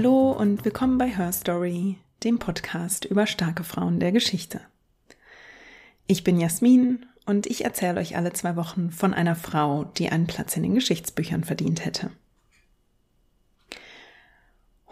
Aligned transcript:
Hallo 0.00 0.30
und 0.30 0.64
willkommen 0.64 0.96
bei 0.96 1.08
Her 1.08 1.32
Story, 1.32 1.98
dem 2.22 2.38
Podcast 2.38 3.04
über 3.04 3.26
starke 3.26 3.64
Frauen 3.64 3.98
der 3.98 4.12
Geschichte. 4.12 4.60
Ich 6.06 6.22
bin 6.22 6.38
Jasmin 6.38 7.04
und 7.26 7.48
ich 7.48 7.64
erzähle 7.64 7.98
euch 7.98 8.16
alle 8.16 8.32
zwei 8.32 8.54
Wochen 8.54 8.92
von 8.92 9.12
einer 9.12 9.34
Frau, 9.34 9.82
die 9.82 10.08
einen 10.08 10.28
Platz 10.28 10.56
in 10.56 10.62
den 10.62 10.76
Geschichtsbüchern 10.76 11.42
verdient 11.42 11.84
hätte. 11.84 12.12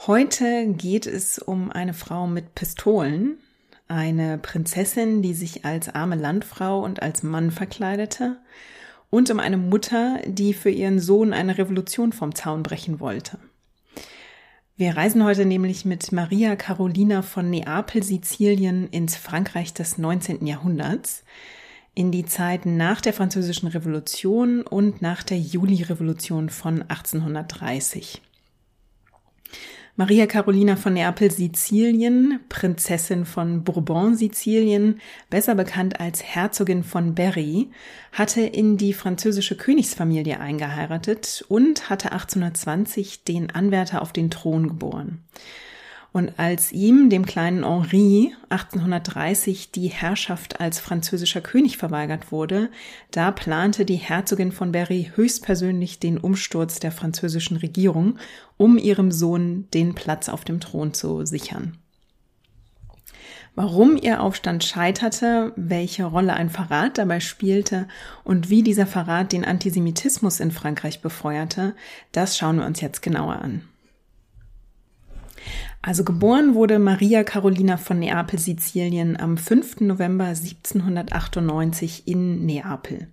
Heute 0.08 0.66
geht 0.72 1.06
es 1.06 1.38
um 1.38 1.70
eine 1.70 1.94
Frau 1.94 2.26
mit 2.26 2.56
Pistolen, 2.56 3.38
eine 3.86 4.38
Prinzessin, 4.38 5.22
die 5.22 5.34
sich 5.34 5.64
als 5.64 5.88
arme 5.88 6.16
Landfrau 6.16 6.82
und 6.82 7.00
als 7.00 7.22
Mann 7.22 7.52
verkleidete, 7.52 8.38
und 9.10 9.30
um 9.30 9.38
eine 9.38 9.56
Mutter, 9.56 10.18
die 10.26 10.52
für 10.52 10.70
ihren 10.70 10.98
Sohn 10.98 11.32
eine 11.32 11.58
Revolution 11.58 12.12
vom 12.12 12.34
Zaun 12.34 12.64
brechen 12.64 12.98
wollte. 12.98 13.38
Wir 14.78 14.94
reisen 14.94 15.24
heute 15.24 15.46
nämlich 15.46 15.86
mit 15.86 16.12
Maria 16.12 16.54
Carolina 16.54 17.22
von 17.22 17.48
Neapel, 17.48 18.02
Sizilien 18.02 18.88
ins 18.90 19.16
Frankreich 19.16 19.72
des 19.72 19.96
19. 19.96 20.46
Jahrhunderts, 20.46 21.24
in 21.94 22.12
die 22.12 22.26
Zeit 22.26 22.66
nach 22.66 23.00
der 23.00 23.14
Französischen 23.14 23.68
Revolution 23.68 24.60
und 24.60 25.00
nach 25.00 25.22
der 25.22 25.38
Juli-Revolution 25.38 26.50
von 26.50 26.82
1830. 26.82 28.20
Maria 29.98 30.26
Carolina 30.26 30.76
von 30.76 30.92
Neapel 30.92 31.30
Sizilien, 31.30 32.40
Prinzessin 32.50 33.24
von 33.24 33.64
Bourbon 33.64 34.14
Sizilien, 34.14 35.00
besser 35.30 35.54
bekannt 35.54 36.00
als 36.00 36.22
Herzogin 36.22 36.84
von 36.84 37.14
Berry, 37.14 37.70
hatte 38.12 38.42
in 38.42 38.76
die 38.76 38.92
französische 38.92 39.56
Königsfamilie 39.56 40.38
eingeheiratet 40.38 41.46
und 41.48 41.88
hatte 41.88 42.12
1820 42.12 43.24
den 43.24 43.50
Anwärter 43.50 44.02
auf 44.02 44.12
den 44.12 44.30
Thron 44.30 44.68
geboren. 44.68 45.24
Und 46.16 46.38
als 46.38 46.72
ihm, 46.72 47.10
dem 47.10 47.26
kleinen 47.26 47.62
Henri, 47.62 48.34
1830 48.48 49.70
die 49.70 49.88
Herrschaft 49.88 50.60
als 50.60 50.78
französischer 50.80 51.42
König 51.42 51.76
verweigert 51.76 52.32
wurde, 52.32 52.70
da 53.10 53.30
plante 53.30 53.84
die 53.84 53.96
Herzogin 53.96 54.50
von 54.50 54.72
Berry 54.72 55.10
höchstpersönlich 55.14 55.98
den 56.00 56.16
Umsturz 56.16 56.80
der 56.80 56.90
französischen 56.90 57.58
Regierung, 57.58 58.18
um 58.56 58.78
ihrem 58.78 59.12
Sohn 59.12 59.68
den 59.72 59.94
Platz 59.94 60.28
auf 60.28 60.44
dem 60.44 60.60
Thron 60.60 60.94
zu 60.94 61.24
sichern. 61.26 61.78
Warum 63.54 63.96
ihr 63.96 64.22
Aufstand 64.22 64.64
scheiterte, 64.64 65.52
welche 65.56 66.04
Rolle 66.04 66.34
ein 66.34 66.50
Verrat 66.50 66.98
dabei 66.98 67.20
spielte 67.20 67.88
und 68.22 68.50
wie 68.50 68.62
dieser 68.62 68.86
Verrat 68.86 69.32
den 69.32 69.46
Antisemitismus 69.46 70.40
in 70.40 70.50
Frankreich 70.50 71.00
befeuerte, 71.00 71.74
das 72.12 72.36
schauen 72.36 72.58
wir 72.58 72.66
uns 72.66 72.82
jetzt 72.82 73.00
genauer 73.00 73.36
an. 73.36 73.62
Also 75.80 76.04
geboren 76.04 76.54
wurde 76.54 76.78
Maria 76.78 77.24
Carolina 77.24 77.76
von 77.78 77.98
Neapel, 77.98 78.38
Sizilien 78.38 79.18
am 79.18 79.38
5. 79.38 79.80
November 79.80 80.26
1798 80.26 82.06
in 82.06 82.44
Neapel. 82.44 83.08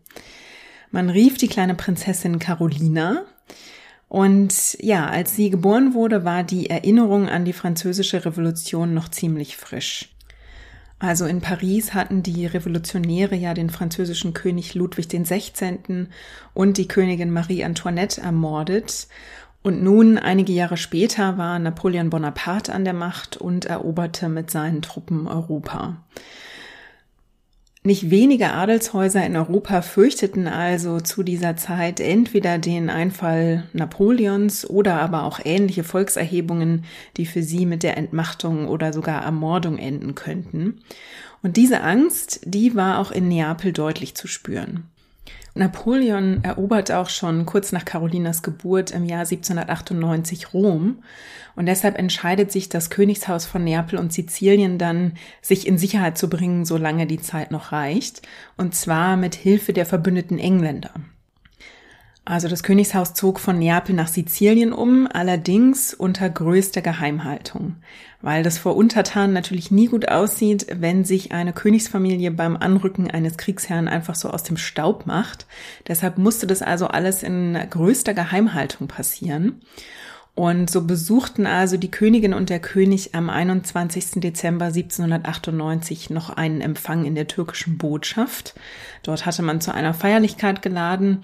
Man 0.92 1.10
rief 1.10 1.38
die 1.38 1.48
kleine 1.48 1.76
Prinzessin 1.76 2.40
Carolina. 2.40 3.26
Und 4.14 4.78
ja, 4.80 5.08
als 5.08 5.36
sie 5.36 5.50
geboren 5.50 5.96
wurde, 5.96 6.24
war 6.24 6.44
die 6.44 6.70
Erinnerung 6.70 7.28
an 7.30 7.46
die 7.46 7.52
französische 7.52 8.24
Revolution 8.24 8.94
noch 8.94 9.10
ziemlich 9.10 9.58
frisch. 9.58 10.14
Also 11.00 11.26
in 11.26 11.42
Paris 11.42 11.96
hatten 11.96 12.22
die 12.22 12.46
Revolutionäre 12.46 13.34
ja 13.34 13.56
den 13.56 13.72
französischen 13.72 14.36
König 14.36 14.76
Ludwig 14.76 15.08
XVI. 15.08 16.06
und 16.54 16.78
die 16.78 16.88
Königin 16.88 17.32
Marie 17.32 17.64
Antoinette 17.64 18.22
ermordet. 18.22 19.08
Und 19.64 19.82
nun, 19.82 20.20
einige 20.20 20.54
Jahre 20.54 20.78
später, 20.78 21.40
war 21.40 21.58
Napoleon 21.58 22.12
Bonaparte 22.12 22.72
an 22.72 22.84
der 22.84 22.94
Macht 22.94 23.38
und 23.38 23.66
eroberte 23.66 24.30
mit 24.30 24.52
seinen 24.52 24.84
Truppen 24.84 25.28
Europa. 25.28 25.98
Nicht 27.86 28.10
wenige 28.10 28.52
Adelshäuser 28.52 29.26
in 29.26 29.36
Europa 29.36 29.82
fürchteten 29.82 30.48
also 30.48 31.02
zu 31.02 31.22
dieser 31.22 31.58
Zeit 31.58 32.00
entweder 32.00 32.58
den 32.58 32.90
Einfall 32.90 33.66
Napoleons 33.74 34.66
oder 34.70 35.02
aber 35.02 35.24
auch 35.24 35.42
ähnliche 35.44 35.84
Volkserhebungen, 35.84 36.86
die 37.18 37.26
für 37.26 37.44
sie 37.44 37.66
mit 37.66 37.84
der 37.84 37.98
Entmachtung 37.98 38.70
oder 38.70 38.94
sogar 38.94 39.22
Ermordung 39.24 39.78
enden 39.78 40.16
könnten. 40.16 40.80
Und 41.42 41.58
diese 41.58 41.82
Angst, 41.82 42.40
die 42.46 42.74
war 42.74 43.00
auch 43.00 43.12
in 43.12 43.28
Neapel 43.28 43.74
deutlich 43.74 44.16
zu 44.16 44.28
spüren. 44.28 44.86
Napoleon 45.56 46.44
erobert 46.44 46.92
auch 46.92 47.10
schon 47.10 47.46
kurz 47.46 47.72
nach 47.72 47.86
Carolinas 47.86 48.42
Geburt 48.42 48.90
im 48.90 49.06
Jahr 49.06 49.20
1798 49.20 50.54
Rom 50.54 51.04
und 51.56 51.68
deshalb 51.68 51.98
entscheidet 51.98 52.52
sich 52.52 52.70
das 52.70 52.90
Königshaus 52.90 53.46
von 53.46 53.64
Neapel 53.64 54.00
und 54.00 54.12
Sizilien 54.12 54.80
dann, 54.80 55.14
sich 55.42 55.68
in 55.68 55.78
Sicherheit 55.78 56.18
zu 56.18 56.28
bringen, 56.28 56.66
solange 56.66 57.06
die 57.06 57.22
Zeit 57.22 57.52
noch 57.52 57.72
reicht, 57.72 58.24
und 58.58 58.74
zwar 58.74 59.16
mit 59.16 59.36
Hilfe 59.36 59.74
der 59.74 59.86
verbündeten 59.86 60.40
Engländer. 60.40 60.92
Also 62.26 62.48
das 62.48 62.64
Königshaus 62.64 63.14
zog 63.14 63.38
von 63.38 63.60
Neapel 63.60 63.94
nach 63.94 64.08
Sizilien 64.08 64.72
um, 64.72 65.10
allerdings 65.12 65.94
unter 65.94 66.30
größter 66.30 66.82
Geheimhaltung, 66.82 67.76
weil 68.22 68.44
das 68.44 68.58
vor 68.58 68.78
Untertanen 68.78 69.34
natürlich 69.34 69.72
nie 69.72 69.88
gut 69.88 70.08
aussieht, 70.08 70.68
wenn 70.74 71.04
sich 71.04 71.34
eine 71.34 71.52
Königsfamilie 71.52 72.32
beim 72.32 72.56
Anrücken 72.56 73.12
eines 73.12 73.36
Kriegsherrn 73.36 73.90
einfach 73.90 74.16
so 74.16 74.30
aus 74.30 74.44
dem 74.44 74.56
Staub 74.56 75.06
macht. 75.06 75.48
Deshalb 75.90 76.18
musste 76.18 76.48
das 76.48 76.62
also 76.62 76.88
alles 76.88 77.24
in 77.24 77.58
größter 77.70 78.14
Geheimhaltung 78.14 78.88
passieren. 78.88 79.62
Und 80.34 80.70
so 80.70 80.86
besuchten 80.86 81.46
also 81.46 81.76
die 81.78 81.92
Königin 81.92 82.34
und 82.34 82.50
der 82.50 82.60
König 82.60 83.14
am 83.14 83.30
21. 83.30 84.22
Dezember 84.22 84.68
1798 84.68 86.10
noch 86.10 86.30
einen 86.32 86.62
Empfang 86.62 87.06
in 87.06 87.16
der 87.16 87.28
türkischen 87.28 87.78
Botschaft. 87.78 88.56
Dort 89.04 89.26
hatte 89.26 89.44
man 89.44 89.62
zu 89.62 89.74
einer 89.74 89.94
Feierlichkeit 89.94 90.62
geladen 90.62 91.24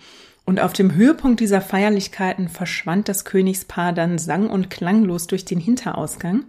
und 0.50 0.60
auf 0.60 0.74
dem 0.74 0.96
Höhepunkt 0.96 1.42
dieser 1.42 1.62
Feierlichkeiten 1.62 2.50
verschwand 2.50 3.08
das 3.08 3.24
Königspaar 3.24 3.94
dann 3.94 4.18
sang- 4.18 4.50
und 4.50 4.72
klanglos 4.72 5.28
durch 5.28 5.46
den 5.46 5.60
Hinterausgang 5.60 6.46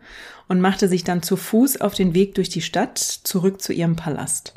und 0.48 0.62
machte 0.62 0.88
sich 0.88 1.04
dann 1.04 1.22
zu 1.22 1.36
Fuß 1.36 1.82
auf 1.82 1.92
den 1.92 2.14
Weg 2.14 2.34
durch 2.34 2.48
die 2.48 2.62
Stadt 2.62 2.96
zurück 2.96 3.60
zu 3.60 3.74
ihrem 3.74 3.96
Palast. 3.96 4.54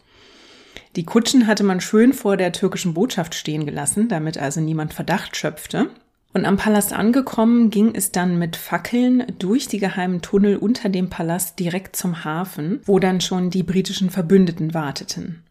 Die 0.96 1.04
Kutschen 1.04 1.46
hatte 1.46 1.66
man 1.66 1.81
schön 1.81 2.14
vor 2.14 2.38
der 2.38 2.54
türkischen 2.54 2.94
Botschaft 2.94 3.36
stehen 3.36 3.66
gelassen, 3.66 4.08
damit 4.08 4.38
also 4.38 4.62
niemand 4.62 4.94
Verdacht 4.94 5.36
schöpfte. 5.36 5.90
Und 6.34 6.46
am 6.46 6.56
Palast 6.56 6.94
angekommen 6.94 7.70
ging 7.70 7.96
es 7.96 8.14
dann 8.14 8.40
mit 8.40 8.56
Fackeln 8.56 9.25
durch 9.40 9.68
die 9.68 9.80
geheimen 9.80 10.22
Tunnel 10.22 10.56
unter 10.56 10.88
dem 10.88 11.10
Palast 11.10 11.60
direkt 11.60 11.98
zum 11.98 12.24
Hafen, 12.24 12.80
wo 12.86 12.98
dann 12.98 13.20
schon 13.20 13.50
die 13.50 13.64
britischen 13.64 14.10
Verbündeten 14.10 14.74
warteten. 14.74 15.44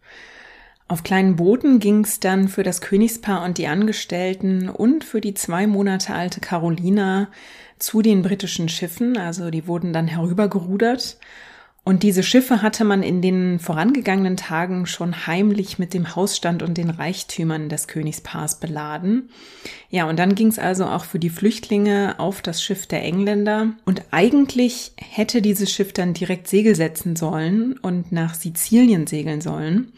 Auf 0.92 1.04
kleinen 1.04 1.36
Booten 1.36 1.78
ging 1.78 2.04
es 2.04 2.20
dann 2.20 2.48
für 2.48 2.64
das 2.64 2.82
Königspaar 2.82 3.44
und 3.46 3.56
die 3.56 3.66
Angestellten 3.66 4.68
und 4.68 5.04
für 5.04 5.22
die 5.22 5.32
zwei 5.32 5.66
Monate 5.66 6.12
alte 6.12 6.38
Carolina 6.38 7.30
zu 7.78 8.02
den 8.02 8.20
britischen 8.20 8.68
Schiffen, 8.68 9.16
also 9.16 9.48
die 9.48 9.66
wurden 9.66 9.94
dann 9.94 10.06
herübergerudert. 10.06 11.16
Und 11.82 12.02
diese 12.02 12.22
Schiffe 12.22 12.60
hatte 12.60 12.84
man 12.84 13.02
in 13.02 13.22
den 13.22 13.58
vorangegangenen 13.58 14.36
Tagen 14.36 14.84
schon 14.84 15.26
heimlich 15.26 15.78
mit 15.78 15.94
dem 15.94 16.14
Hausstand 16.14 16.62
und 16.62 16.76
den 16.76 16.90
Reichtümern 16.90 17.70
des 17.70 17.88
Königspaars 17.88 18.60
beladen. 18.60 19.30
Ja, 19.88 20.06
und 20.06 20.18
dann 20.18 20.34
ging 20.34 20.48
es 20.48 20.58
also 20.58 20.84
auch 20.84 21.06
für 21.06 21.18
die 21.18 21.30
Flüchtlinge 21.30 22.16
auf 22.18 22.42
das 22.42 22.62
Schiff 22.62 22.86
der 22.86 23.02
Engländer. 23.02 23.72
Und 23.86 24.02
eigentlich 24.10 24.92
hätte 24.98 25.40
dieses 25.40 25.72
Schiff 25.72 25.94
dann 25.94 26.12
direkt 26.12 26.48
Segel 26.48 26.74
setzen 26.74 27.16
sollen 27.16 27.78
und 27.78 28.12
nach 28.12 28.34
Sizilien 28.34 29.06
segeln 29.06 29.40
sollen. 29.40 29.94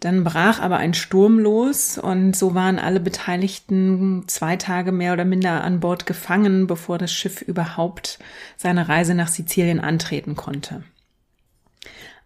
Dann 0.00 0.22
brach 0.22 0.60
aber 0.60 0.76
ein 0.76 0.94
Sturm 0.94 1.40
los 1.40 1.98
und 1.98 2.36
so 2.36 2.54
waren 2.54 2.78
alle 2.78 3.00
Beteiligten 3.00 4.24
zwei 4.28 4.56
Tage 4.56 4.92
mehr 4.92 5.12
oder 5.12 5.24
minder 5.24 5.64
an 5.64 5.80
Bord 5.80 6.06
gefangen, 6.06 6.68
bevor 6.68 6.98
das 6.98 7.12
Schiff 7.12 7.42
überhaupt 7.42 8.20
seine 8.56 8.88
Reise 8.88 9.14
nach 9.14 9.28
Sizilien 9.28 9.80
antreten 9.80 10.36
konnte. 10.36 10.84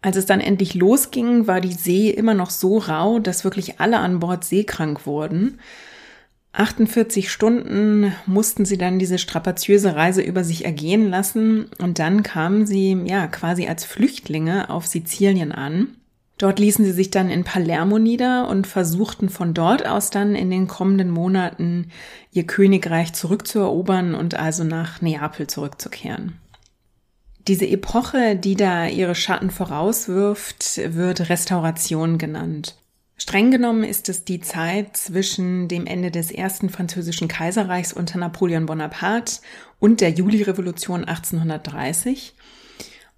Als 0.03 0.17
es 0.17 0.27
dann 0.27 0.41
endlich 0.41 0.75
losging, 0.75 1.47
war 1.47 1.61
die 1.61 1.73
See 1.73 2.11
immer 2.11 2.35
noch 2.35 2.51
so 2.51 2.77
rau, 2.79 3.21
dass 3.21 3.45
wirklich 3.45 3.81
alle 3.81 4.01
an 4.01 4.19
Bord 4.19 4.45
seekrank 4.45 5.07
wurden. 5.07 5.59
48 6.53 7.33
Stunden 7.33 8.13
mussten 8.27 8.67
sie 8.67 8.77
dann 8.77 8.99
diese 8.99 9.17
strapaziöse 9.17 9.97
Reise 9.97 10.21
über 10.21 10.45
sich 10.45 10.67
ergehen 10.67 11.09
lassen 11.09 11.71
und 11.79 11.99
dann 11.99 12.23
kamen 12.23 12.67
sie 12.67 12.93
ja 13.07 13.27
quasi 13.29 13.67
als 13.69 13.85
Flüchtlinge 13.87 14.69
auf 14.69 14.87
Sizilien 14.87 15.53
an. 15.53 15.97
Dort 16.39 16.59
ließen 16.59 16.85
sie 16.85 16.93
sich 16.93 17.11
dann 17.11 17.31
in 17.31 17.45
Palermo 17.45 17.99
nieder 17.99 18.49
und 18.49 18.67
versuchten 18.67 19.29
von 19.29 19.55
dort 19.55 19.87
aus 19.87 20.11
dann 20.11 20.35
in 20.35 20.51
den 20.51 20.67
kommenden 20.67 21.11
Monaten 21.11 21.91
ihr 22.33 22.47
Königreich 22.47 23.13
zurückzuerobern 23.13 24.15
und 24.15 24.35
also 24.35 24.65
nach 24.65 25.01
Neapel 25.01 25.47
zurückzukehren. 25.47 26.39
Diese 27.49 27.67
Epoche, 27.67 28.37
die 28.37 28.55
da 28.55 28.87
ihre 28.87 29.15
Schatten 29.15 29.51
vorauswirft, 29.51 30.81
wird 30.95 31.29
Restauration 31.29 32.19
genannt. 32.19 32.77
Streng 33.17 33.51
genommen 33.51 33.85
ist 33.85 34.09
es 34.09 34.25
die 34.25 34.41
Zeit 34.41 34.97
zwischen 34.97 35.69
dem 35.69 35.87
Ende 35.87 36.11
des 36.11 36.33
ersten 36.33 36.71
französischen 36.71 37.29
Kaiserreichs 37.29 37.93
unter 37.93 38.19
Napoleon 38.19 38.67
Bonaparte 38.67 39.41
und 39.79 40.01
der 40.01 40.11
Julirevolution 40.11 41.05
1830. 41.05 42.35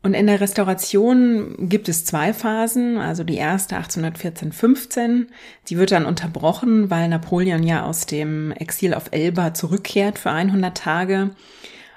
Und 0.05 0.13
in 0.13 0.27
der 0.27 0.43
Restauration 0.43 1.57
gibt 1.59 1.89
es 1.89 2.05
zwei 2.05 2.35
Phasen. 2.35 2.99
Also 2.99 3.25
die 3.25 3.37
erste 3.37 3.77
1814-15, 3.77 5.29
die 5.69 5.79
wird 5.79 5.93
dann 5.93 6.05
unterbrochen, 6.05 6.91
weil 6.91 7.09
Napoleon 7.09 7.63
ja 7.63 7.87
aus 7.87 8.05
dem 8.05 8.53
Exil 8.53 8.93
auf 8.93 9.05
Elba 9.13 9.55
zurückkehrt 9.55 10.19
für 10.19 10.31
100 10.31 10.77
Tage. 10.77 11.31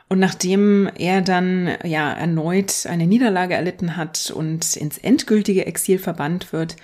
Und 0.08 0.20
nachdem 0.20 0.90
er 0.98 1.22
dann 1.22 1.70
ja 1.84 2.14
erneut 2.14 2.86
eine 2.90 3.08
Niederlage 3.08 3.56
erlitten 3.56 3.98
hat 3.98 4.32
und 4.34 4.78
ins 4.78 4.98
endgültige 4.98 5.66
Exil 5.66 6.00
verbannt 6.00 6.54
wird, 6.54 6.78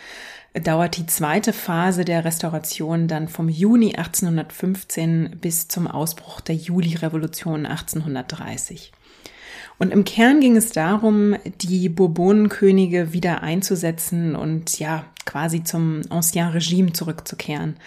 dauert 0.61 0.97
die 0.97 1.05
zweite 1.05 1.53
Phase 1.53 2.03
der 2.03 2.25
Restauration 2.25 3.07
dann 3.07 3.29
vom 3.29 3.47
Juni 3.47 3.95
1815 3.95 5.37
bis 5.39 5.69
zum 5.69 5.87
Ausbruch 5.87 6.41
der 6.41 6.55
Juli-Revolution 6.55 7.65
1830. 7.65 8.91
Und 9.79 9.91
im 9.91 10.03
Kern 10.03 10.39
ging 10.39 10.55
es 10.55 10.71
darum, 10.71 11.35
die 11.61 11.89
Bourbonenkönige 11.89 13.13
wieder 13.13 13.41
einzusetzen 13.41 14.35
und 14.35 14.79
ja, 14.79 15.05
quasi 15.25 15.63
zum 15.63 16.01
Ancien 16.09 16.49
Regime 16.49 16.93
zurückzukehren. 16.93 17.77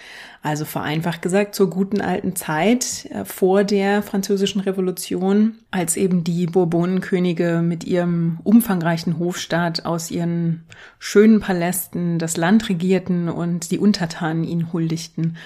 Also 0.41 0.65
vereinfacht 0.65 1.21
gesagt 1.21 1.55
zur 1.55 1.69
guten 1.69 2.01
alten 2.01 2.35
Zeit 2.35 3.05
äh, 3.11 3.25
vor 3.25 3.63
der 3.63 4.01
französischen 4.01 4.61
Revolution, 4.61 5.55
als 5.71 5.97
eben 5.97 6.23
die 6.23 6.45
Bourbonenkönige 6.45 7.61
mit 7.63 7.83
ihrem 7.83 8.39
umfangreichen 8.43 9.19
Hofstaat 9.19 9.85
aus 9.85 10.11
ihren 10.11 10.63
schönen 10.99 11.39
Palästen 11.39 12.19
das 12.19 12.37
Land 12.37 12.69
regierten 12.69 13.29
und 13.29 13.71
die 13.71 13.79
Untertanen 13.79 14.43
ihnen 14.43 14.71
huldigten. 14.71 15.37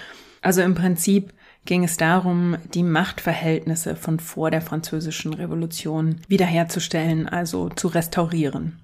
Also 0.41 0.61
im 0.61 0.75
Prinzip 0.75 1.33
ging 1.65 1.83
es 1.83 1.97
darum, 1.97 2.57
die 2.73 2.83
Machtverhältnisse 2.83 3.95
von 3.95 4.19
vor 4.19 4.51
der 4.51 4.61
französischen 4.61 5.33
Revolution 5.33 6.17
wiederherzustellen, 6.27 7.29
also 7.29 7.69
zu 7.69 7.87
restaurieren. 7.87 8.79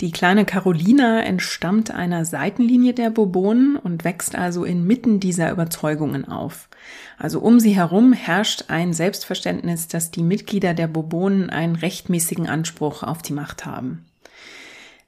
Die 0.00 0.12
kleine 0.12 0.44
Carolina 0.44 1.24
entstammt 1.24 1.90
einer 1.90 2.24
Seitenlinie 2.24 2.94
der 2.94 3.10
Bourbonen 3.10 3.74
und 3.76 4.04
wächst 4.04 4.36
also 4.36 4.64
inmitten 4.64 5.18
dieser 5.18 5.50
Überzeugungen 5.50 6.28
auf. 6.28 6.68
Also 7.18 7.40
um 7.40 7.58
sie 7.58 7.74
herum 7.74 8.12
herrscht 8.12 8.66
ein 8.68 8.92
Selbstverständnis, 8.92 9.88
dass 9.88 10.12
die 10.12 10.22
Mitglieder 10.22 10.72
der 10.72 10.86
Bourbonen 10.86 11.50
einen 11.50 11.74
rechtmäßigen 11.74 12.48
Anspruch 12.48 13.02
auf 13.02 13.22
die 13.22 13.32
Macht 13.32 13.66
haben. 13.66 14.04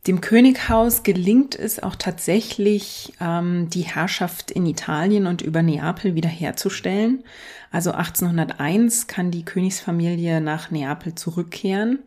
Dem 0.06 0.22
Könighaus 0.22 1.02
gelingt 1.02 1.54
es 1.54 1.82
auch 1.82 1.94
tatsächlich, 1.94 3.12
ähm, 3.20 3.68
die 3.68 3.82
Herrschaft 3.82 4.50
in 4.50 4.64
Italien 4.64 5.26
und 5.26 5.42
über 5.42 5.62
Neapel 5.62 6.14
wiederherzustellen. 6.14 7.22
Also 7.70 7.92
1801 7.92 9.08
kann 9.08 9.30
die 9.30 9.44
Königsfamilie 9.44 10.40
nach 10.40 10.70
Neapel 10.70 11.14
zurückkehren. 11.14 11.98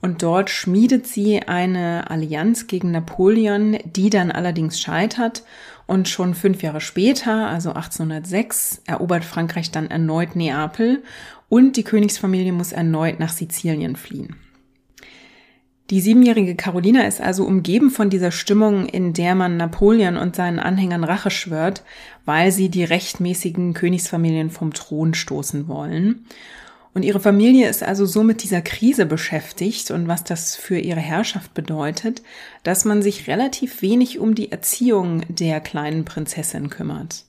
Und 0.00 0.22
dort 0.22 0.48
schmiedet 0.48 1.08
sie 1.08 1.42
eine 1.42 2.08
Allianz 2.08 2.68
gegen 2.68 2.92
Napoleon, 2.92 3.78
die 3.84 4.10
dann 4.10 4.30
allerdings 4.30 4.80
scheitert. 4.80 5.42
Und 5.88 6.08
schon 6.08 6.34
fünf 6.34 6.62
Jahre 6.62 6.80
später, 6.80 7.48
also 7.48 7.70
1806, 7.70 8.82
erobert 8.86 9.24
Frankreich 9.24 9.72
dann 9.72 9.90
erneut 9.90 10.36
Neapel 10.36 11.02
und 11.48 11.76
die 11.76 11.82
Königsfamilie 11.82 12.52
muss 12.52 12.72
erneut 12.72 13.18
nach 13.18 13.32
Sizilien 13.32 13.96
fliehen. 13.96 14.36
Die 15.90 16.02
siebenjährige 16.02 16.54
Carolina 16.54 17.06
ist 17.06 17.20
also 17.20 17.44
umgeben 17.44 17.90
von 17.90 18.10
dieser 18.10 18.30
Stimmung, 18.30 18.86
in 18.86 19.14
der 19.14 19.34
man 19.34 19.56
Napoleon 19.56 20.18
und 20.18 20.36
seinen 20.36 20.58
Anhängern 20.58 21.02
Rache 21.02 21.30
schwört, 21.30 21.82
weil 22.26 22.52
sie 22.52 22.68
die 22.68 22.84
rechtmäßigen 22.84 23.72
Königsfamilien 23.72 24.50
vom 24.50 24.74
Thron 24.74 25.14
stoßen 25.14 25.66
wollen. 25.66 26.26
Und 26.92 27.04
ihre 27.04 27.20
Familie 27.20 27.68
ist 27.68 27.82
also 27.82 28.04
so 28.04 28.22
mit 28.22 28.42
dieser 28.42 28.60
Krise 28.60 29.06
beschäftigt 29.06 29.90
und 29.90 30.08
was 30.08 30.24
das 30.24 30.56
für 30.56 30.78
ihre 30.78 31.00
Herrschaft 31.00 31.54
bedeutet, 31.54 32.22
dass 32.64 32.84
man 32.84 33.00
sich 33.00 33.26
relativ 33.26 33.80
wenig 33.80 34.18
um 34.18 34.34
die 34.34 34.52
Erziehung 34.52 35.22
der 35.28 35.60
kleinen 35.60 36.04
Prinzessin 36.04 36.68
kümmert. 36.68 37.24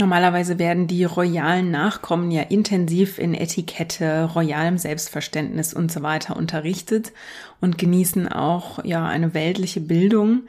Normalerweise 0.00 0.60
werden 0.60 0.86
die 0.86 1.02
royalen 1.02 1.72
Nachkommen 1.72 2.30
ja 2.30 2.42
intensiv 2.42 3.18
in 3.18 3.34
Etikette, 3.34 4.30
royalem 4.32 4.78
Selbstverständnis 4.78 5.74
und 5.74 5.90
so 5.90 6.02
weiter 6.02 6.36
unterrichtet 6.36 7.12
und 7.60 7.78
genießen 7.78 8.28
auch 8.28 8.84
ja 8.84 9.04
eine 9.06 9.34
weltliche 9.34 9.80
Bildung. 9.80 10.42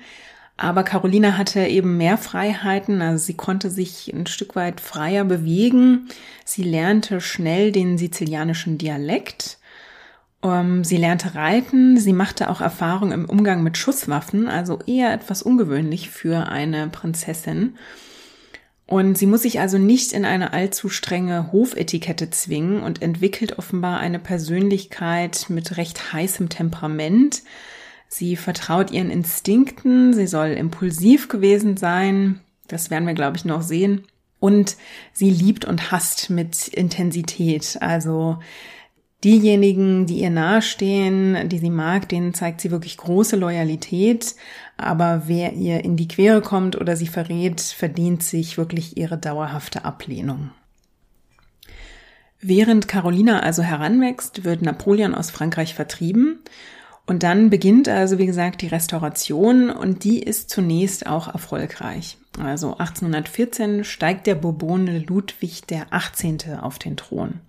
Aber 0.55 0.83
Carolina 0.83 1.35
hatte 1.35 1.61
eben 1.61 1.97
mehr 1.97 2.19
Freiheiten, 2.19 3.01
also 3.01 3.25
sie 3.25 3.33
konnte 3.33 3.71
sich 3.71 4.13
ein 4.13 4.27
Stück 4.27 4.55
weit 4.55 4.81
freier 4.81 5.23
bewegen. 5.23 6.09
Sie 6.45 6.63
lernte 6.63 7.19
schnell 7.19 7.71
den 7.71 7.97
sizilianischen 7.97 8.77
Dialekt. 8.77 9.57
Ähm, 10.43 10.83
sie 10.83 10.97
lernte 10.97 11.33
reiten, 11.33 11.97
sie 11.97 12.13
machte 12.13 12.51
auch 12.51 12.61
Erfahrung 12.61 13.13
im 13.13 13.25
Umgang 13.25 13.63
mit 13.63 13.77
Schusswaffen, 13.77 14.47
also 14.47 14.77
eher 14.85 15.11
etwas 15.11 15.41
ungewöhnlich 15.41 16.11
für 16.11 16.49
eine 16.49 16.87
Prinzessin. 16.89 17.75
Und 18.89 19.19
sie 19.19 19.27
muss 19.27 19.43
sich 19.43 19.59
also 19.59 19.77
nicht 19.77 20.13
in 20.13 20.25
eine 20.25 20.51
allzu 20.51 20.89
strenge 20.89 21.51
Hofetikette 21.51 22.31
zwingen 22.31 22.81
und 22.81 23.03
entwickelt 23.03 23.59
offenbar 23.59 23.99
eine 23.99 24.17
Persönlichkeit 24.17 25.45
mit 25.47 25.77
recht 25.77 26.11
heißem 26.11 26.49
Temperament. 26.49 27.43
Sie 28.07 28.35
vertraut 28.35 28.89
ihren 28.89 29.11
Instinkten, 29.11 30.15
sie 30.15 30.25
soll 30.25 30.47
impulsiv 30.47 31.27
gewesen 31.27 31.77
sein, 31.77 32.39
das 32.67 32.89
werden 32.89 33.05
wir, 33.05 33.13
glaube 33.13 33.37
ich, 33.37 33.45
noch 33.45 33.61
sehen. 33.61 34.05
Und 34.39 34.75
sie 35.13 35.29
liebt 35.29 35.65
und 35.65 35.91
hasst 35.91 36.31
mit 36.31 36.67
Intensität. 36.69 37.77
Also 37.81 38.39
diejenigen, 39.23 40.07
die 40.07 40.21
ihr 40.21 40.31
nahestehen, 40.31 41.47
die 41.47 41.59
sie 41.59 41.69
mag, 41.69 42.09
denen 42.09 42.33
zeigt 42.33 42.59
sie 42.59 42.71
wirklich 42.71 42.97
große 42.97 43.35
Loyalität. 43.35 44.33
Aber 44.79 45.23
wer 45.25 45.53
ihr 45.53 45.83
in 45.83 45.97
die 45.97 46.07
Quere 46.07 46.41
kommt 46.41 46.79
oder 46.79 46.95
sie 46.95 47.07
verrät, 47.07 47.59
verdient 47.59 48.23
sich 48.23 48.57
wirklich 48.57 48.95
ihre 48.95 49.17
dauerhafte 49.17 49.83
Ablehnung. 49.83 50.51
Während 52.39 52.87
Carolina 52.87 53.41
also 53.41 53.61
heranwächst, 53.61 54.45
wird 54.45 54.61
Napoleon 54.61 55.13
aus 55.13 55.31
Frankreich 55.31 55.75
vertrieben. 55.75 56.39
Und 57.05 57.23
dann 57.23 57.49
beginnt 57.49 57.89
also, 57.89 58.19
wie 58.19 58.25
gesagt, 58.25 58.61
die 58.61 58.67
Restauration 58.67 59.69
und 59.69 60.05
die 60.05 60.23
ist 60.23 60.49
zunächst 60.49 61.07
auch 61.07 61.27
erfolgreich. 61.27 62.17
Also 62.39 62.77
1814 62.77 63.83
steigt 63.83 64.27
der 64.27 64.35
Bourbone 64.35 64.99
Ludwig 64.99 65.65
der 65.65 65.87
18. 65.89 66.55
auf 66.61 66.79
den 66.79 66.95
Thron. 66.95 67.41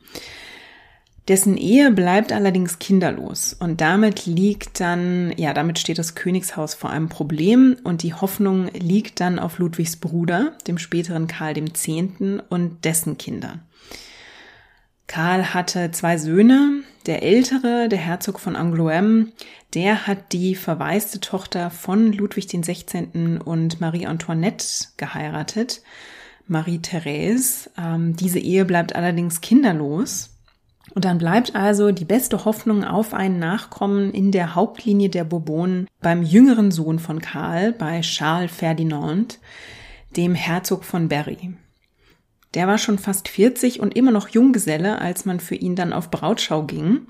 Dessen 1.30 1.56
Ehe 1.56 1.92
bleibt 1.92 2.32
allerdings 2.32 2.80
kinderlos 2.80 3.52
und 3.52 3.80
damit 3.80 4.26
liegt 4.26 4.80
dann, 4.80 5.32
ja, 5.36 5.54
damit 5.54 5.78
steht 5.78 6.00
das 6.00 6.16
Königshaus 6.16 6.74
vor 6.74 6.90
einem 6.90 7.08
Problem 7.08 7.76
und 7.84 8.02
die 8.02 8.14
Hoffnung 8.14 8.66
liegt 8.72 9.20
dann 9.20 9.38
auf 9.38 9.60
Ludwigs 9.60 9.96
Bruder, 9.96 10.54
dem 10.66 10.76
späteren 10.76 11.28
Karl 11.28 11.56
X. 11.56 11.86
und 12.48 12.84
dessen 12.84 13.16
Kinder. 13.16 13.60
Karl 15.06 15.54
hatte 15.54 15.92
zwei 15.92 16.18
Söhne. 16.18 16.82
Der 17.06 17.22
ältere, 17.22 17.88
der 17.88 18.00
Herzog 18.00 18.40
von 18.40 18.56
Angoulême, 18.56 19.28
der 19.72 20.08
hat 20.08 20.32
die 20.32 20.56
verwaiste 20.56 21.20
Tochter 21.20 21.70
von 21.70 22.12
Ludwig 22.12 22.48
XVI. 22.48 23.38
und 23.44 23.80
Marie 23.80 24.06
Antoinette 24.06 24.66
geheiratet, 24.96 25.82
Marie-Therese. 26.48 27.70
Ähm, 27.78 28.16
diese 28.16 28.40
Ehe 28.40 28.64
bleibt 28.64 28.96
allerdings 28.96 29.40
kinderlos 29.40 30.30
und 30.94 31.04
dann 31.04 31.18
bleibt 31.18 31.54
also 31.54 31.92
die 31.92 32.04
beste 32.04 32.44
Hoffnung 32.44 32.84
auf 32.84 33.14
ein 33.14 33.38
Nachkommen 33.38 34.12
in 34.12 34.32
der 34.32 34.54
Hauptlinie 34.54 35.08
der 35.08 35.24
Bourbonen 35.24 35.86
beim 36.00 36.22
jüngeren 36.22 36.70
Sohn 36.70 36.98
von 36.98 37.20
Karl, 37.20 37.72
bei 37.72 38.00
Charles 38.00 38.50
Ferdinand, 38.50 39.38
dem 40.16 40.34
Herzog 40.34 40.84
von 40.84 41.08
Berry. 41.08 41.54
Der 42.54 42.66
war 42.66 42.78
schon 42.78 42.98
fast 42.98 43.28
40 43.28 43.78
und 43.78 43.96
immer 43.96 44.10
noch 44.10 44.28
Junggeselle, 44.28 45.00
als 45.00 45.24
man 45.24 45.38
für 45.38 45.54
ihn 45.54 45.76
dann 45.76 45.92
auf 45.92 46.10
Brautschau 46.10 46.64
ging. 46.64 47.02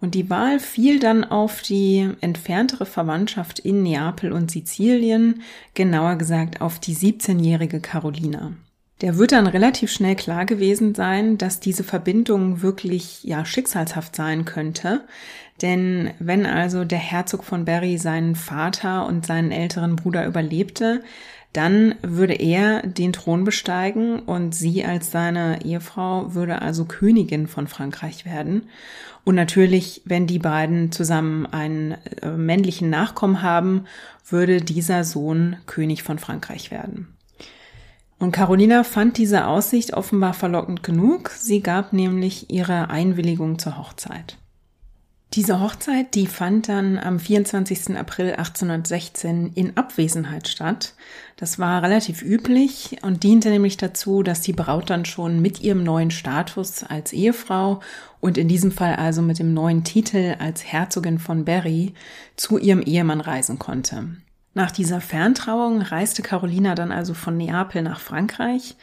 Und 0.00 0.14
die 0.14 0.30
Wahl 0.30 0.58
fiel 0.58 0.98
dann 0.98 1.24
auf 1.24 1.60
die 1.60 2.08
entferntere 2.22 2.86
Verwandtschaft 2.86 3.58
in 3.58 3.82
Neapel 3.82 4.32
und 4.32 4.50
Sizilien, 4.50 5.42
genauer 5.74 6.16
gesagt 6.16 6.62
auf 6.62 6.78
die 6.78 6.96
17-jährige 6.96 7.80
Carolina. 7.80 8.52
Der 9.00 9.16
wird 9.16 9.32
dann 9.32 9.46
relativ 9.46 9.90
schnell 9.90 10.14
klar 10.14 10.44
gewesen 10.44 10.94
sein, 10.94 11.38
dass 11.38 11.60
diese 11.60 11.84
Verbindung 11.84 12.60
wirklich 12.60 13.24
ja 13.24 13.44
schicksalshaft 13.44 14.14
sein 14.14 14.44
könnte. 14.44 15.02
Denn 15.62 16.10
wenn 16.18 16.46
also 16.46 16.84
der 16.84 16.98
Herzog 16.98 17.44
von 17.44 17.64
Berry 17.64 17.98
seinen 17.98 18.34
Vater 18.34 19.06
und 19.06 19.26
seinen 19.26 19.52
älteren 19.52 19.96
Bruder 19.96 20.26
überlebte, 20.26 21.02
dann 21.52 21.96
würde 22.02 22.34
er 22.34 22.86
den 22.86 23.12
Thron 23.12 23.44
besteigen 23.44 24.20
und 24.20 24.54
sie 24.54 24.84
als 24.84 25.10
seine 25.10 25.64
Ehefrau 25.64 26.34
würde 26.34 26.62
also 26.62 26.84
Königin 26.84 27.48
von 27.48 27.66
Frankreich 27.66 28.24
werden. 28.24 28.68
Und 29.24 29.34
natürlich, 29.34 30.02
wenn 30.04 30.26
die 30.26 30.38
beiden 30.38 30.92
zusammen 30.92 31.46
einen 31.46 31.96
äh, 32.22 32.30
männlichen 32.30 32.88
Nachkommen 32.88 33.42
haben, 33.42 33.84
würde 34.28 34.60
dieser 34.60 35.04
Sohn 35.04 35.56
König 35.66 36.02
von 36.02 36.18
Frankreich 36.18 36.70
werden. 36.70 37.08
Und 38.20 38.32
Carolina 38.32 38.84
fand 38.84 39.16
diese 39.16 39.46
Aussicht 39.46 39.94
offenbar 39.94 40.34
verlockend 40.34 40.82
genug. 40.82 41.30
Sie 41.30 41.62
gab 41.62 41.94
nämlich 41.94 42.50
ihre 42.50 42.90
Einwilligung 42.90 43.58
zur 43.58 43.78
Hochzeit. 43.78 44.36
Diese 45.32 45.60
Hochzeit, 45.60 46.14
die 46.14 46.26
fand 46.26 46.68
dann 46.68 46.98
am 46.98 47.18
24. 47.18 47.96
April 47.96 48.32
1816 48.32 49.52
in 49.54 49.76
Abwesenheit 49.76 50.48
statt. 50.48 50.94
Das 51.36 51.58
war 51.58 51.82
relativ 51.82 52.20
üblich 52.20 52.98
und 53.02 53.22
diente 53.22 53.48
nämlich 53.48 53.78
dazu, 53.78 54.22
dass 54.22 54.42
die 54.42 54.52
Braut 54.52 54.90
dann 54.90 55.06
schon 55.06 55.40
mit 55.40 55.60
ihrem 55.60 55.82
neuen 55.82 56.10
Status 56.10 56.82
als 56.82 57.14
Ehefrau 57.14 57.80
und 58.18 58.36
in 58.36 58.48
diesem 58.48 58.72
Fall 58.72 58.96
also 58.96 59.22
mit 59.22 59.38
dem 59.38 59.54
neuen 59.54 59.82
Titel 59.84 60.34
als 60.40 60.64
Herzogin 60.64 61.18
von 61.20 61.46
Berry 61.46 61.94
zu 62.36 62.58
ihrem 62.58 62.82
Ehemann 62.82 63.20
reisen 63.20 63.58
konnte. 63.58 64.08
Nach 64.54 64.70
dieser 64.70 65.00
Ferntrauung 65.00 65.80
reiste 65.80 66.22
Carolina 66.22 66.74
dann 66.74 66.90
also 66.90 67.14
von 67.14 67.36
Neapel 67.36 67.82
nach 67.82 68.00
Frankreich 68.00 68.76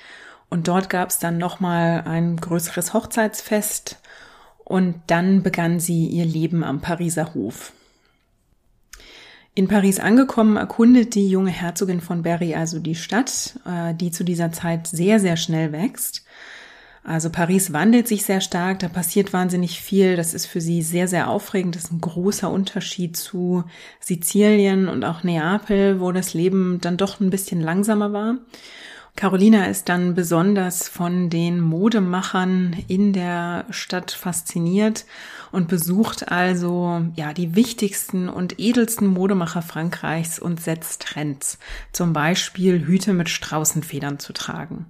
und 0.49 0.67
dort 0.67 0.89
gab 0.89 1.09
es 1.09 1.19
dann 1.19 1.37
nochmal 1.37 2.03
ein 2.05 2.37
größeres 2.37 2.93
Hochzeitsfest 2.93 3.99
und 4.63 5.01
dann 5.07 5.43
begann 5.43 5.79
sie 5.79 6.07
ihr 6.07 6.25
Leben 6.25 6.63
am 6.63 6.79
Pariser 6.79 7.33
Hof. 7.33 7.73
In 9.55 9.67
Paris 9.67 9.99
angekommen, 9.99 10.55
erkundet 10.55 11.15
die 11.15 11.29
junge 11.29 11.49
Herzogin 11.49 11.99
von 11.99 12.21
Berry 12.21 12.53
also 12.53 12.79
die 12.79 12.93
Stadt, 12.93 13.59
äh, 13.65 13.95
die 13.95 14.11
zu 14.11 14.23
dieser 14.23 14.51
Zeit 14.51 14.85
sehr, 14.85 15.19
sehr 15.19 15.35
schnell 15.35 15.71
wächst. 15.71 16.23
Also 17.07 17.29
Paris 17.29 17.71
wandelt 17.71 18.05
sich 18.05 18.25
sehr 18.25 18.41
stark, 18.41 18.79
da 18.79 18.89
passiert 18.89 19.31
wahnsinnig 19.31 19.79
viel, 19.79 20.17
das 20.17 20.33
ist 20.33 20.45
für 20.45 20.59
sie 20.59 20.81
sehr, 20.81 21.07
sehr 21.07 21.29
aufregend, 21.29 21.77
das 21.77 21.85
ist 21.85 21.93
ein 21.93 22.01
großer 22.01 22.51
Unterschied 22.51 23.15
zu 23.15 23.63
Sizilien 24.01 24.89
und 24.89 25.05
auch 25.05 25.23
Neapel, 25.23 26.01
wo 26.01 26.11
das 26.11 26.33
Leben 26.33 26.79
dann 26.81 26.97
doch 26.97 27.21
ein 27.21 27.29
bisschen 27.29 27.61
langsamer 27.61 28.11
war. 28.11 28.35
Carolina 29.15 29.67
ist 29.67 29.87
dann 29.87 30.15
besonders 30.15 30.89
von 30.89 31.29
den 31.29 31.61
Modemachern 31.61 32.75
in 32.89 33.13
der 33.13 33.63
Stadt 33.69 34.11
fasziniert 34.11 35.05
und 35.53 35.69
besucht 35.69 36.29
also 36.29 37.03
ja 37.15 37.31
die 37.31 37.55
wichtigsten 37.55 38.27
und 38.27 38.59
edelsten 38.59 39.07
Modemacher 39.07 39.61
Frankreichs 39.61 40.39
und 40.39 40.59
setzt 40.59 41.03
Trends, 41.03 41.57
zum 41.93 42.11
Beispiel 42.11 42.85
Hüte 42.85 43.13
mit 43.13 43.29
Straußenfedern 43.29 44.19
zu 44.19 44.33
tragen. 44.33 44.87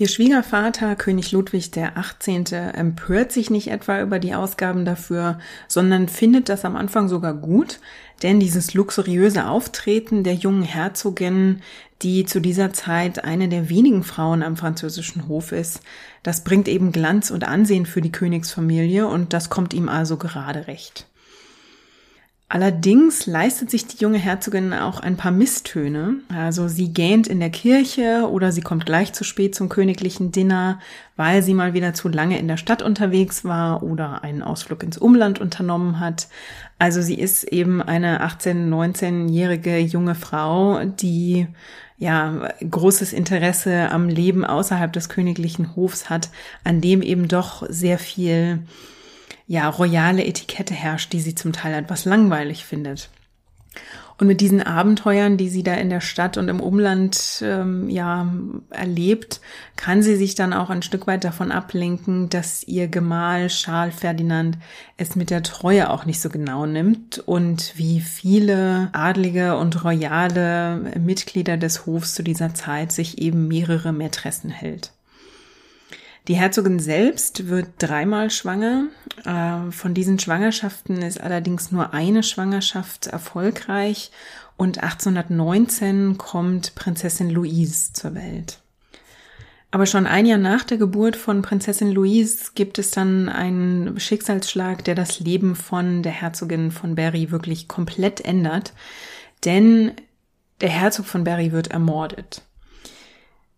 Ihr 0.00 0.08
Schwiegervater, 0.08 0.96
König 0.96 1.30
Ludwig 1.30 1.72
der 1.72 1.98
18., 1.98 2.46
empört 2.46 3.32
sich 3.32 3.50
nicht 3.50 3.68
etwa 3.68 4.00
über 4.00 4.18
die 4.18 4.34
Ausgaben 4.34 4.86
dafür, 4.86 5.38
sondern 5.68 6.08
findet 6.08 6.48
das 6.48 6.64
am 6.64 6.74
Anfang 6.74 7.06
sogar 7.06 7.34
gut, 7.34 7.80
denn 8.22 8.40
dieses 8.40 8.72
luxuriöse 8.72 9.46
Auftreten 9.46 10.24
der 10.24 10.32
jungen 10.32 10.62
Herzogin 10.62 11.60
die 12.00 12.24
zu 12.24 12.40
dieser 12.40 12.72
Zeit 12.72 13.24
eine 13.24 13.50
der 13.50 13.68
wenigen 13.68 14.02
Frauen 14.02 14.42
am 14.42 14.56
französischen 14.56 15.28
Hof 15.28 15.52
ist. 15.52 15.82
Das 16.22 16.44
bringt 16.44 16.66
eben 16.66 16.92
Glanz 16.92 17.30
und 17.30 17.44
Ansehen 17.44 17.84
für 17.84 18.00
die 18.00 18.10
Königsfamilie 18.10 19.06
und 19.06 19.34
das 19.34 19.50
kommt 19.50 19.74
ihm 19.74 19.90
also 19.90 20.16
gerade 20.16 20.66
recht. 20.66 21.09
Allerdings 22.52 23.26
leistet 23.26 23.70
sich 23.70 23.86
die 23.86 23.98
junge 23.98 24.18
Herzogin 24.18 24.72
auch 24.72 24.98
ein 24.98 25.16
paar 25.16 25.30
Misstöne. 25.30 26.16
Also 26.34 26.66
sie 26.66 26.92
gähnt 26.92 27.28
in 27.28 27.38
der 27.38 27.50
Kirche 27.50 28.28
oder 28.28 28.50
sie 28.50 28.60
kommt 28.60 28.86
gleich 28.86 29.12
zu 29.12 29.22
spät 29.22 29.54
zum 29.54 29.68
königlichen 29.68 30.32
Dinner, 30.32 30.80
weil 31.14 31.44
sie 31.44 31.54
mal 31.54 31.74
wieder 31.74 31.94
zu 31.94 32.08
lange 32.08 32.40
in 32.40 32.48
der 32.48 32.56
Stadt 32.56 32.82
unterwegs 32.82 33.44
war 33.44 33.84
oder 33.84 34.24
einen 34.24 34.42
Ausflug 34.42 34.82
ins 34.82 34.98
Umland 34.98 35.40
unternommen 35.40 36.00
hat. 36.00 36.26
Also 36.80 37.02
sie 37.02 37.20
ist 37.20 37.44
eben 37.44 37.80
eine 37.80 38.26
18-, 38.26 38.68
19-jährige 38.68 39.78
junge 39.78 40.16
Frau, 40.16 40.84
die 40.84 41.46
ja, 41.98 42.48
großes 42.68 43.12
Interesse 43.12 43.92
am 43.92 44.08
Leben 44.08 44.44
außerhalb 44.44 44.92
des 44.92 45.08
königlichen 45.08 45.76
Hofs 45.76 46.10
hat, 46.10 46.30
an 46.64 46.80
dem 46.80 47.00
eben 47.00 47.28
doch 47.28 47.64
sehr 47.68 48.00
viel, 48.00 48.64
ja, 49.50 49.68
royale 49.68 50.24
Etikette 50.24 50.74
herrscht, 50.74 51.12
die 51.12 51.20
sie 51.20 51.34
zum 51.34 51.52
Teil 51.52 51.74
etwas 51.74 52.04
langweilig 52.04 52.64
findet. 52.64 53.10
Und 54.16 54.28
mit 54.28 54.40
diesen 54.40 54.62
Abenteuern, 54.62 55.38
die 55.38 55.48
sie 55.48 55.64
da 55.64 55.74
in 55.74 55.90
der 55.90 56.00
Stadt 56.00 56.36
und 56.36 56.46
im 56.46 56.60
Umland 56.60 57.42
ähm, 57.44 57.90
ja 57.90 58.32
erlebt, 58.70 59.40
kann 59.74 60.04
sie 60.04 60.14
sich 60.14 60.36
dann 60.36 60.52
auch 60.52 60.70
ein 60.70 60.82
Stück 60.82 61.08
weit 61.08 61.24
davon 61.24 61.50
ablenken, 61.50 62.28
dass 62.28 62.62
ihr 62.62 62.86
Gemahl 62.86 63.48
Charles 63.48 63.96
Ferdinand 63.96 64.56
es 64.96 65.16
mit 65.16 65.30
der 65.30 65.42
Treue 65.42 65.90
auch 65.90 66.04
nicht 66.04 66.20
so 66.20 66.28
genau 66.28 66.64
nimmt 66.64 67.18
und 67.18 67.72
wie 67.74 67.98
viele 67.98 68.90
adlige 68.92 69.56
und 69.56 69.82
royale 69.82 70.92
Mitglieder 70.96 71.56
des 71.56 71.86
Hofs 71.86 72.14
zu 72.14 72.22
dieser 72.22 72.54
Zeit 72.54 72.92
sich 72.92 73.18
eben 73.18 73.48
mehrere 73.48 73.92
Mätressen 73.92 74.50
hält. 74.50 74.92
Die 76.30 76.36
Herzogin 76.36 76.78
selbst 76.78 77.48
wird 77.48 77.70
dreimal 77.78 78.30
schwanger. 78.30 78.84
Äh, 79.24 79.72
von 79.72 79.94
diesen 79.94 80.20
Schwangerschaften 80.20 81.02
ist 81.02 81.20
allerdings 81.20 81.72
nur 81.72 81.92
eine 81.92 82.22
Schwangerschaft 82.22 83.08
erfolgreich 83.08 84.12
und 84.56 84.80
1819 84.80 86.18
kommt 86.18 86.76
Prinzessin 86.76 87.30
Louise 87.30 87.92
zur 87.94 88.14
Welt. 88.14 88.60
Aber 89.72 89.86
schon 89.86 90.06
ein 90.06 90.24
Jahr 90.24 90.38
nach 90.38 90.62
der 90.62 90.78
Geburt 90.78 91.16
von 91.16 91.42
Prinzessin 91.42 91.90
Louise 91.90 92.52
gibt 92.54 92.78
es 92.78 92.92
dann 92.92 93.28
einen 93.28 93.98
Schicksalsschlag, 93.98 94.84
der 94.84 94.94
das 94.94 95.18
Leben 95.18 95.56
von 95.56 96.04
der 96.04 96.12
Herzogin 96.12 96.70
von 96.70 96.94
Berry 96.94 97.32
wirklich 97.32 97.66
komplett 97.66 98.20
ändert. 98.20 98.72
Denn 99.44 99.94
der 100.60 100.68
Herzog 100.68 101.06
von 101.06 101.24
Berry 101.24 101.50
wird 101.50 101.72
ermordet. 101.72 102.42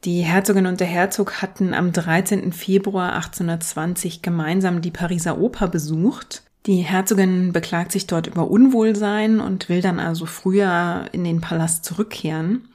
Die 0.04 0.23
Herzogin 0.23 0.66
und 0.66 0.80
der 0.80 0.88
Herzog 0.88 1.42
hatten 1.42 1.75
am 1.75 1.92
13. 1.92 2.52
Februar 2.52 3.12
1820 3.12 4.21
gemeinsam 4.21 4.80
die 4.80 4.90
Pariser 4.90 5.38
Oper 5.38 5.68
besucht. 5.68 6.42
Die 6.66 6.78
Herzogin 6.78 7.52
beklagt 7.52 7.92
sich 7.92 8.09
dort 8.09 8.26
über 8.26 8.50
Unwohlsein 8.50 9.38
und 9.38 9.68
will 9.68 9.80
dann 9.80 10.00
also 10.00 10.26
früher 10.26 11.04
in 11.12 11.23
den 11.23 11.40
Palast 11.40 11.85
zurückkehren. 11.85 12.66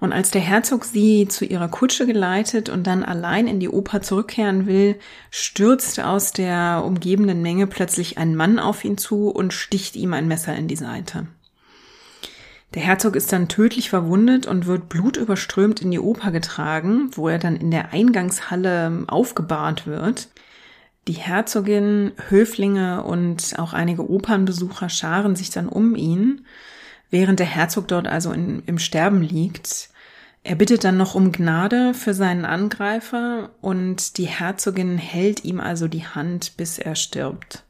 Und 0.00 0.14
als 0.14 0.30
der 0.30 0.40
Herzog 0.40 0.86
sie 0.86 1.28
zu 1.28 1.44
ihrer 1.44 1.68
Kutsche 1.68 2.06
geleitet 2.06 2.70
und 2.70 2.86
dann 2.86 3.02
allein 3.02 3.46
in 3.46 3.60
die 3.60 3.68
Oper 3.68 4.00
zurückkehren 4.00 4.66
will, 4.66 4.98
stürzt 5.30 6.00
aus 6.00 6.32
der 6.32 6.82
umgebenden 6.82 7.42
Menge 7.42 7.66
plötzlich 7.66 8.16
ein 8.16 8.36
Mann 8.36 8.58
auf 8.58 8.86
ihn 8.86 8.96
zu 8.96 9.28
und 9.28 9.52
sticht 9.52 9.96
ihm 9.96 10.14
ein 10.14 10.28
Messer 10.28 10.56
in 10.56 10.68
die 10.68 10.76
Seite. 10.76 11.26
Der 12.74 12.82
Herzog 12.82 13.14
ist 13.14 13.32
dann 13.32 13.48
tödlich 13.48 13.88
verwundet 13.88 14.46
und 14.46 14.66
wird 14.66 14.88
blutüberströmt 14.88 15.80
in 15.80 15.92
die 15.92 16.00
Oper 16.00 16.32
getragen, 16.32 17.08
wo 17.12 17.28
er 17.28 17.38
dann 17.38 17.54
in 17.54 17.70
der 17.70 17.92
Eingangshalle 17.92 19.04
aufgebahrt 19.06 19.86
wird. 19.86 20.28
Die 21.06 21.12
Herzogin, 21.12 22.12
Höflinge 22.28 23.04
und 23.04 23.58
auch 23.58 23.74
einige 23.74 24.10
Opernbesucher 24.10 24.88
scharen 24.88 25.36
sich 25.36 25.50
dann 25.50 25.68
um 25.68 25.94
ihn, 25.94 26.46
während 27.10 27.38
der 27.38 27.46
Herzog 27.46 27.86
dort 27.86 28.08
also 28.08 28.32
in, 28.32 28.64
im 28.66 28.80
Sterben 28.80 29.22
liegt. 29.22 29.90
Er 30.42 30.56
bittet 30.56 30.82
dann 30.82 30.96
noch 30.96 31.14
um 31.14 31.30
Gnade 31.30 31.94
für 31.94 32.12
seinen 32.12 32.44
Angreifer 32.44 33.50
und 33.60 34.18
die 34.18 34.26
Herzogin 34.26 34.98
hält 34.98 35.44
ihm 35.44 35.60
also 35.60 35.86
die 35.86 36.06
Hand, 36.06 36.56
bis 36.56 36.78
er 36.78 36.96
stirbt. 36.96 37.64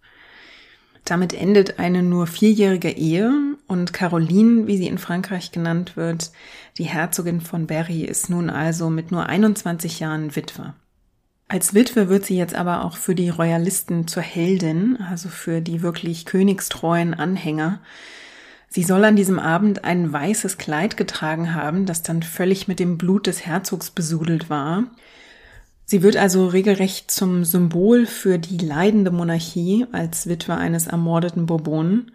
Damit 1.05 1.35
endet 1.35 1.79
eine 1.79 2.03
nur 2.03 2.27
vierjährige 2.27 2.91
Ehe 2.91 3.31
und 3.67 3.93
Caroline, 3.93 4.67
wie 4.67 4.79
sie 4.79 4.87
in 4.87 4.99
Frankreich 4.99 5.53
genannt 5.53 5.97
wird, 5.97 6.33
die 6.79 6.85
Herzogin 6.85 7.41
von 7.41 7.67
Berry, 7.67 8.05
ist 8.05 8.31
nun 8.31 8.49
also 8.49 8.89
mit 8.89 9.11
nur 9.11 9.27
21 9.27 10.01
Jahren 10.01 10.35
Witwe. 10.35 10.75
Als 11.47 11.75
Witwe 11.75 12.09
wird 12.09 12.25
sie 12.25 12.39
jetzt 12.39 12.55
aber 12.55 12.85
auch 12.85 12.97
für 12.97 13.15
die 13.15 13.29
Royalisten 13.29 14.09
zur 14.09 14.23
Heldin, 14.23 14.97
also 14.97 15.29
für 15.29 15.61
die 15.61 15.83
wirklich 15.83 16.25
königstreuen 16.25 17.13
Anhänger. 17.13 17.81
Sie 18.69 18.83
soll 18.83 19.05
an 19.05 19.15
diesem 19.15 19.39
Abend 19.39 19.85
ein 19.85 20.11
weißes 20.11 20.57
Kleid 20.57 20.97
getragen 20.97 21.55
haben, 21.55 21.85
das 21.85 22.03
dann 22.03 22.23
völlig 22.23 22.67
mit 22.67 22.81
dem 22.81 22.97
Blut 22.97 23.27
des 23.27 23.45
Herzogs 23.47 23.91
besudelt 23.91 24.49
war. 24.49 24.85
Sie 25.87 26.03
wird 26.03 26.17
also 26.17 26.47
regelrecht 26.47 27.11
zum 27.11 27.45
Symbol 27.45 28.07
für 28.07 28.39
die 28.39 28.59
leidende 28.59 29.11
Monarchie 29.11 29.87
als 29.93 30.27
Witwe 30.27 30.55
eines 30.55 30.87
ermordeten 30.87 31.47
Bourbonen. 31.47 32.13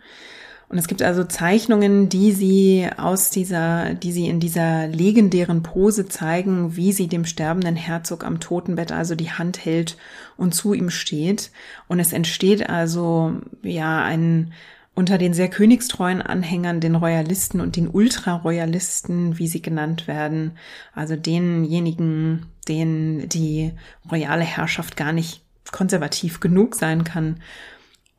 Und 0.70 0.78
es 0.78 0.88
gibt 0.88 1.02
also 1.02 1.24
Zeichnungen, 1.24 2.10
die 2.10 2.32
sie 2.32 2.88
aus 2.96 3.32
dieser, 3.32 3.96
die 3.96 4.12
sie 4.12 4.28
in 4.28 4.40
dieser 4.40 4.88
legendären 4.88 5.64
Pose 5.64 6.08
zeigen, 6.08 6.76
wie 6.76 6.94
sie 6.94 7.08
dem 7.08 7.26
sterbenden 7.26 7.76
Herzog 7.76 8.24
am 8.24 8.40
Totenbett 8.40 8.92
also 8.92 9.16
die 9.16 9.32
Hand 9.32 9.66
hält 9.66 9.98
und 10.38 10.54
zu 10.54 10.76
ihm 10.76 10.92
steht. 10.92 11.50
Und 11.88 12.00
es 12.00 12.14
entsteht 12.14 12.70
also, 12.70 13.34
ja, 13.64 14.04
ein 14.04 14.54
unter 14.94 15.18
den 15.18 15.34
sehr 15.34 15.48
königstreuen 15.48 16.22
Anhängern, 16.22 16.82
den 16.82 16.96
Royalisten 16.96 17.62
und 17.62 17.76
den 17.76 17.88
Ultraroyalisten, 17.88 19.40
wie 19.40 19.48
sie 19.48 19.62
genannt 19.62 20.08
werden, 20.08 20.58
also 20.94 21.16
denjenigen, 21.16 22.48
denen 22.70 23.28
die 23.28 23.74
royale 24.10 24.44
Herrschaft 24.44 24.96
gar 24.96 25.12
nicht 25.12 25.42
konservativ 25.72 26.40
genug 26.40 26.76
sein 26.76 27.04
kann, 27.04 27.42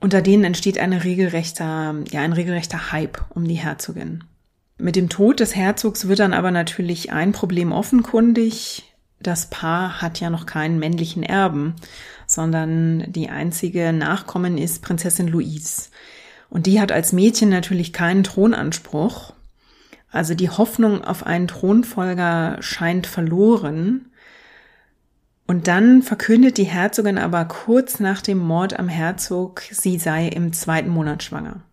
unter 0.01 0.23
denen 0.23 0.45
entsteht 0.45 0.79
eine 0.79 1.05
regelrechter, 1.05 1.95
ja, 2.11 2.21
ein 2.21 2.33
regelrechter 2.33 2.93
Hype 2.93 3.25
um 3.31 3.47
die 3.47 3.55
Herzogin. 3.55 4.25
Mit 4.79 4.97
dem 4.97 5.11
Tod 5.11 5.41
des 5.41 5.55
Herzogs 5.55 6.09
wird 6.09 6.21
dann 6.21 6.33
aber 6.33 6.51
natürlich 6.51 7.13
ein 7.13 7.33
Problem 7.33 7.71
offenkundig. 7.71 8.95
Das 9.21 9.51
Paar 9.51 10.01
hat 10.01 10.21
ja 10.21 10.31
noch 10.31 10.47
keinen 10.47 10.79
männlichen 10.79 11.23
Erben, 11.23 11.75
sondern 12.27 13.13
die 13.13 13.29
einzige 13.29 13.93
Nachkommen 13.93 14.57
ist 14.57 14.81
Prinzessin 14.81 15.29
Louise. 15.29 15.91
Und 16.49 16.67
die 16.67 16.81
hat 16.81 16.93
als 16.93 17.13
Mädchen 17.13 17.51
natürlich 17.51 17.93
keinen 17.93 18.25
Thronanspruch. 18.25 19.35
Also 20.11 20.35
die 20.35 20.49
Hoffnung 20.49 21.05
auf 21.05 21.27
einen 21.27 21.47
Thronfolger 21.47 22.57
scheint 22.61 23.07
verloren. 23.07 24.10
Und 25.51 25.67
dann 25.67 26.03
verkündet 26.03 26.59
die 26.59 26.65
Herzogin 26.65 27.19
aber 27.19 27.45
kurz 27.45 27.99
nach 27.99 28.23
dem 28.23 28.39
Mord 28.39 28.79
am 28.79 28.89
Herzog, 28.89 29.63
sie 29.73 29.99
sei 29.99 30.29
im 30.29 30.53
zweiten 30.53 30.91
Monat 30.91 31.25
schwanger. 31.25 31.65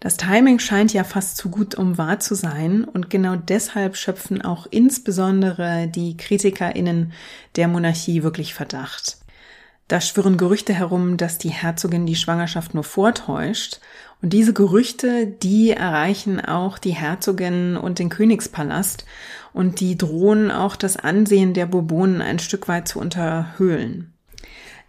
Das 0.00 0.16
Timing 0.16 0.58
scheint 0.58 0.92
ja 0.92 1.04
fast 1.04 1.36
zu 1.36 1.50
gut, 1.50 1.76
um 1.76 1.98
wahr 1.98 2.18
zu 2.18 2.34
sein, 2.34 2.82
und 2.82 3.10
genau 3.10 3.36
deshalb 3.36 3.96
schöpfen 3.96 4.42
auch 4.42 4.66
insbesondere 4.68 5.86
die 5.86 6.16
KritikerInnen 6.16 7.12
der 7.54 7.68
Monarchie 7.68 8.24
wirklich 8.24 8.54
Verdacht. 8.54 9.18
Da 9.86 10.00
schwirren 10.00 10.36
Gerüchte 10.36 10.72
herum, 10.72 11.16
dass 11.16 11.38
die 11.38 11.50
Herzogin 11.50 12.06
die 12.06 12.16
Schwangerschaft 12.16 12.74
nur 12.74 12.84
vortäuscht. 12.84 13.80
Und 14.22 14.32
diese 14.32 14.52
Gerüchte, 14.52 15.26
die 15.26 15.70
erreichen 15.70 16.40
auch 16.40 16.78
die 16.78 16.90
Herzogin 16.90 17.76
und 17.76 18.00
den 18.00 18.08
Königspalast 18.08 19.04
und 19.52 19.80
die 19.80 19.96
drohen 19.96 20.50
auch 20.50 20.76
das 20.76 20.96
Ansehen 20.96 21.54
der 21.54 21.66
Bourbonen 21.66 22.22
ein 22.22 22.38
Stück 22.38 22.68
weit 22.68 22.88
zu 22.88 22.98
unterhöhlen. 22.98 24.12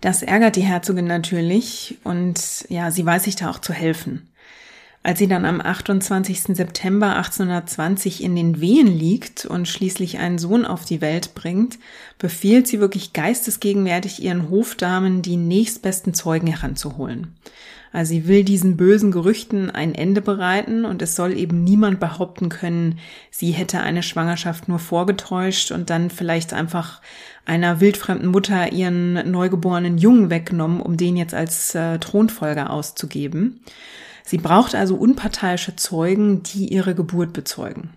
Das 0.01 0.23
ärgert 0.23 0.55
die 0.55 0.61
Herzogin 0.61 1.05
natürlich 1.05 1.97
und 2.03 2.65
ja, 2.69 2.89
sie 2.91 3.05
weiß 3.05 3.23
sich 3.23 3.35
da 3.35 3.49
auch 3.49 3.59
zu 3.59 3.73
helfen. 3.73 4.27
Als 5.03 5.17
sie 5.17 5.27
dann 5.27 5.45
am 5.45 5.61
28. 5.61 6.55
September 6.55 7.15
1820 7.15 8.23
in 8.23 8.35
den 8.35 8.61
Wehen 8.61 8.87
liegt 8.87 9.45
und 9.45 9.67
schließlich 9.67 10.19
einen 10.19 10.37
Sohn 10.37 10.63
auf 10.63 10.85
die 10.85 11.01
Welt 11.01 11.33
bringt, 11.33 11.79
befiehlt 12.19 12.67
sie 12.67 12.79
wirklich 12.79 13.11
geistesgegenwärtig 13.11 14.21
ihren 14.21 14.51
Hofdamen, 14.51 15.23
die 15.23 15.37
nächstbesten 15.37 16.13
Zeugen 16.13 16.47
heranzuholen. 16.47 17.35
Also 17.93 18.13
sie 18.13 18.27
will 18.27 18.43
diesen 18.43 18.77
bösen 18.77 19.11
Gerüchten 19.11 19.69
ein 19.69 19.93
Ende 19.93 20.21
bereiten 20.21 20.85
und 20.85 21.01
es 21.01 21.15
soll 21.15 21.37
eben 21.37 21.63
niemand 21.63 21.99
behaupten 21.99 22.47
können, 22.47 22.99
sie 23.31 23.51
hätte 23.51 23.81
eine 23.81 24.01
Schwangerschaft 24.01 24.69
nur 24.69 24.79
vorgetäuscht 24.79 25.71
und 25.71 25.89
dann 25.89 26.09
vielleicht 26.09 26.53
einfach 26.53 27.01
einer 27.45 27.81
wildfremden 27.81 28.29
Mutter 28.29 28.71
ihren 28.71 29.29
neugeborenen 29.29 29.97
Jungen 29.97 30.29
weggenommen, 30.29 30.79
um 30.79 30.95
den 30.95 31.17
jetzt 31.17 31.33
als 31.33 31.75
äh, 31.75 31.99
Thronfolger 31.99 32.69
auszugeben. 32.69 33.61
Sie 34.23 34.37
braucht 34.37 34.75
also 34.75 34.95
unparteiische 34.95 35.75
Zeugen, 35.75 36.43
die 36.43 36.71
ihre 36.71 36.95
Geburt 36.95 37.33
bezeugen. 37.33 37.89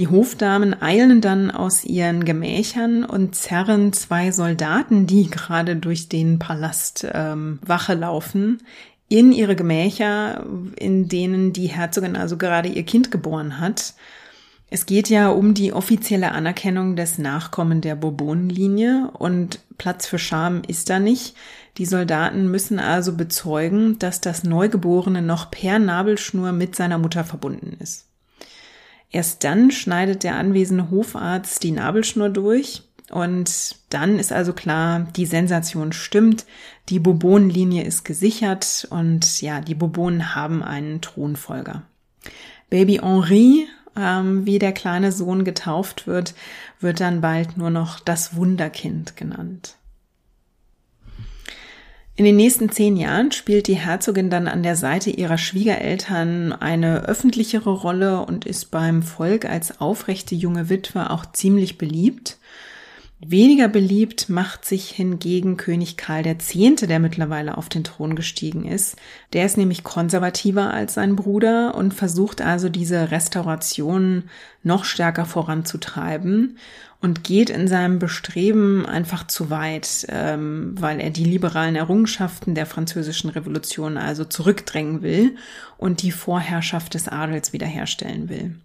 Die 0.00 0.08
Hofdamen 0.08 0.80
eilen 0.80 1.20
dann 1.20 1.50
aus 1.50 1.84
ihren 1.84 2.24
Gemächern 2.24 3.04
und 3.04 3.34
zerren 3.34 3.92
zwei 3.92 4.32
Soldaten, 4.32 5.06
die 5.06 5.28
gerade 5.28 5.76
durch 5.76 6.08
den 6.08 6.38
Palast 6.38 7.06
ähm, 7.12 7.58
Wache 7.60 7.92
laufen, 7.92 8.62
in 9.10 9.30
ihre 9.30 9.56
Gemächer, 9.56 10.46
in 10.76 11.08
denen 11.08 11.52
die 11.52 11.66
Herzogin 11.66 12.16
also 12.16 12.38
gerade 12.38 12.70
ihr 12.70 12.84
Kind 12.84 13.10
geboren 13.10 13.60
hat. 13.60 13.92
Es 14.70 14.86
geht 14.86 15.10
ja 15.10 15.28
um 15.28 15.52
die 15.52 15.74
offizielle 15.74 16.32
Anerkennung 16.32 16.96
des 16.96 17.18
Nachkommen 17.18 17.82
der 17.82 17.94
Bourbonenlinie 17.94 19.10
und 19.12 19.60
Platz 19.76 20.06
für 20.06 20.18
Scham 20.18 20.62
ist 20.66 20.88
da 20.88 20.98
nicht. 20.98 21.36
Die 21.76 21.84
Soldaten 21.84 22.50
müssen 22.50 22.78
also 22.78 23.18
bezeugen, 23.18 23.98
dass 23.98 24.22
das 24.22 24.44
Neugeborene 24.44 25.20
noch 25.20 25.50
per 25.50 25.78
Nabelschnur 25.78 26.52
mit 26.52 26.74
seiner 26.74 26.96
Mutter 26.96 27.22
verbunden 27.22 27.76
ist. 27.80 28.09
Erst 29.10 29.44
dann 29.44 29.70
schneidet 29.70 30.22
der 30.22 30.36
anwesende 30.36 30.90
Hofarzt 30.90 31.62
die 31.62 31.72
Nabelschnur 31.72 32.28
durch 32.28 32.82
und 33.10 33.76
dann 33.88 34.18
ist 34.20 34.32
also 34.32 34.52
klar, 34.52 35.08
die 35.16 35.26
Sensation 35.26 35.92
stimmt, 35.92 36.46
die 36.88 37.00
Bourbonenlinie 37.00 37.82
ist 37.82 38.04
gesichert 38.04 38.86
und 38.90 39.42
ja, 39.42 39.60
die 39.60 39.74
Bourbonen 39.74 40.34
haben 40.36 40.62
einen 40.62 41.00
Thronfolger. 41.00 41.82
Baby 42.68 43.00
Henri, 43.02 43.66
ähm, 43.96 44.46
wie 44.46 44.60
der 44.60 44.72
kleine 44.72 45.10
Sohn 45.10 45.44
getauft 45.44 46.06
wird, 46.06 46.34
wird 46.78 47.00
dann 47.00 47.20
bald 47.20 47.56
nur 47.56 47.70
noch 47.70 47.98
das 47.98 48.36
Wunderkind 48.36 49.16
genannt. 49.16 49.76
In 52.16 52.24
den 52.24 52.36
nächsten 52.36 52.70
zehn 52.70 52.96
Jahren 52.96 53.32
spielt 53.32 53.66
die 53.66 53.76
Herzogin 53.78 54.28
dann 54.28 54.46
an 54.46 54.62
der 54.62 54.76
Seite 54.76 55.10
ihrer 55.10 55.38
Schwiegereltern 55.38 56.52
eine 56.52 57.04
öffentlichere 57.04 57.70
Rolle 57.70 58.24
und 58.26 58.44
ist 58.44 58.70
beim 58.70 59.02
Volk 59.02 59.46
als 59.46 59.80
aufrechte 59.80 60.34
junge 60.34 60.68
Witwe 60.68 61.10
auch 61.10 61.24
ziemlich 61.32 61.78
beliebt. 61.78 62.36
Weniger 63.22 63.68
beliebt 63.68 64.30
macht 64.30 64.64
sich 64.64 64.88
hingegen 64.90 65.58
König 65.58 65.98
Karl 65.98 66.26
X., 66.26 66.54
der 66.54 66.98
mittlerweile 66.98 67.58
auf 67.58 67.68
den 67.68 67.84
Thron 67.84 68.16
gestiegen 68.16 68.64
ist. 68.64 68.96
Der 69.34 69.44
ist 69.44 69.58
nämlich 69.58 69.84
konservativer 69.84 70.72
als 70.72 70.94
sein 70.94 71.16
Bruder 71.16 71.74
und 71.74 71.92
versucht 71.92 72.40
also 72.40 72.70
diese 72.70 73.10
Restauration 73.10 74.24
noch 74.62 74.84
stärker 74.84 75.26
voranzutreiben 75.26 76.56
und 77.00 77.24
geht 77.24 77.48
in 77.48 77.66
seinem 77.66 77.98
Bestreben 77.98 78.84
einfach 78.84 79.26
zu 79.26 79.48
weit, 79.48 80.06
ähm, 80.08 80.74
weil 80.78 81.00
er 81.00 81.10
die 81.10 81.24
liberalen 81.24 81.76
Errungenschaften 81.76 82.54
der 82.54 82.66
französischen 82.66 83.30
Revolution 83.30 83.96
also 83.96 84.24
zurückdrängen 84.24 85.02
will 85.02 85.36
und 85.78 86.02
die 86.02 86.12
Vorherrschaft 86.12 86.94
des 86.94 87.08
Adels 87.08 87.52
wiederherstellen 87.52 88.28
will. 88.28 88.56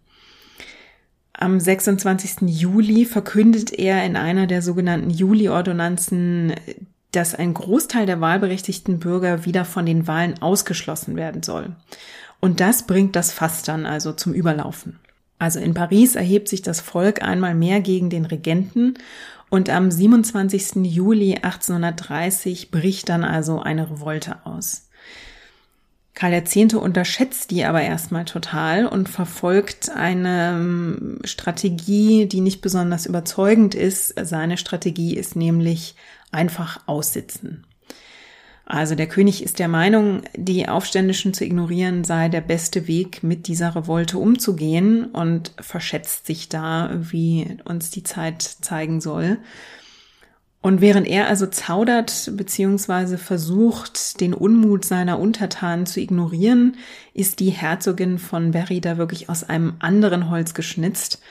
Am 1.37 1.59
26. 1.59 2.47
Juli 2.47 3.05
verkündet 3.05 3.73
er 3.73 4.05
in 4.05 4.15
einer 4.15 4.47
der 4.47 4.61
sogenannten 4.61 5.09
Juli-Ordonnanzen, 5.09 6.53
dass 7.11 7.35
ein 7.35 7.53
Großteil 7.53 8.05
der 8.05 8.21
wahlberechtigten 8.21 8.99
Bürger 8.99 9.45
wieder 9.45 9.65
von 9.65 9.85
den 9.85 10.07
Wahlen 10.07 10.41
ausgeschlossen 10.41 11.15
werden 11.15 11.43
soll. 11.43 11.75
Und 12.39 12.59
das 12.59 12.85
bringt 12.85 13.15
das 13.15 13.31
Fass 13.31 13.63
dann 13.63 13.85
also 13.85 14.13
zum 14.13 14.33
Überlaufen. 14.33 14.99
Also 15.37 15.59
in 15.59 15.73
Paris 15.73 16.15
erhebt 16.15 16.47
sich 16.47 16.61
das 16.61 16.79
Volk 16.79 17.21
einmal 17.21 17.55
mehr 17.55 17.81
gegen 17.81 18.09
den 18.09 18.25
Regenten 18.25 18.97
und 19.49 19.69
am 19.69 19.91
27. 19.91 20.85
Juli 20.85 21.35
1830 21.35 22.71
bricht 22.71 23.09
dann 23.09 23.23
also 23.23 23.59
eine 23.59 23.89
Revolte 23.89 24.45
aus. 24.45 24.89
Karl 26.13 26.33
X. 26.33 26.73
unterschätzt 26.73 27.51
die 27.51 27.65
aber 27.65 27.81
erstmal 27.81 28.23
total 28.23 28.85
und 28.85 29.09
verfolgt 29.09 29.89
eine 29.89 30.55
ähm, 30.55 31.19
Strategie, 31.25 32.25
die 32.25 32.39
nicht 32.39 32.61
besonders 32.61 33.05
überzeugend 33.05 33.75
ist. 33.75 34.15
Seine 34.21 34.57
Strategie 34.57 35.15
ist 35.15 35.35
nämlich 35.35 35.95
einfach 36.31 36.79
aussitzen. 36.85 37.65
Also 38.65 38.95
der 38.95 39.07
König 39.07 39.43
ist 39.43 39.59
der 39.59 39.67
Meinung, 39.67 40.23
die 40.35 40.67
Aufständischen 40.67 41.35
zu 41.35 41.45
ignorieren 41.45 42.03
sei 42.03 42.29
der 42.29 42.41
beste 42.41 42.87
Weg, 42.87 43.21
mit 43.21 43.47
dieser 43.47 43.75
Revolte 43.75 44.17
umzugehen 44.17 45.05
und 45.05 45.53
verschätzt 45.59 46.25
sich 46.25 46.49
da, 46.49 46.89
wie 46.93 47.57
uns 47.65 47.91
die 47.91 48.01
Zeit 48.01 48.41
zeigen 48.41 49.01
soll. 49.01 49.37
Und 50.65 50.81
während 50.81 51.05
er 51.05 51.27
also 51.27 51.45
zaudert 51.45 52.31
bzw. 52.33 53.17
versucht, 53.17 54.19
den 54.19 54.33
Unmut 54.33 54.83
seiner 54.83 55.19
Untertanen 55.19 55.85
zu 55.85 55.99
ignorieren, 55.99 56.77
ist 57.13 57.39
die 57.39 57.51
Herzogin 57.51 58.17
von 58.17 58.49
Berry 58.49 58.81
da 58.81 58.97
wirklich 58.97 59.29
aus 59.29 59.43
einem 59.43 59.75
anderen 59.77 60.31
Holz 60.31 60.55
geschnitzt 60.55 61.21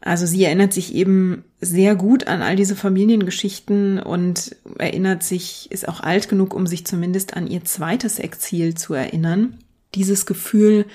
also 0.00 0.26
sie 0.26 0.44
erinnert 0.44 0.72
sich 0.72 0.94
eben 0.94 1.44
sehr 1.60 1.96
gut 1.96 2.28
an 2.28 2.40
all 2.40 2.54
diese 2.56 2.76
Familiengeschichten 2.76 3.98
und 3.98 4.54
erinnert 4.78 5.22
sich, 5.22 5.70
ist 5.72 5.88
auch 5.88 6.00
alt 6.00 6.28
genug, 6.28 6.54
um 6.54 6.66
sich 6.66 6.86
zumindest 6.86 7.36
an 7.36 7.48
ihr 7.48 7.64
zweites 7.64 8.18
Exil 8.18 8.74
zu 8.74 8.94
erinnern. 8.94 9.58
Dieses 9.94 10.24
Gefühl, 10.24 10.86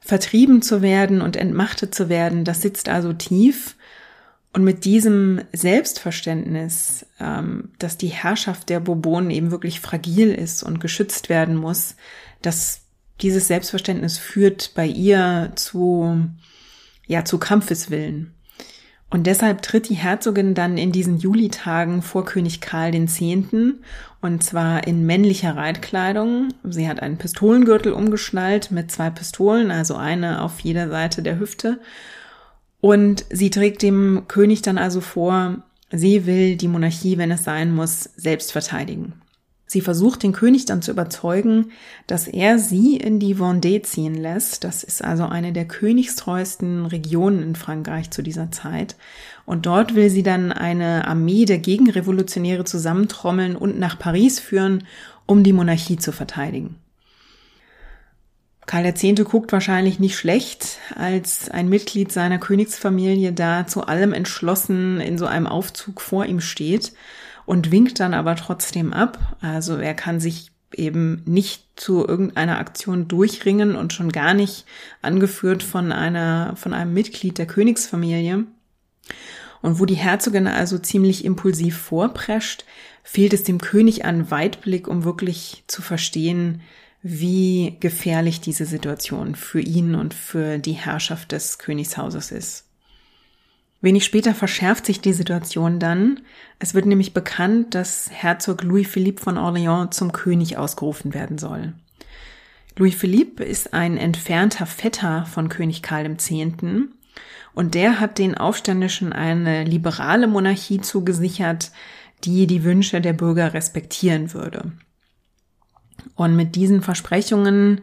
vertrieben 0.00 0.62
zu 0.62 0.82
werden 0.82 1.22
und 1.22 1.36
entmachtet 1.36 1.94
zu 1.94 2.08
werden, 2.08 2.44
das 2.44 2.60
sitzt 2.60 2.88
also 2.88 3.12
tief. 3.12 3.76
Und 4.52 4.64
mit 4.64 4.84
diesem 4.84 5.40
Selbstverständnis, 5.52 7.06
ähm, 7.20 7.70
dass 7.78 7.96
die 7.96 8.08
Herrschaft 8.08 8.68
der 8.68 8.80
Bourbonen 8.80 9.30
eben 9.30 9.50
wirklich 9.50 9.80
fragil 9.80 10.34
ist 10.34 10.62
und 10.62 10.80
geschützt 10.80 11.28
werden 11.28 11.56
muss, 11.56 11.94
dass 12.42 12.80
dieses 13.22 13.46
Selbstverständnis 13.46 14.18
führt 14.18 14.72
bei 14.74 14.86
ihr 14.86 15.52
zu 15.54 16.28
ja, 17.12 17.24
zu 17.24 17.38
Kampfeswillen. 17.38 18.34
Und 19.10 19.26
deshalb 19.26 19.60
tritt 19.60 19.90
die 19.90 19.94
Herzogin 19.94 20.54
dann 20.54 20.78
in 20.78 20.90
diesen 20.90 21.18
Julitagen 21.18 22.00
vor 22.00 22.24
König 22.24 22.62
Karl 22.62 22.94
X. 22.94 23.20
und 24.22 24.42
zwar 24.42 24.86
in 24.86 25.04
männlicher 25.04 25.54
Reitkleidung. 25.54 26.48
Sie 26.64 26.88
hat 26.88 27.00
einen 27.00 27.18
Pistolengürtel 27.18 27.92
umgeschnallt 27.92 28.70
mit 28.70 28.90
zwei 28.90 29.10
Pistolen, 29.10 29.70
also 29.70 29.96
eine 29.96 30.40
auf 30.40 30.60
jeder 30.60 30.88
Seite 30.88 31.22
der 31.22 31.38
Hüfte. 31.38 31.78
Und 32.80 33.26
sie 33.30 33.50
trägt 33.50 33.82
dem 33.82 34.24
König 34.28 34.62
dann 34.62 34.78
also 34.78 35.02
vor, 35.02 35.62
sie 35.90 36.24
will 36.24 36.56
die 36.56 36.68
Monarchie, 36.68 37.18
wenn 37.18 37.30
es 37.30 37.44
sein 37.44 37.70
muss, 37.74 38.04
selbst 38.16 38.50
verteidigen. 38.50 39.21
Sie 39.72 39.80
versucht 39.80 40.22
den 40.22 40.32
König 40.32 40.66
dann 40.66 40.82
zu 40.82 40.90
überzeugen, 40.90 41.72
dass 42.06 42.28
er 42.28 42.58
sie 42.58 42.98
in 42.98 43.18
die 43.18 43.36
Vendée 43.36 43.82
ziehen 43.82 44.14
lässt. 44.14 44.64
Das 44.64 44.84
ist 44.84 45.02
also 45.02 45.24
eine 45.24 45.54
der 45.54 45.64
königstreuesten 45.64 46.84
Regionen 46.84 47.42
in 47.42 47.56
Frankreich 47.56 48.10
zu 48.10 48.20
dieser 48.20 48.50
Zeit. 48.50 48.96
Und 49.46 49.64
dort 49.64 49.94
will 49.94 50.10
sie 50.10 50.22
dann 50.22 50.52
eine 50.52 51.08
Armee 51.08 51.46
der 51.46 51.56
Gegenrevolutionäre 51.56 52.64
zusammentrommeln 52.64 53.56
und 53.56 53.78
nach 53.78 53.98
Paris 53.98 54.38
führen, 54.38 54.84
um 55.24 55.42
die 55.42 55.54
Monarchie 55.54 55.96
zu 55.96 56.12
verteidigen. 56.12 56.76
Karl 58.66 58.84
X. 58.84 59.02
guckt 59.24 59.52
wahrscheinlich 59.52 59.98
nicht 59.98 60.18
schlecht, 60.18 60.80
als 60.96 61.48
ein 61.48 61.70
Mitglied 61.70 62.12
seiner 62.12 62.38
Königsfamilie 62.38 63.32
da 63.32 63.66
zu 63.66 63.86
allem 63.86 64.12
entschlossen 64.12 65.00
in 65.00 65.16
so 65.16 65.24
einem 65.24 65.46
Aufzug 65.46 66.02
vor 66.02 66.26
ihm 66.26 66.40
steht 66.40 66.92
und 67.46 67.70
winkt 67.70 68.00
dann 68.00 68.14
aber 68.14 68.36
trotzdem 68.36 68.92
ab. 68.92 69.18
Also 69.40 69.76
er 69.76 69.94
kann 69.94 70.20
sich 70.20 70.52
eben 70.74 71.22
nicht 71.26 71.64
zu 71.76 72.06
irgendeiner 72.06 72.58
Aktion 72.58 73.08
durchringen 73.08 73.76
und 73.76 73.92
schon 73.92 74.10
gar 74.10 74.34
nicht 74.34 74.64
angeführt 75.02 75.62
von 75.62 75.92
einer, 75.92 76.54
von 76.56 76.72
einem 76.72 76.94
Mitglied 76.94 77.38
der 77.38 77.46
Königsfamilie. 77.46 78.44
Und 79.60 79.78
wo 79.78 79.86
die 79.86 79.94
Herzogin 79.94 80.46
also 80.46 80.78
ziemlich 80.78 81.24
impulsiv 81.24 81.76
vorprescht, 81.76 82.64
fehlt 83.02 83.32
es 83.32 83.44
dem 83.44 83.60
König 83.60 84.04
an 84.04 84.30
Weitblick, 84.30 84.88
um 84.88 85.04
wirklich 85.04 85.64
zu 85.66 85.82
verstehen, 85.82 86.62
wie 87.02 87.76
gefährlich 87.80 88.40
diese 88.40 88.64
Situation 88.64 89.34
für 89.34 89.60
ihn 89.60 89.94
und 89.94 90.14
für 90.14 90.58
die 90.58 90.72
Herrschaft 90.72 91.32
des 91.32 91.58
Königshauses 91.58 92.30
ist. 92.30 92.66
Wenig 93.82 94.04
später 94.04 94.32
verschärft 94.32 94.86
sich 94.86 95.00
die 95.00 95.12
Situation 95.12 95.80
dann. 95.80 96.20
Es 96.60 96.72
wird 96.72 96.86
nämlich 96.86 97.12
bekannt, 97.12 97.74
dass 97.74 98.08
Herzog 98.12 98.62
Louis 98.62 98.88
Philippe 98.88 99.20
von 99.20 99.36
Orléans 99.36 99.90
zum 99.90 100.12
König 100.12 100.56
ausgerufen 100.56 101.14
werden 101.14 101.36
soll. 101.36 101.74
Louis 102.76 102.94
Philippe 102.94 103.42
ist 103.44 103.74
ein 103.74 103.98
entfernter 103.98 104.66
Vetter 104.66 105.26
von 105.26 105.48
König 105.48 105.82
Karl 105.82 106.06
X. 106.06 106.30
Und 107.54 107.74
der 107.74 107.98
hat 107.98 108.18
den 108.18 108.36
Aufständischen 108.36 109.12
eine 109.12 109.64
liberale 109.64 110.28
Monarchie 110.28 110.80
zugesichert, 110.80 111.72
die 112.22 112.46
die 112.46 112.62
Wünsche 112.62 113.00
der 113.00 113.12
Bürger 113.12 113.52
respektieren 113.52 114.32
würde. 114.32 114.72
Und 116.14 116.36
mit 116.36 116.54
diesen 116.54 116.82
Versprechungen 116.82 117.80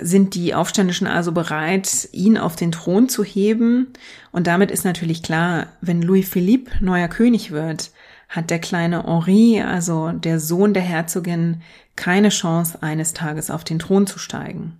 sind 0.00 0.34
die 0.34 0.54
Aufständischen 0.54 1.06
also 1.06 1.32
bereit, 1.32 2.08
ihn 2.12 2.38
auf 2.38 2.56
den 2.56 2.72
Thron 2.72 3.08
zu 3.08 3.24
heben. 3.24 3.92
Und 4.32 4.46
damit 4.46 4.70
ist 4.70 4.84
natürlich 4.84 5.22
klar, 5.22 5.68
wenn 5.80 6.02
Louis 6.02 6.28
Philippe 6.28 6.72
neuer 6.80 7.08
König 7.08 7.50
wird, 7.50 7.90
hat 8.28 8.50
der 8.50 8.58
kleine 8.58 9.04
Henri, 9.04 9.62
also 9.62 10.10
der 10.10 10.40
Sohn 10.40 10.74
der 10.74 10.82
Herzogin, 10.82 11.62
keine 11.96 12.30
Chance, 12.30 12.82
eines 12.82 13.12
Tages 13.12 13.50
auf 13.50 13.62
den 13.62 13.78
Thron 13.78 14.06
zu 14.06 14.18
steigen. 14.18 14.78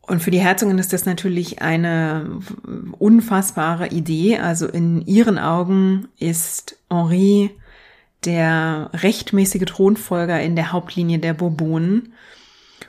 Und 0.00 0.22
für 0.22 0.30
die 0.30 0.40
Herzogin 0.40 0.78
ist 0.78 0.92
das 0.92 1.04
natürlich 1.04 1.60
eine 1.60 2.40
unfassbare 2.98 3.88
Idee. 3.88 4.38
Also 4.38 4.68
in 4.68 5.04
ihren 5.04 5.38
Augen 5.38 6.08
ist 6.18 6.76
Henri 6.88 7.50
der 8.24 8.90
rechtmäßige 8.92 9.64
Thronfolger 9.66 10.40
in 10.40 10.56
der 10.56 10.72
Hauptlinie 10.72 11.18
der 11.18 11.34
Bourbonen. 11.34 12.12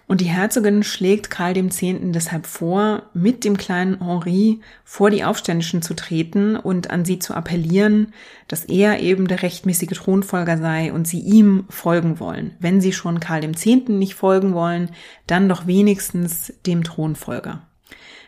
Und 0.08 0.22
die 0.22 0.26
Herzogin 0.26 0.84
schlägt 0.84 1.30
Karl 1.30 1.58
X. 1.58 1.80
deshalb 1.82 2.48
vor, 2.48 3.04
mit 3.14 3.44
dem 3.44 3.58
kleinen 3.58 4.00
Henri 4.00 4.62
vor 4.86 5.10
die 5.10 5.26
Aufständischen 5.26 5.82
zu 5.82 5.96
treten 5.96 6.56
und 6.56 6.90
an 6.90 7.04
sie 7.04 7.20
zu 7.20 7.34
appellieren, 7.34 8.14
dass 8.48 8.64
er 8.64 9.02
eben 9.02 9.28
der 9.28 9.44
rechtmäßige 9.44 9.98
Thronfolger 9.98 10.58
sei 10.58 10.94
und 10.94 11.10
sie 11.10 11.20
ihm 11.20 11.66
folgen 11.68 12.22
wollen. 12.22 12.56
Wenn 12.60 12.80
sie 12.80 12.94
schon 12.94 13.20
Karl 13.20 13.44
X. 13.44 13.66
nicht 13.66 14.16
folgen 14.16 14.54
wollen, 14.54 14.92
dann 15.28 15.50
doch 15.50 15.68
wenigstens 15.68 16.54
dem 16.66 16.86
Thronfolger. 16.86 17.68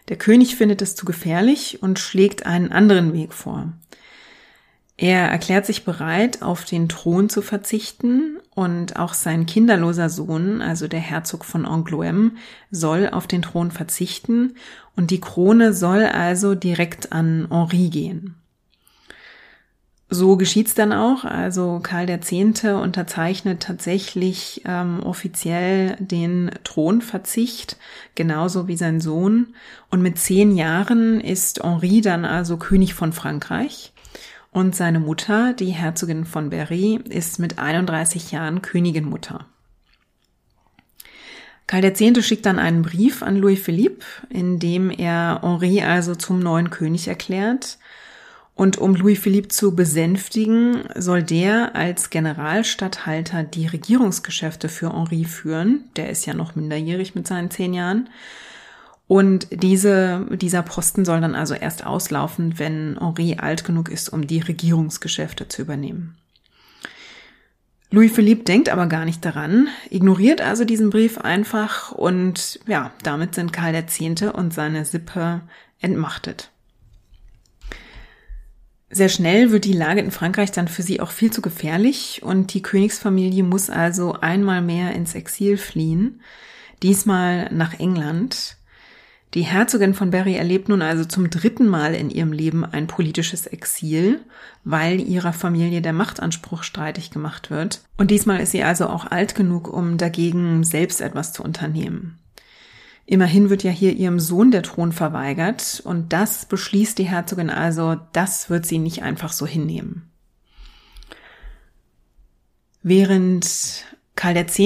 Der 0.10 0.18
König 0.18 0.58
findet 0.58 0.82
es 0.82 0.96
zu 0.96 1.06
gefährlich 1.06 1.82
und 1.82 1.98
schlägt 1.98 2.46
einen 2.46 2.74
anderen 2.74 3.14
Weg 3.14 3.34
vor. 3.34 3.72
Er 5.02 5.30
erklärt 5.30 5.66
sich 5.66 5.86
bereit, 5.86 6.42
auf 6.42 6.66
den 6.66 6.90
Thron 6.90 7.30
zu 7.30 7.42
verzichten 7.42 8.38
und 8.54 8.98
auch 8.98 9.14
sein 9.14 9.46
kinderloser 9.46 10.10
Sohn, 10.10 10.62
also 10.62 10.90
der 10.90 11.00
Herzog 11.00 11.46
von 11.46 11.66
Angoulême, 11.66 12.32
soll 12.70 13.08
auf 13.08 13.26
den 13.26 13.42
Thron 13.42 13.72
verzichten 13.72 14.56
und 14.98 15.12
die 15.12 15.22
Krone 15.22 15.72
soll 15.72 16.04
also 16.04 16.54
direkt 16.54 17.14
an 17.14 17.48
Henri 17.50 17.88
gehen. 17.88 18.36
So 20.10 20.36
geschieht's 20.36 20.74
dann 20.74 20.92
auch. 20.92 21.24
Also 21.24 21.80
Karl 21.82 22.10
X. 22.10 22.34
unterzeichnet 22.66 23.62
tatsächlich 23.62 24.64
ähm, 24.66 25.02
offiziell 25.02 25.96
den 26.02 26.52
Thronverzicht, 26.66 27.78
genauso 28.16 28.68
wie 28.68 28.76
sein 28.76 29.00
Sohn. 29.00 29.54
Und 29.90 30.02
mit 30.02 30.20
zehn 30.20 30.58
Jahren 30.58 31.22
ist 31.22 31.64
Henri 31.64 32.02
dann 32.02 32.26
also 32.26 32.58
König 32.58 32.96
von 32.96 33.14
Frankreich. 33.14 33.94
Und 34.52 34.76
seine 34.76 35.00
Mutter, 35.00 35.54
die 35.54 35.72
Herzogin 35.72 36.26
von 36.26 36.50
Berry, 36.50 37.00
ist 37.08 37.40
mit 37.40 37.60
31 37.60 38.32
Jahren 38.32 38.62
Königinmutter. 38.62 39.46
Karl 41.68 41.86
X. 41.86 42.26
schickt 42.26 42.48
dann 42.48 42.58
einen 42.58 42.82
Brief 42.82 43.22
an 43.22 43.36
Louis 43.36 43.62
Philippe, 43.62 44.04
in 44.30 44.58
dem 44.58 44.90
er 44.90 45.42
Henri 45.44 45.84
also 45.84 46.16
zum 46.16 46.40
neuen 46.40 46.72
König 46.72 47.08
erklärt. 47.08 47.78
Und 48.56 48.80
um 48.80 48.96
Louis 48.96 49.20
Philippe 49.20 49.50
zu 49.50 49.76
besänftigen, 49.76 50.84
soll 50.96 51.22
der 51.22 51.76
als 51.76 52.10
Generalstatthalter 52.10 53.44
die 53.44 53.68
Regierungsgeschäfte 53.68 54.68
für 54.68 54.92
Henri 54.92 55.26
führen. 55.26 55.84
Der 55.96 56.10
ist 56.10 56.26
ja 56.26 56.34
noch 56.34 56.56
minderjährig 56.56 57.14
mit 57.14 57.28
seinen 57.28 57.52
zehn 57.52 57.76
Jahren. 57.76 58.10
Und 59.10 59.48
diese, 59.64 60.28
dieser 60.40 60.62
Posten 60.62 61.04
soll 61.04 61.20
dann 61.20 61.34
also 61.34 61.56
erst 61.56 61.84
auslaufen, 61.84 62.60
wenn 62.60 62.96
Henri 63.00 63.38
alt 63.40 63.64
genug 63.64 63.90
ist, 63.90 64.10
um 64.10 64.28
die 64.28 64.40
Regierungsgeschäfte 64.40 65.48
zu 65.48 65.64
übernehmen. 65.64 66.16
Louis 67.90 68.12
Philippe 68.12 68.44
denkt 68.44 68.70
aber 68.70 68.86
gar 68.86 69.06
nicht 69.06 69.26
daran, 69.26 69.68
ignoriert 69.90 70.42
also 70.42 70.64
diesen 70.64 70.92
Brief 70.92 71.18
einfach 71.18 71.92
und 71.92 72.60
ja, 72.68 72.92
damit 73.02 73.34
sind 73.34 73.52
Karl 73.52 73.74
X. 73.74 74.00
und 74.32 74.54
seine 74.54 74.86
Sippe 74.86 75.42
entmachtet. 75.80 76.52
Sehr 78.92 79.10
schnell 79.10 79.50
wird 79.50 79.66
die 79.66 79.74
Lage 79.74 80.02
in 80.02 80.12
Frankreich 80.12 80.52
dann 80.52 80.68
für 80.68 80.84
sie 80.84 81.02
auch 81.02 81.10
viel 81.10 81.32
zu 81.34 81.42
gefährlich 81.42 82.22
und 82.22 82.54
die 82.54 82.62
Königsfamilie 82.62 83.42
muss 83.42 83.72
also 83.72 84.14
einmal 84.14 84.62
mehr 84.62 84.94
ins 84.94 85.16
Exil 85.16 85.58
fliehen, 85.58 86.22
diesmal 86.84 87.52
nach 87.52 87.80
England. 87.80 88.59
Die 89.36 89.44
Herzogin 89.44 89.94
von 89.94 90.10
Berry 90.10 90.36
erlebt 90.36 90.70
nun 90.70 90.82
also 90.82 91.06
zum 91.06 91.30
dritten 91.30 91.68
Mal 91.68 91.94
in 91.94 92.10
ihrem 92.10 92.32
Leben 92.32 92.66
ein 92.66 92.88
politisches 92.88 93.46
Exil, 93.46 94.22
weil 94.64 95.00
ihrer 95.00 95.34
Familie 95.34 95.82
der 95.82 95.94
Machtanspruch 95.94 96.64
streitig 96.64 97.12
gemacht 97.12 97.52
wird. 97.52 97.82
Und 97.98 98.10
diesmal 98.10 98.40
ist 98.40 98.52
sie 98.52 98.64
also 98.64 98.88
auch 98.88 99.06
alt 99.06 99.36
genug, 99.36 99.72
um 99.72 99.98
dagegen 99.98 100.64
selbst 100.64 101.00
etwas 101.00 101.32
zu 101.32 101.44
unternehmen. 101.44 102.18
Immerhin 103.06 103.50
wird 103.52 103.64
ja 103.64 103.72
hier 103.72 103.94
ihrem 103.94 104.20
Sohn 104.20 104.52
der 104.52 104.64
Thron 104.64 104.92
verweigert 104.92 105.82
und 105.84 106.14
das 106.14 106.46
beschließt 106.46 106.98
die 106.98 107.08
Herzogin 107.08 107.50
also, 107.50 107.98
das 108.14 108.50
wird 108.50 108.66
sie 108.66 108.80
nicht 108.80 109.04
einfach 109.04 109.32
so 109.32 109.46
hinnehmen. 109.46 110.10
Während 112.82 113.86
Karl 114.20 114.36
X. 114.36 114.58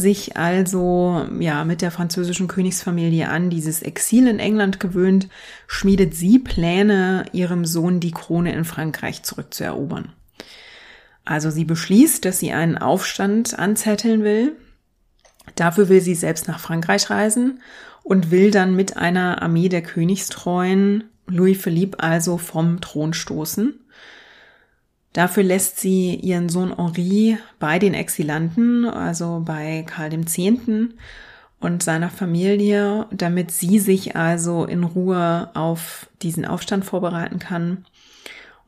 sich 0.00 0.36
also 0.36 1.26
ja 1.40 1.64
mit 1.64 1.82
der 1.82 1.90
französischen 1.90 2.46
Königsfamilie 2.46 3.28
an 3.28 3.50
dieses 3.50 3.82
Exil 3.82 4.28
in 4.28 4.38
England 4.38 4.78
gewöhnt, 4.78 5.28
schmiedet 5.66 6.14
sie 6.14 6.38
Pläne, 6.38 7.24
ihrem 7.32 7.64
Sohn 7.64 7.98
die 7.98 8.12
Krone 8.12 8.52
in 8.52 8.64
Frankreich 8.64 9.24
zurückzuerobern. 9.24 10.12
Also 11.24 11.50
sie 11.50 11.64
beschließt, 11.64 12.24
dass 12.24 12.38
sie 12.38 12.52
einen 12.52 12.78
Aufstand 12.78 13.58
anzetteln 13.58 14.22
will. 14.22 14.52
Dafür 15.56 15.88
will 15.88 16.00
sie 16.00 16.14
selbst 16.14 16.46
nach 16.46 16.60
Frankreich 16.60 17.10
reisen 17.10 17.62
und 18.04 18.30
will 18.30 18.52
dann 18.52 18.76
mit 18.76 18.96
einer 18.96 19.42
Armee 19.42 19.68
der 19.68 19.82
Königstreuen 19.82 21.02
Louis 21.26 21.60
Philippe 21.60 21.98
also 21.98 22.38
vom 22.38 22.80
Thron 22.80 23.12
stoßen. 23.12 23.74
Dafür 25.12 25.42
lässt 25.42 25.80
sie 25.80 26.14
ihren 26.14 26.48
Sohn 26.48 26.76
Henri 26.76 27.36
bei 27.58 27.78
den 27.78 27.94
Exilanten, 27.94 28.84
also 28.84 29.42
bei 29.44 29.84
Karl 29.86 30.12
X. 30.12 30.38
und 31.58 31.82
seiner 31.82 32.10
Familie, 32.10 33.06
damit 33.10 33.50
sie 33.50 33.80
sich 33.80 34.14
also 34.14 34.64
in 34.64 34.84
Ruhe 34.84 35.50
auf 35.54 36.08
diesen 36.22 36.44
Aufstand 36.44 36.84
vorbereiten 36.84 37.40
kann. 37.40 37.86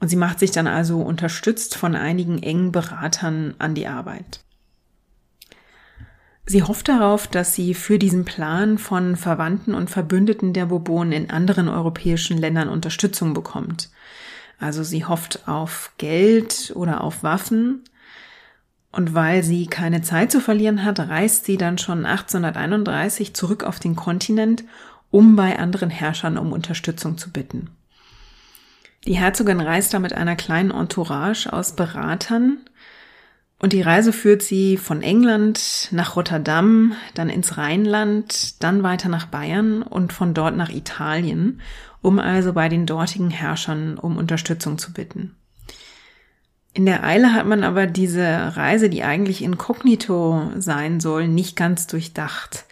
Und 0.00 0.08
sie 0.08 0.16
macht 0.16 0.40
sich 0.40 0.50
dann 0.50 0.66
also 0.66 1.00
unterstützt 1.00 1.76
von 1.76 1.94
einigen 1.94 2.42
engen 2.42 2.72
Beratern 2.72 3.54
an 3.58 3.76
die 3.76 3.86
Arbeit. 3.86 4.40
Sie 6.44 6.64
hofft 6.64 6.88
darauf, 6.88 7.28
dass 7.28 7.54
sie 7.54 7.72
für 7.72 8.00
diesen 8.00 8.24
Plan 8.24 8.78
von 8.78 9.14
Verwandten 9.14 9.74
und 9.74 9.90
Verbündeten 9.90 10.52
der 10.52 10.66
Bourbonen 10.66 11.12
in 11.12 11.30
anderen 11.30 11.68
europäischen 11.68 12.36
Ländern 12.36 12.68
Unterstützung 12.68 13.32
bekommt. 13.32 13.90
Also 14.62 14.82
sie 14.82 15.04
hofft 15.04 15.48
auf 15.48 15.92
Geld 15.98 16.72
oder 16.74 17.02
auf 17.02 17.22
Waffen. 17.22 17.82
Und 18.92 19.14
weil 19.14 19.42
sie 19.42 19.66
keine 19.66 20.02
Zeit 20.02 20.30
zu 20.30 20.40
verlieren 20.40 20.84
hat, 20.84 20.98
reist 21.00 21.46
sie 21.46 21.56
dann 21.56 21.78
schon 21.78 22.04
1831 22.04 23.34
zurück 23.34 23.64
auf 23.64 23.80
den 23.80 23.96
Kontinent, 23.96 24.64
um 25.10 25.34
bei 25.34 25.58
anderen 25.58 25.90
Herrschern 25.90 26.38
um 26.38 26.52
Unterstützung 26.52 27.18
zu 27.18 27.30
bitten. 27.30 27.70
Die 29.06 29.16
Herzogin 29.16 29.60
reist 29.60 29.94
da 29.94 29.98
mit 29.98 30.12
einer 30.12 30.36
kleinen 30.36 30.70
Entourage 30.70 31.52
aus 31.52 31.74
Beratern 31.74 32.58
und 33.62 33.72
die 33.72 33.80
Reise 33.80 34.12
führt 34.12 34.42
sie 34.42 34.76
von 34.76 35.02
England 35.02 35.88
nach 35.92 36.16
Rotterdam, 36.16 36.94
dann 37.14 37.30
ins 37.30 37.56
Rheinland, 37.56 38.60
dann 38.60 38.82
weiter 38.82 39.08
nach 39.08 39.26
Bayern 39.26 39.82
und 39.82 40.12
von 40.12 40.34
dort 40.34 40.56
nach 40.56 40.68
Italien, 40.68 41.60
um 42.02 42.18
also 42.18 42.52
bei 42.54 42.68
den 42.68 42.86
dortigen 42.86 43.30
Herrschern 43.30 43.98
um 43.98 44.18
Unterstützung 44.18 44.78
zu 44.78 44.92
bitten. 44.92 45.36
In 46.74 46.86
der 46.86 47.04
Eile 47.04 47.34
hat 47.34 47.46
man 47.46 47.62
aber 47.62 47.86
diese 47.86 48.56
Reise, 48.56 48.90
die 48.90 49.04
eigentlich 49.04 49.42
inkognito 49.42 50.50
sein 50.56 50.98
soll, 50.98 51.28
nicht 51.28 51.54
ganz 51.54 51.86
durchdacht. 51.86 52.64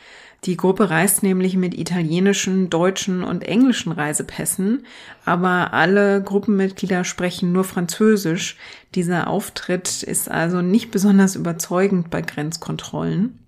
Die 0.44 0.57
Gruppe 0.57 0.88
reist 0.88 1.22
nämlich 1.22 1.57
mit 1.57 1.76
italienischen, 1.76 2.70
deutschen 2.70 3.22
und 3.22 3.42
englischen 3.42 3.92
Reisepässen, 3.92 4.87
aber 5.26 5.74
alle 5.74 6.22
Gruppenmitglieder 6.22 7.05
sprechen 7.05 7.53
nur 7.53 7.64
Französisch. 7.64 8.57
Dieser 8.94 9.29
Auftritt 9.29 10.03
ist 10.03 10.31
also 10.31 10.62
nicht 10.62 10.90
besonders 10.90 11.37
überzeugend 11.37 12.09
bei 12.09 12.22
Grenzkontrollen. 12.22 13.38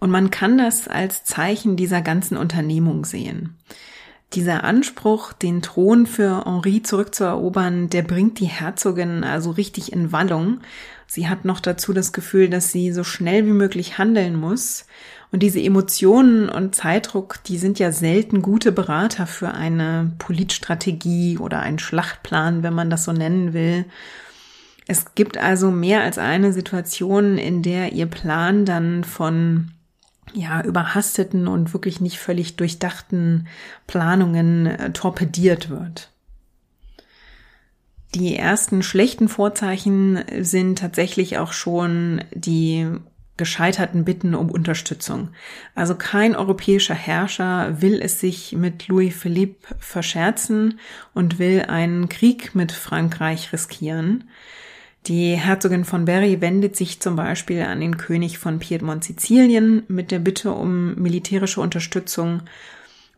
Und 0.00 0.10
man 0.10 0.30
kann 0.30 0.56
das 0.56 0.88
als 0.88 1.24
Zeichen 1.24 1.76
dieser 1.76 2.00
ganzen 2.00 2.38
Unternehmung 2.38 3.04
sehen. 3.04 3.56
Dieser 4.32 4.64
Anspruch, 4.64 5.32
den 5.32 5.62
Thron 5.62 6.06
für 6.06 6.44
Henri 6.44 6.82
zurückzuerobern, 6.82 7.88
der 7.88 8.02
bringt 8.02 8.40
die 8.40 8.46
Herzogin 8.46 9.22
also 9.22 9.52
richtig 9.52 9.92
in 9.92 10.10
Wallung. 10.10 10.60
Sie 11.06 11.28
hat 11.28 11.44
noch 11.44 11.60
dazu 11.60 11.92
das 11.92 12.12
Gefühl, 12.12 12.48
dass 12.48 12.72
sie 12.72 12.90
so 12.90 13.04
schnell 13.04 13.46
wie 13.46 13.52
möglich 13.52 13.98
handeln 13.98 14.34
muss. 14.34 14.86
Und 15.30 15.42
diese 15.42 15.60
Emotionen 15.60 16.48
und 16.48 16.74
Zeitdruck, 16.74 17.42
die 17.44 17.58
sind 17.58 17.78
ja 17.78 17.92
selten 17.92 18.42
gute 18.42 18.72
Berater 18.72 19.26
für 19.26 19.52
eine 19.52 20.12
Politstrategie 20.18 21.38
oder 21.38 21.60
einen 21.60 21.78
Schlachtplan, 21.78 22.62
wenn 22.62 22.74
man 22.74 22.90
das 22.90 23.04
so 23.04 23.12
nennen 23.12 23.52
will. 23.52 23.84
Es 24.86 25.14
gibt 25.14 25.38
also 25.38 25.70
mehr 25.70 26.02
als 26.02 26.18
eine 26.18 26.52
Situation, 26.52 27.38
in 27.38 27.62
der 27.62 27.92
ihr 27.92 28.06
Plan 28.06 28.64
dann 28.64 29.02
von 29.02 29.73
ja, 30.34 30.62
überhasteten 30.62 31.48
und 31.48 31.72
wirklich 31.72 32.00
nicht 32.00 32.18
völlig 32.18 32.56
durchdachten 32.56 33.46
Planungen 33.86 34.66
äh, 34.66 34.92
torpediert 34.92 35.70
wird. 35.70 36.10
Die 38.14 38.36
ersten 38.36 38.82
schlechten 38.82 39.28
Vorzeichen 39.28 40.22
sind 40.40 40.78
tatsächlich 40.78 41.38
auch 41.38 41.52
schon 41.52 42.22
die 42.32 42.86
gescheiterten 43.36 44.04
Bitten 44.04 44.36
um 44.36 44.50
Unterstützung. 44.50 45.30
Also 45.74 45.96
kein 45.96 46.36
europäischer 46.36 46.94
Herrscher 46.94 47.80
will 47.82 48.00
es 48.00 48.20
sich 48.20 48.52
mit 48.52 48.86
Louis 48.86 49.14
Philippe 49.14 49.74
verscherzen 49.80 50.78
und 51.14 51.40
will 51.40 51.62
einen 51.62 52.08
Krieg 52.08 52.54
mit 52.54 52.70
Frankreich 52.70 53.52
riskieren. 53.52 54.30
Die 55.06 55.34
Herzogin 55.34 55.84
von 55.84 56.06
Berry 56.06 56.40
wendet 56.40 56.76
sich 56.76 57.00
zum 57.00 57.14
Beispiel 57.14 57.60
an 57.62 57.80
den 57.80 57.98
König 57.98 58.38
von 58.38 58.58
Piedmont-Sizilien 58.58 59.82
mit 59.86 60.10
der 60.10 60.18
Bitte 60.18 60.52
um 60.52 60.94
militärische 60.94 61.60
Unterstützung. 61.60 62.42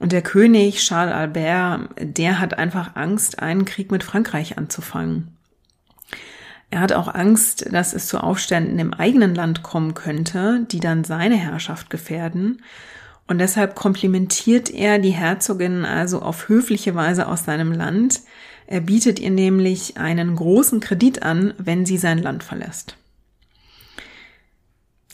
Und 0.01 0.11
der 0.11 0.23
König 0.23 0.79
Charles 0.79 1.15
Albert, 1.15 1.91
der 2.01 2.41
hat 2.41 2.59
einfach 2.59 2.97
Angst, 2.97 3.39
einen 3.39 3.65
Krieg 3.65 3.93
mit 3.93 4.03
Frankreich 4.03 4.59
anzufangen. 4.59 5.29
Er 6.71 6.81
hat 6.81 6.93
auch 6.93 7.07
Angst, 7.15 7.73
dass 7.73 7.95
es 7.95 8.09
zu 8.09 8.19
Aufständen 8.19 8.81
im 8.81 8.93
eigenen 8.93 9.37
Land 9.37 9.63
kommen 9.63 9.95
könnte, 9.95 10.67
die 10.69 10.81
dann 10.81 11.05
seine 11.05 11.37
Herrschaft 11.37 11.89
gefährden. 11.89 12.63
Und 13.29 13.39
deshalb 13.39 13.77
komplimentiert 13.77 14.71
er 14.71 14.99
die 14.99 15.11
Herzogin 15.11 15.85
also 15.85 16.21
auf 16.21 16.49
höfliche 16.49 16.97
Weise 16.97 17.29
aus 17.29 17.45
seinem 17.45 17.71
Land. 17.71 18.23
Er 18.67 18.81
bietet 18.81 19.19
ihr 19.19 19.31
nämlich 19.31 19.97
einen 19.97 20.35
großen 20.35 20.81
Kredit 20.81 21.23
an, 21.23 21.55
wenn 21.59 21.87
sie 21.87 21.99
sein 21.99 22.19
Land 22.19 22.43
verlässt. 22.43 22.97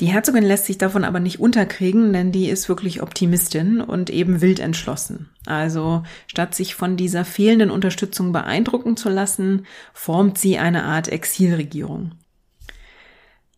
Die 0.01 0.07
Herzogin 0.07 0.43
lässt 0.43 0.65
sich 0.65 0.79
davon 0.79 1.05
aber 1.05 1.21
nicht 1.21 1.38
unterkriegen, 1.38 2.12
denn 2.12 2.33
die 2.33 2.49
ist 2.49 2.69
wirklich 2.69 3.03
Optimistin 3.03 3.81
und 3.81 4.11
eben 4.11 4.41
wild 4.41 4.59
entschlossen. 4.59 5.29
Also 5.47 6.03
statt 6.27 6.55
sich 6.55 6.75
von 6.75 6.97
dieser 6.97 7.25
fehlenden 7.25 7.71
Unterstützung 7.71 8.33
beeindrucken 8.33 8.97
zu 8.97 9.11
lassen, 9.11 9.67
formt 9.93 10.38
sie 10.38 10.59
eine 10.59 10.85
Art 10.85 11.09
Exilregierung. 11.09 12.12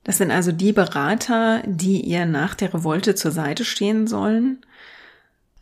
Das 0.02 0.18
sind 0.18 0.30
also 0.30 0.52
die 0.52 0.72
Berater, 0.72 1.62
die 1.64 2.00
ihr 2.00 2.26
nach 2.26 2.54
der 2.54 2.74
Revolte 2.74 3.14
zur 3.14 3.30
Seite 3.30 3.64
stehen 3.64 4.06
sollen 4.06 4.58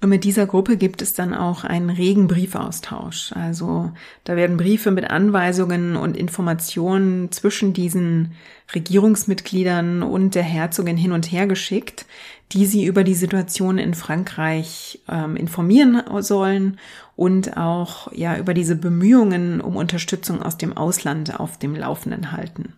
und 0.02 0.08
mit 0.08 0.24
dieser 0.24 0.46
Gruppe 0.46 0.76
gibt 0.76 1.00
es 1.00 1.14
dann 1.14 1.32
auch 1.32 1.62
einen 1.62 1.88
regen 1.88 2.26
Briefaustausch. 2.26 3.32
Also 3.34 3.92
da 4.24 4.34
werden 4.34 4.56
Briefe 4.56 4.90
mit 4.90 5.08
Anweisungen 5.08 5.94
und 5.94 6.16
Informationen 6.16 7.30
zwischen 7.30 7.72
diesen 7.72 8.32
Regierungsmitgliedern 8.74 10.02
und 10.02 10.34
der 10.34 10.42
Herzogin 10.42 10.96
hin 10.96 11.12
und 11.12 11.30
her 11.30 11.46
geschickt, 11.46 12.04
die 12.50 12.66
sie 12.66 12.84
über 12.84 13.04
die 13.04 13.14
Situation 13.14 13.78
in 13.78 13.94
Frankreich 13.94 14.98
ähm, 15.08 15.36
informieren 15.36 16.02
sollen 16.18 16.80
und 17.14 17.56
auch 17.56 18.12
ja 18.12 18.36
über 18.36 18.54
diese 18.54 18.74
Bemühungen 18.74 19.60
um 19.60 19.76
Unterstützung 19.76 20.42
aus 20.42 20.58
dem 20.58 20.76
Ausland 20.76 21.38
auf 21.38 21.60
dem 21.60 21.76
Laufenden 21.76 22.32
halten. 22.32 22.72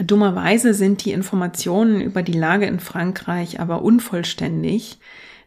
Dummerweise 0.00 0.74
sind 0.74 1.04
die 1.04 1.12
Informationen 1.12 2.00
über 2.00 2.24
die 2.24 2.32
Lage 2.32 2.66
in 2.66 2.80
Frankreich 2.80 3.60
aber 3.60 3.82
unvollständig, 3.82 4.98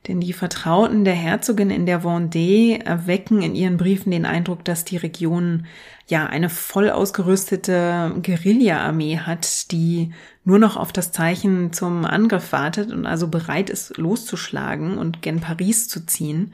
denn 0.07 0.21
die 0.21 0.33
Vertrauten 0.33 1.03
der 1.03 1.15
Herzogin 1.15 1.69
in 1.69 1.85
der 1.85 2.01
Vendée 2.01 2.81
erwecken 2.81 3.41
in 3.41 3.55
ihren 3.55 3.77
Briefen 3.77 4.11
den 4.11 4.25
Eindruck, 4.25 4.63
dass 4.63 4.85
die 4.85 4.97
Region 4.97 5.65
ja 6.07 6.25
eine 6.25 6.49
voll 6.49 6.89
ausgerüstete 6.89 8.15
Guerilla-Armee 8.23 9.19
hat, 9.19 9.71
die 9.71 10.13
nur 10.45 10.59
noch 10.59 10.77
auf 10.77 10.93
das 10.93 11.11
Zeichen 11.11 11.73
zum 11.73 12.05
Angriff 12.05 12.53
wartet 12.53 12.91
und 12.91 13.05
also 13.05 13.27
bereit 13.27 13.69
ist, 13.69 13.97
loszuschlagen 13.97 14.97
und 14.97 15.21
gen 15.21 15.41
Paris 15.41 15.89
zu 15.89 16.05
ziehen. 16.05 16.53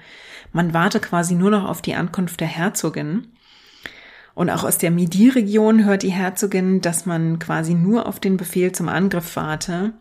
Man 0.51 0.73
warte 0.73 0.99
quasi 0.99 1.35
nur 1.35 1.51
noch 1.51 1.69
auf 1.69 1.83
die 1.83 1.93
Ankunft 1.93 2.39
der 2.39 2.47
Herzogin. 2.47 3.27
Und 4.33 4.49
auch 4.49 4.63
aus 4.63 4.79
der 4.79 4.89
Midi-Region 4.89 5.85
hört 5.85 6.01
die 6.01 6.11
Herzogin, 6.11 6.81
dass 6.81 7.05
man 7.05 7.37
quasi 7.37 7.75
nur 7.75 8.07
auf 8.07 8.19
den 8.19 8.37
Befehl 8.37 8.71
zum 8.71 8.89
Angriff 8.89 9.35
warte 9.35 9.93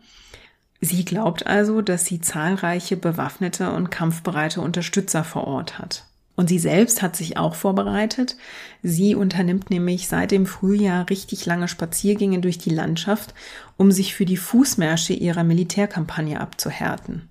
Sie 0.85 1.05
glaubt 1.05 1.47
also, 1.47 1.81
dass 1.81 2.03
sie 2.03 2.19
zahlreiche 2.19 2.97
bewaffnete 2.97 3.71
und 3.71 3.89
kampfbereite 3.89 4.59
Unterstützer 4.59 5.23
vor 5.23 5.47
Ort 5.47 5.79
hat. 5.79 6.03
Und 6.35 6.49
sie 6.49 6.59
selbst 6.59 7.01
hat 7.01 7.15
sich 7.15 7.37
auch 7.37 7.55
vorbereitet. 7.55 8.35
Sie 8.81 9.15
unternimmt 9.15 9.69
nämlich 9.69 10.09
seit 10.09 10.31
dem 10.31 10.45
Frühjahr 10.45 11.09
richtig 11.09 11.45
lange 11.45 11.69
Spaziergänge 11.69 12.39
durch 12.39 12.57
die 12.57 12.69
Landschaft, 12.69 13.33
um 13.77 13.93
sich 13.93 14.13
für 14.13 14.25
die 14.25 14.35
Fußmärsche 14.35 15.13
ihrer 15.13 15.45
Militärkampagne 15.45 16.41
abzuhärten. 16.41 17.29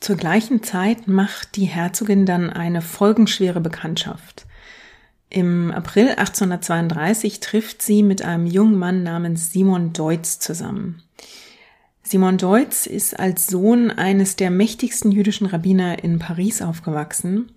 Zur 0.00 0.16
gleichen 0.16 0.64
Zeit 0.64 1.06
macht 1.06 1.54
die 1.54 1.66
Herzogin 1.66 2.26
dann 2.26 2.50
eine 2.50 2.82
folgenschwere 2.82 3.60
Bekanntschaft. 3.60 4.46
Im 5.30 5.70
April 5.70 6.08
1832 6.08 7.38
trifft 7.38 7.82
sie 7.82 8.02
mit 8.02 8.22
einem 8.22 8.46
jungen 8.46 8.76
Mann 8.76 9.04
namens 9.04 9.52
Simon 9.52 9.92
Deutz 9.92 10.40
zusammen. 10.40 11.03
Simon 12.06 12.36
Deutz 12.36 12.84
ist 12.84 13.18
als 13.18 13.46
Sohn 13.46 13.90
eines 13.90 14.36
der 14.36 14.50
mächtigsten 14.50 15.10
jüdischen 15.10 15.46
Rabbiner 15.46 16.04
in 16.04 16.18
Paris 16.18 16.60
aufgewachsen. 16.60 17.50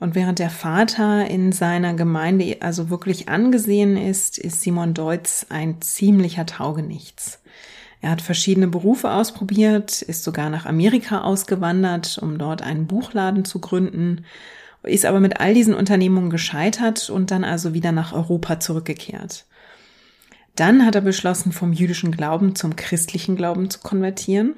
Und 0.00 0.14
während 0.14 0.38
der 0.38 0.48
Vater 0.48 1.26
in 1.28 1.52
seiner 1.52 1.92
Gemeinde 1.92 2.56
also 2.60 2.88
wirklich 2.88 3.28
angesehen 3.28 3.98
ist, 3.98 4.38
ist 4.38 4.62
Simon 4.62 4.94
Deutz 4.94 5.44
ein 5.50 5.82
ziemlicher 5.82 6.46
Taugenichts. 6.46 7.42
Er 8.00 8.12
hat 8.12 8.22
verschiedene 8.22 8.68
Berufe 8.68 9.10
ausprobiert, 9.10 10.00
ist 10.00 10.24
sogar 10.24 10.48
nach 10.48 10.64
Amerika 10.64 11.20
ausgewandert, 11.20 12.18
um 12.22 12.38
dort 12.38 12.62
einen 12.62 12.86
Buchladen 12.86 13.44
zu 13.44 13.58
gründen, 13.58 14.24
ist 14.82 15.04
aber 15.04 15.20
mit 15.20 15.40
all 15.40 15.52
diesen 15.52 15.74
Unternehmungen 15.74 16.30
gescheitert 16.30 17.10
und 17.10 17.30
dann 17.30 17.44
also 17.44 17.74
wieder 17.74 17.92
nach 17.92 18.14
Europa 18.14 18.60
zurückgekehrt. 18.60 19.44
Dann 20.60 20.84
hat 20.84 20.94
er 20.94 21.00
beschlossen, 21.00 21.52
vom 21.52 21.72
jüdischen 21.72 22.12
Glauben 22.12 22.54
zum 22.54 22.76
christlichen 22.76 23.34
Glauben 23.34 23.70
zu 23.70 23.78
konvertieren. 23.78 24.56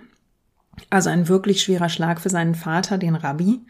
Also 0.91 1.11
ein 1.11 1.29
wirklich 1.29 1.63
schwerer 1.63 1.89
Schlag 1.89 2.21
für 2.21 2.29
seinen 2.29 2.57
Vater, 2.57 2.99
den 2.99 3.15
Rabbi. 3.15 3.61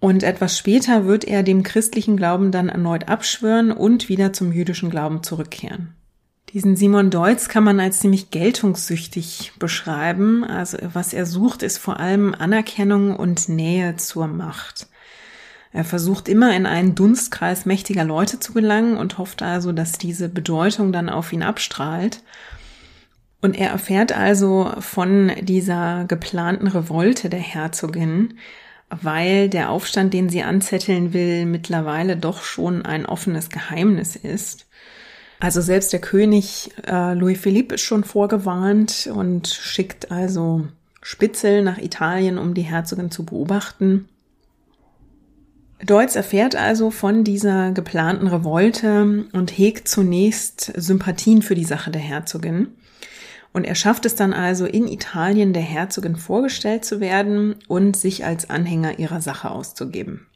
Und 0.00 0.22
etwas 0.22 0.56
später 0.56 1.04
wird 1.04 1.24
er 1.24 1.42
dem 1.42 1.62
christlichen 1.62 2.16
Glauben 2.16 2.50
dann 2.50 2.70
erneut 2.70 3.08
abschwören 3.10 3.72
und 3.72 4.08
wieder 4.08 4.32
zum 4.32 4.52
jüdischen 4.52 4.88
Glauben 4.88 5.22
zurückkehren. 5.22 5.92
Diesen 6.54 6.76
Simon 6.76 7.10
Deutz 7.10 7.50
kann 7.50 7.64
man 7.64 7.78
als 7.78 8.00
ziemlich 8.00 8.30
geltungssüchtig 8.30 9.52
beschreiben. 9.58 10.44
Also 10.44 10.78
was 10.94 11.12
er 11.12 11.26
sucht, 11.26 11.62
ist 11.62 11.76
vor 11.76 12.00
allem 12.00 12.34
Anerkennung 12.34 13.14
und 13.14 13.50
Nähe 13.50 13.96
zur 13.96 14.28
Macht. 14.28 14.88
Er 15.74 15.82
versucht 15.82 16.28
immer 16.28 16.54
in 16.54 16.66
einen 16.66 16.94
Dunstkreis 16.94 17.66
mächtiger 17.66 18.04
Leute 18.04 18.38
zu 18.38 18.52
gelangen 18.52 18.96
und 18.96 19.18
hofft 19.18 19.42
also, 19.42 19.72
dass 19.72 19.98
diese 19.98 20.28
Bedeutung 20.28 20.92
dann 20.92 21.08
auf 21.08 21.32
ihn 21.32 21.42
abstrahlt. 21.42 22.22
Und 23.42 23.58
er 23.58 23.70
erfährt 23.70 24.16
also 24.16 24.72
von 24.78 25.32
dieser 25.40 26.04
geplanten 26.04 26.68
Revolte 26.68 27.28
der 27.28 27.40
Herzogin, 27.40 28.38
weil 28.88 29.48
der 29.48 29.68
Aufstand, 29.68 30.14
den 30.14 30.28
sie 30.28 30.44
anzetteln 30.44 31.12
will, 31.12 31.44
mittlerweile 31.44 32.16
doch 32.16 32.44
schon 32.44 32.86
ein 32.86 33.04
offenes 33.04 33.50
Geheimnis 33.50 34.14
ist. 34.14 34.66
Also 35.40 35.60
selbst 35.60 35.92
der 35.92 36.00
König 36.00 36.70
äh, 36.86 37.14
Louis 37.14 37.40
Philippe 37.40 37.74
ist 37.74 37.80
schon 37.80 38.04
vorgewarnt 38.04 39.10
und 39.12 39.48
schickt 39.48 40.12
also 40.12 40.68
Spitzel 41.02 41.64
nach 41.64 41.78
Italien, 41.78 42.38
um 42.38 42.54
die 42.54 42.62
Herzogin 42.62 43.10
zu 43.10 43.26
beobachten. 43.26 44.08
Deutz 45.84 46.16
erfährt 46.16 46.56
also 46.56 46.90
von 46.90 47.24
dieser 47.24 47.72
geplanten 47.72 48.26
Revolte 48.26 49.26
und 49.32 49.50
hegt 49.50 49.86
zunächst 49.86 50.72
Sympathien 50.76 51.42
für 51.42 51.54
die 51.54 51.64
Sache 51.64 51.90
der 51.90 52.00
Herzogin. 52.00 52.68
Und 53.52 53.64
er 53.64 53.74
schafft 53.74 54.06
es 54.06 54.14
dann 54.14 54.32
also, 54.32 54.64
in 54.64 54.88
Italien 54.88 55.52
der 55.52 55.62
Herzogin 55.62 56.16
vorgestellt 56.16 56.84
zu 56.84 57.00
werden 57.00 57.56
und 57.68 57.96
sich 57.96 58.24
als 58.24 58.48
Anhänger 58.48 58.98
ihrer 58.98 59.20
Sache 59.20 59.50
auszugeben. 59.50 60.26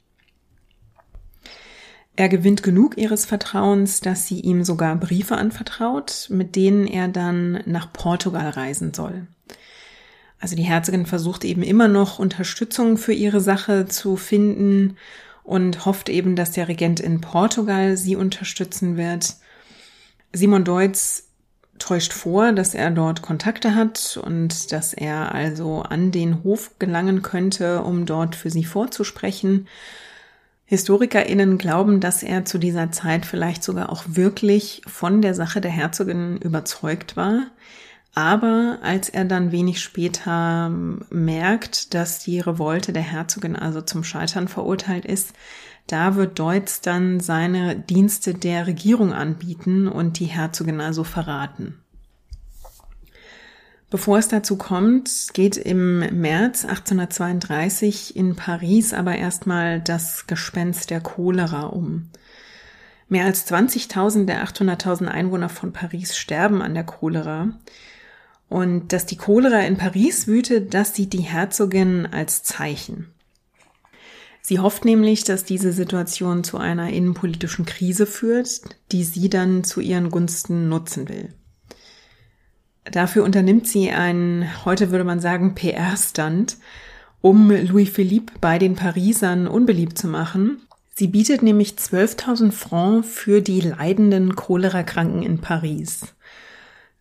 Er 2.14 2.28
gewinnt 2.28 2.62
genug 2.62 2.98
ihres 2.98 3.24
Vertrauens, 3.24 4.00
dass 4.00 4.26
sie 4.26 4.40
ihm 4.40 4.64
sogar 4.64 4.96
Briefe 4.96 5.36
anvertraut, 5.36 6.26
mit 6.30 6.56
denen 6.56 6.86
er 6.86 7.08
dann 7.08 7.62
nach 7.64 7.92
Portugal 7.92 8.50
reisen 8.50 8.92
soll. 8.92 9.26
Also 10.40 10.56
die 10.56 10.62
Herzogin 10.62 11.06
versucht 11.06 11.44
eben 11.44 11.62
immer 11.62 11.88
noch 11.88 12.18
Unterstützung 12.18 12.98
für 12.98 13.12
ihre 13.12 13.40
Sache 13.40 13.86
zu 13.86 14.16
finden 14.16 14.96
und 15.48 15.86
hofft 15.86 16.10
eben, 16.10 16.36
dass 16.36 16.52
der 16.52 16.68
Regent 16.68 17.00
in 17.00 17.22
Portugal 17.22 17.96
sie 17.96 18.16
unterstützen 18.16 18.98
wird. 18.98 19.36
Simon 20.30 20.62
Deutz 20.62 21.24
täuscht 21.78 22.12
vor, 22.12 22.52
dass 22.52 22.74
er 22.74 22.90
dort 22.90 23.22
Kontakte 23.22 23.74
hat 23.74 24.20
und 24.22 24.72
dass 24.72 24.92
er 24.92 25.34
also 25.34 25.80
an 25.80 26.10
den 26.10 26.44
Hof 26.44 26.78
gelangen 26.78 27.22
könnte, 27.22 27.82
um 27.82 28.04
dort 28.04 28.36
für 28.36 28.50
sie 28.50 28.64
vorzusprechen. 28.64 29.68
HistorikerInnen 30.66 31.56
glauben, 31.56 32.00
dass 32.00 32.22
er 32.22 32.44
zu 32.44 32.58
dieser 32.58 32.92
Zeit 32.92 33.24
vielleicht 33.24 33.64
sogar 33.64 33.90
auch 33.90 34.04
wirklich 34.06 34.82
von 34.86 35.22
der 35.22 35.32
Sache 35.34 35.62
der 35.62 35.70
Herzogin 35.70 36.36
überzeugt 36.36 37.16
war. 37.16 37.46
Aber 38.18 38.78
als 38.82 39.08
er 39.08 39.24
dann 39.24 39.52
wenig 39.52 39.80
später 39.80 40.70
merkt, 40.70 41.94
dass 41.94 42.18
die 42.18 42.40
Revolte 42.40 42.92
der 42.92 43.02
Herzogin 43.04 43.54
also 43.54 43.80
zum 43.80 44.02
Scheitern 44.02 44.48
verurteilt 44.48 45.04
ist, 45.04 45.34
da 45.86 46.16
wird 46.16 46.36
Deutz 46.36 46.80
dann 46.80 47.20
seine 47.20 47.78
Dienste 47.78 48.34
der 48.34 48.66
Regierung 48.66 49.12
anbieten 49.12 49.86
und 49.86 50.18
die 50.18 50.24
Herzogin 50.24 50.80
also 50.80 51.04
verraten. 51.04 51.78
Bevor 53.88 54.18
es 54.18 54.26
dazu 54.26 54.56
kommt, 54.56 55.28
geht 55.32 55.56
im 55.56 56.00
März 56.20 56.64
1832 56.64 58.16
in 58.16 58.34
Paris 58.34 58.94
aber 58.94 59.14
erstmal 59.14 59.80
das 59.80 60.26
Gespenst 60.26 60.90
der 60.90 61.00
Cholera 61.02 61.66
um. 61.66 62.10
Mehr 63.08 63.26
als 63.26 63.48
20.000 63.48 64.24
der 64.24 64.44
800.000 64.44 65.06
Einwohner 65.06 65.48
von 65.48 65.72
Paris 65.72 66.16
sterben 66.16 66.62
an 66.62 66.74
der 66.74 66.84
Cholera. 66.84 67.50
Und 68.48 68.92
dass 68.92 69.06
die 69.06 69.16
Cholera 69.16 69.60
in 69.60 69.76
Paris 69.76 70.26
wütet, 70.26 70.72
das 70.72 70.94
sieht 70.94 71.12
die 71.12 71.18
Herzogin 71.18 72.06
als 72.06 72.42
Zeichen. 72.42 73.12
Sie 74.40 74.58
hofft 74.58 74.86
nämlich, 74.86 75.24
dass 75.24 75.44
diese 75.44 75.72
Situation 75.72 76.42
zu 76.42 76.56
einer 76.56 76.88
innenpolitischen 76.88 77.66
Krise 77.66 78.06
führt, 78.06 78.48
die 78.92 79.04
sie 79.04 79.28
dann 79.28 79.62
zu 79.64 79.80
ihren 79.80 80.10
Gunsten 80.10 80.70
nutzen 80.70 81.08
will. 81.08 81.34
Dafür 82.90 83.24
unternimmt 83.24 83.66
sie 83.66 83.90
einen, 83.90 84.48
heute 84.64 84.90
würde 84.90 85.04
man 85.04 85.20
sagen, 85.20 85.54
PR-Stand, 85.54 86.56
um 87.20 87.50
Louis 87.50 87.90
Philippe 87.90 88.32
bei 88.40 88.58
den 88.58 88.74
Parisern 88.74 89.46
unbeliebt 89.46 89.98
zu 89.98 90.08
machen. 90.08 90.62
Sie 90.94 91.08
bietet 91.08 91.42
nämlich 91.42 91.72
12.000 91.72 92.50
Francs 92.50 93.08
für 93.08 93.42
die 93.42 93.60
leidenden 93.60 94.34
Cholera-Kranken 94.34 95.22
in 95.22 95.38
Paris. 95.38 96.14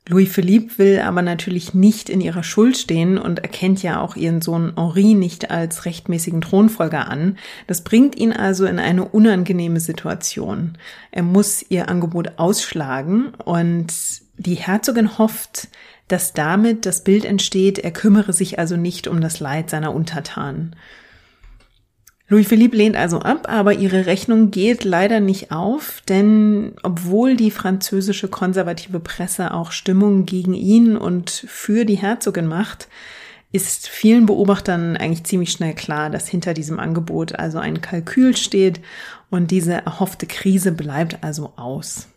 Louis 0.09 0.29
Philippe 0.29 0.77
will 0.77 0.99
aber 0.99 1.21
natürlich 1.21 1.73
nicht 1.73 2.09
in 2.09 2.21
ihrer 2.21 2.43
Schuld 2.43 2.77
stehen 2.77 3.17
und 3.17 3.39
erkennt 3.39 3.83
ja 3.83 3.99
auch 3.99 4.15
ihren 4.15 4.41
Sohn 4.41 4.71
Henri 4.77 5.15
nicht 5.15 5.51
als 5.51 5.85
rechtmäßigen 5.85 6.39
Thronfolger 6.39 7.09
an. 7.09 7.37
Das 7.67 7.83
bringt 7.83 8.15
ihn 8.15 8.31
also 8.31 8.65
in 8.65 8.79
eine 8.79 9.05
unangenehme 9.05 9.81
Situation. 9.81 10.77
Er 11.11 11.23
muss 11.23 11.65
ihr 11.67 11.89
Angebot 11.89 12.37
ausschlagen 12.37 13.33
und 13.43 13.91
die 14.37 14.55
Herzogin 14.55 15.17
hofft, 15.17 15.67
dass 16.07 16.31
damit 16.31 16.85
das 16.85 17.03
Bild 17.03 17.25
entsteht, 17.25 17.79
er 17.79 17.91
kümmere 17.91 18.31
sich 18.31 18.59
also 18.59 18.77
nicht 18.77 19.07
um 19.07 19.19
das 19.19 19.41
Leid 19.41 19.69
seiner 19.69 19.93
Untertanen. 19.93 20.75
Louis 22.29 22.45
Philippe 22.45 22.75
lehnt 22.75 22.97
also 22.97 23.19
ab, 23.19 23.47
aber 23.49 23.73
ihre 23.73 24.05
Rechnung 24.05 24.51
geht 24.51 24.83
leider 24.83 25.21
nicht 25.21 25.51
auf, 25.51 26.01
denn 26.09 26.73
obwohl 26.83 27.37
die 27.37 27.51
französische 27.51 28.27
konservative 28.27 28.99
Presse 28.99 29.53
auch 29.53 29.71
Stimmung 29.71 30.25
gegen 30.25 30.53
ihn 30.53 30.97
und 30.97 31.29
für 31.29 31.85
die 31.85 31.95
Herzogin 31.95 32.47
macht, 32.47 32.89
ist 33.53 33.87
vielen 33.87 34.25
Beobachtern 34.25 34.97
eigentlich 34.97 35.23
ziemlich 35.23 35.51
schnell 35.51 35.73
klar, 35.73 36.09
dass 36.09 36.27
hinter 36.27 36.53
diesem 36.53 36.79
Angebot 36.79 37.33
also 37.35 37.59
ein 37.59 37.79
Kalkül 37.79 38.35
steht 38.35 38.81
und 39.29 39.51
diese 39.51 39.73
erhoffte 39.73 40.25
Krise 40.25 40.73
bleibt 40.73 41.23
also 41.23 41.53
aus. 41.55 42.09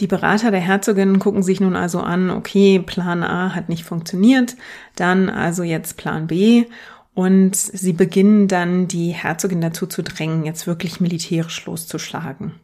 Die 0.00 0.06
Berater 0.06 0.50
der 0.50 0.60
Herzogin 0.60 1.18
gucken 1.18 1.42
sich 1.42 1.60
nun 1.60 1.74
also 1.74 2.00
an, 2.00 2.30
okay, 2.30 2.80
Plan 2.80 3.22
A 3.22 3.54
hat 3.54 3.70
nicht 3.70 3.84
funktioniert, 3.84 4.56
dann 4.94 5.30
also 5.30 5.62
jetzt 5.62 5.96
Plan 5.96 6.26
B 6.26 6.66
und 7.14 7.56
sie 7.56 7.92
beginnen 7.92 8.48
dann, 8.48 8.88
die 8.88 9.10
Herzogin 9.10 9.60
dazu 9.60 9.86
zu 9.86 10.02
drängen, 10.02 10.44
jetzt 10.44 10.66
wirklich 10.66 11.00
militärisch 11.00 11.66
loszuschlagen. 11.66 12.54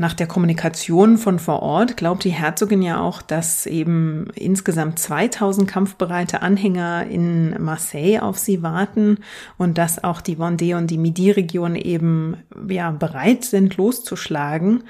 Nach 0.00 0.14
der 0.14 0.26
Kommunikation 0.26 1.18
von 1.18 1.38
vor 1.38 1.60
Ort 1.60 1.98
glaubt 1.98 2.24
die 2.24 2.30
Herzogin 2.30 2.80
ja 2.80 3.00
auch, 3.00 3.20
dass 3.20 3.66
eben 3.66 4.30
insgesamt 4.34 4.98
2000 4.98 5.68
kampfbereite 5.68 6.40
Anhänger 6.40 7.06
in 7.06 7.62
Marseille 7.62 8.22
auf 8.22 8.38
sie 8.38 8.62
warten 8.62 9.18
und 9.58 9.76
dass 9.76 10.02
auch 10.02 10.22
die 10.22 10.38
Vendée 10.38 10.74
und 10.74 10.86
die 10.86 10.96
Midi-Region 10.96 11.76
eben 11.76 12.38
ja 12.66 12.92
bereit 12.92 13.44
sind 13.44 13.76
loszuschlagen. 13.76 14.84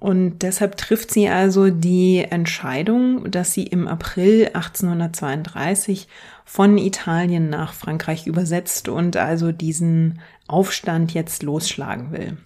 Und 0.00 0.40
deshalb 0.40 0.76
trifft 0.76 1.12
sie 1.12 1.28
also 1.28 1.70
die 1.70 2.24
Entscheidung, 2.28 3.30
dass 3.30 3.52
sie 3.52 3.64
im 3.64 3.86
April 3.86 4.46
1832 4.54 6.08
von 6.48 6.78
Italien 6.78 7.50
nach 7.50 7.74
Frankreich 7.74 8.26
übersetzt 8.26 8.88
und 8.88 9.18
also 9.18 9.52
diesen 9.52 10.20
Aufstand 10.46 11.12
jetzt 11.12 11.42
losschlagen 11.42 12.10
will. 12.10 12.38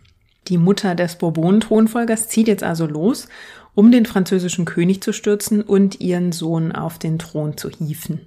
Die 0.49 0.59
Mutter 0.59 0.97
des 0.97 1.15
Bourbon-Thronfolgers 1.15 2.27
zieht 2.27 2.49
jetzt 2.49 2.65
also 2.65 2.85
los, 2.87 3.29
um 3.77 3.93
den 3.93 4.05
französischen 4.05 4.65
König 4.65 5.05
zu 5.05 5.13
stürzen 5.13 5.63
und 5.63 6.01
ihren 6.01 6.33
Sohn 6.33 6.73
auf 6.73 6.99
den 6.99 7.21
Thron 7.21 7.57
zu 7.57 7.71
hieven. 7.71 8.23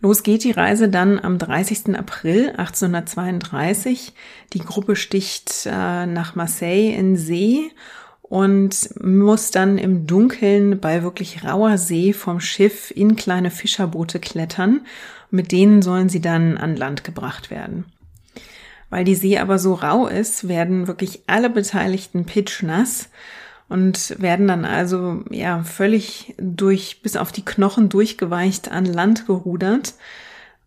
Los 0.00 0.24
geht 0.24 0.42
die 0.42 0.50
Reise 0.50 0.88
dann 0.88 1.20
am 1.20 1.38
30. 1.38 1.96
April 1.96 2.50
1832. 2.50 4.14
Die 4.52 4.58
Gruppe 4.58 4.96
sticht 4.96 5.66
äh, 5.66 6.06
nach 6.06 6.34
Marseille 6.34 6.92
in 6.92 7.16
See 7.16 7.70
und 8.30 8.90
muss 9.02 9.50
dann 9.50 9.76
im 9.76 10.06
Dunkeln 10.06 10.78
bei 10.78 11.02
wirklich 11.02 11.44
rauer 11.44 11.76
See 11.78 12.12
vom 12.12 12.38
Schiff 12.40 12.92
in 12.94 13.16
kleine 13.16 13.50
Fischerboote 13.50 14.20
klettern. 14.20 14.82
Mit 15.32 15.50
denen 15.50 15.82
sollen 15.82 16.08
sie 16.08 16.20
dann 16.20 16.56
an 16.56 16.76
Land 16.76 17.02
gebracht 17.02 17.50
werden. 17.50 17.86
Weil 18.88 19.02
die 19.02 19.16
See 19.16 19.38
aber 19.38 19.58
so 19.58 19.74
rau 19.74 20.06
ist, 20.06 20.46
werden 20.46 20.86
wirklich 20.86 21.22
alle 21.26 21.50
Beteiligten 21.50 22.24
pitschnass 22.24 23.10
und 23.68 24.14
werden 24.20 24.46
dann 24.46 24.64
also 24.64 25.24
ja 25.30 25.64
völlig 25.64 26.34
durch 26.38 27.02
bis 27.02 27.16
auf 27.16 27.32
die 27.32 27.44
Knochen 27.44 27.88
durchgeweicht 27.88 28.70
an 28.70 28.84
Land 28.84 29.26
gerudert. 29.26 29.94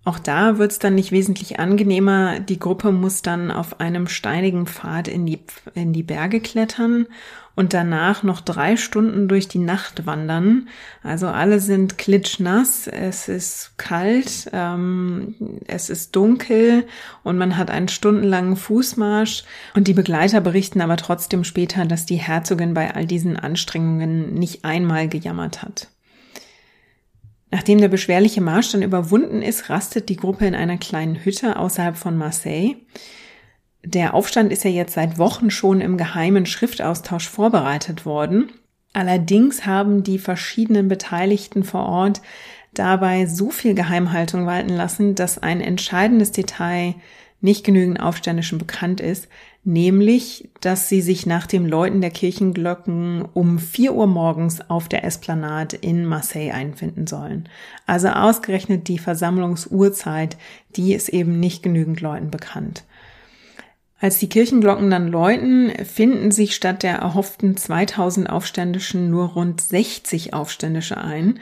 Auch 0.03 0.19
da 0.19 0.57
wird's 0.57 0.79
dann 0.79 0.95
nicht 0.95 1.13
wesentlich 1.13 1.59
angenehmer. 1.59 2.41
Die 2.41 2.59
Gruppe 2.59 2.91
muss 2.91 3.21
dann 3.21 3.51
auf 3.51 3.79
einem 3.79 4.07
steinigen 4.07 4.67
Pfad 4.67 5.07
in 5.07 5.25
die, 5.25 5.39
in 5.75 5.93
die 5.93 6.03
Berge 6.03 6.41
klettern 6.41 7.07
und 7.55 7.73
danach 7.73 8.23
noch 8.23 8.41
drei 8.41 8.77
Stunden 8.77 9.27
durch 9.27 9.47
die 9.47 9.59
Nacht 9.59 10.05
wandern. 10.05 10.67
Also 11.03 11.27
alle 11.27 11.59
sind 11.59 11.97
klitschnass, 11.97 12.87
es 12.87 13.27
ist 13.27 13.73
kalt, 13.77 14.49
ähm, 14.51 15.35
es 15.67 15.89
ist 15.89 16.15
dunkel 16.15 16.85
und 17.23 17.37
man 17.37 17.57
hat 17.57 17.69
einen 17.69 17.89
stundenlangen 17.89 18.55
Fußmarsch. 18.55 19.43
Und 19.75 19.87
die 19.87 19.93
Begleiter 19.93 20.41
berichten 20.41 20.81
aber 20.81 20.97
trotzdem 20.97 21.43
später, 21.43 21.85
dass 21.85 22.05
die 22.05 22.15
Herzogin 22.15 22.73
bei 22.73 22.93
all 22.95 23.05
diesen 23.05 23.37
Anstrengungen 23.37 24.33
nicht 24.33 24.65
einmal 24.65 25.07
gejammert 25.07 25.61
hat. 25.61 25.89
Nachdem 27.51 27.79
der 27.79 27.87
beschwerliche 27.87 28.41
Marsch 28.41 28.71
dann 28.71 28.81
überwunden 28.81 29.43
ist, 29.43 29.69
rastet 29.69 30.09
die 30.09 30.15
Gruppe 30.15 30.47
in 30.47 30.55
einer 30.55 30.77
kleinen 30.77 31.23
Hütte 31.23 31.57
außerhalb 31.57 31.95
von 31.95 32.17
Marseille. 32.17 32.77
Der 33.85 34.13
Aufstand 34.13 34.51
ist 34.51 34.63
ja 34.63 34.69
jetzt 34.69 34.93
seit 34.93 35.17
Wochen 35.17 35.51
schon 35.51 35.81
im 35.81 35.97
geheimen 35.97 36.45
Schriftaustausch 36.45 37.27
vorbereitet 37.27 38.05
worden. 38.05 38.49
Allerdings 38.93 39.65
haben 39.65 40.03
die 40.03 40.19
verschiedenen 40.19 40.87
Beteiligten 40.87 41.63
vor 41.63 41.85
Ort 41.85 42.21
dabei 42.73 43.25
so 43.25 43.49
viel 43.49 43.73
Geheimhaltung 43.73 44.45
walten 44.45 44.69
lassen, 44.69 45.15
dass 45.15 45.37
ein 45.37 45.61
entscheidendes 45.61 46.31
Detail 46.31 46.95
nicht 47.41 47.65
genügend 47.65 47.99
Aufständischen 47.99 48.57
bekannt 48.57 49.01
ist, 49.01 49.27
nämlich, 49.65 50.49
dass 50.61 50.87
sie 50.87 51.01
sich 51.01 51.25
nach 51.25 51.45
dem 51.45 51.65
Läuten 51.65 51.99
der 51.99 52.09
Kirchenglocken 52.09 53.25
um 53.33 53.59
vier 53.59 53.93
Uhr 53.93 54.07
morgens 54.07 54.69
auf 54.69 54.87
der 54.87 55.03
Esplanade 55.03 55.75
in 55.75 56.05
Marseille 56.05 56.53
einfinden 56.53 57.05
sollen. 57.05 57.49
Also 57.85 58.07
ausgerechnet 58.07 58.87
die 58.87 58.97
Versammlungsuhrzeit, 58.97 60.37
die 60.77 60.93
ist 60.93 61.09
eben 61.09 61.39
nicht 61.41 61.63
genügend 61.63 61.99
Leuten 61.99 62.31
bekannt. 62.31 62.85
Als 64.03 64.19
die 64.19 64.27
Kirchenglocken 64.27 64.89
dann 64.89 65.07
läuten, 65.07 65.71
finden 65.85 66.31
sich 66.31 66.55
statt 66.55 66.83
der 66.83 66.95
erhofften 66.95 67.55
2000 67.55 68.29
Aufständischen 68.29 69.09
nur 69.09 69.27
rund 69.29 69.61
60 69.61 70.33
Aufständische 70.33 70.97
ein. 70.97 71.39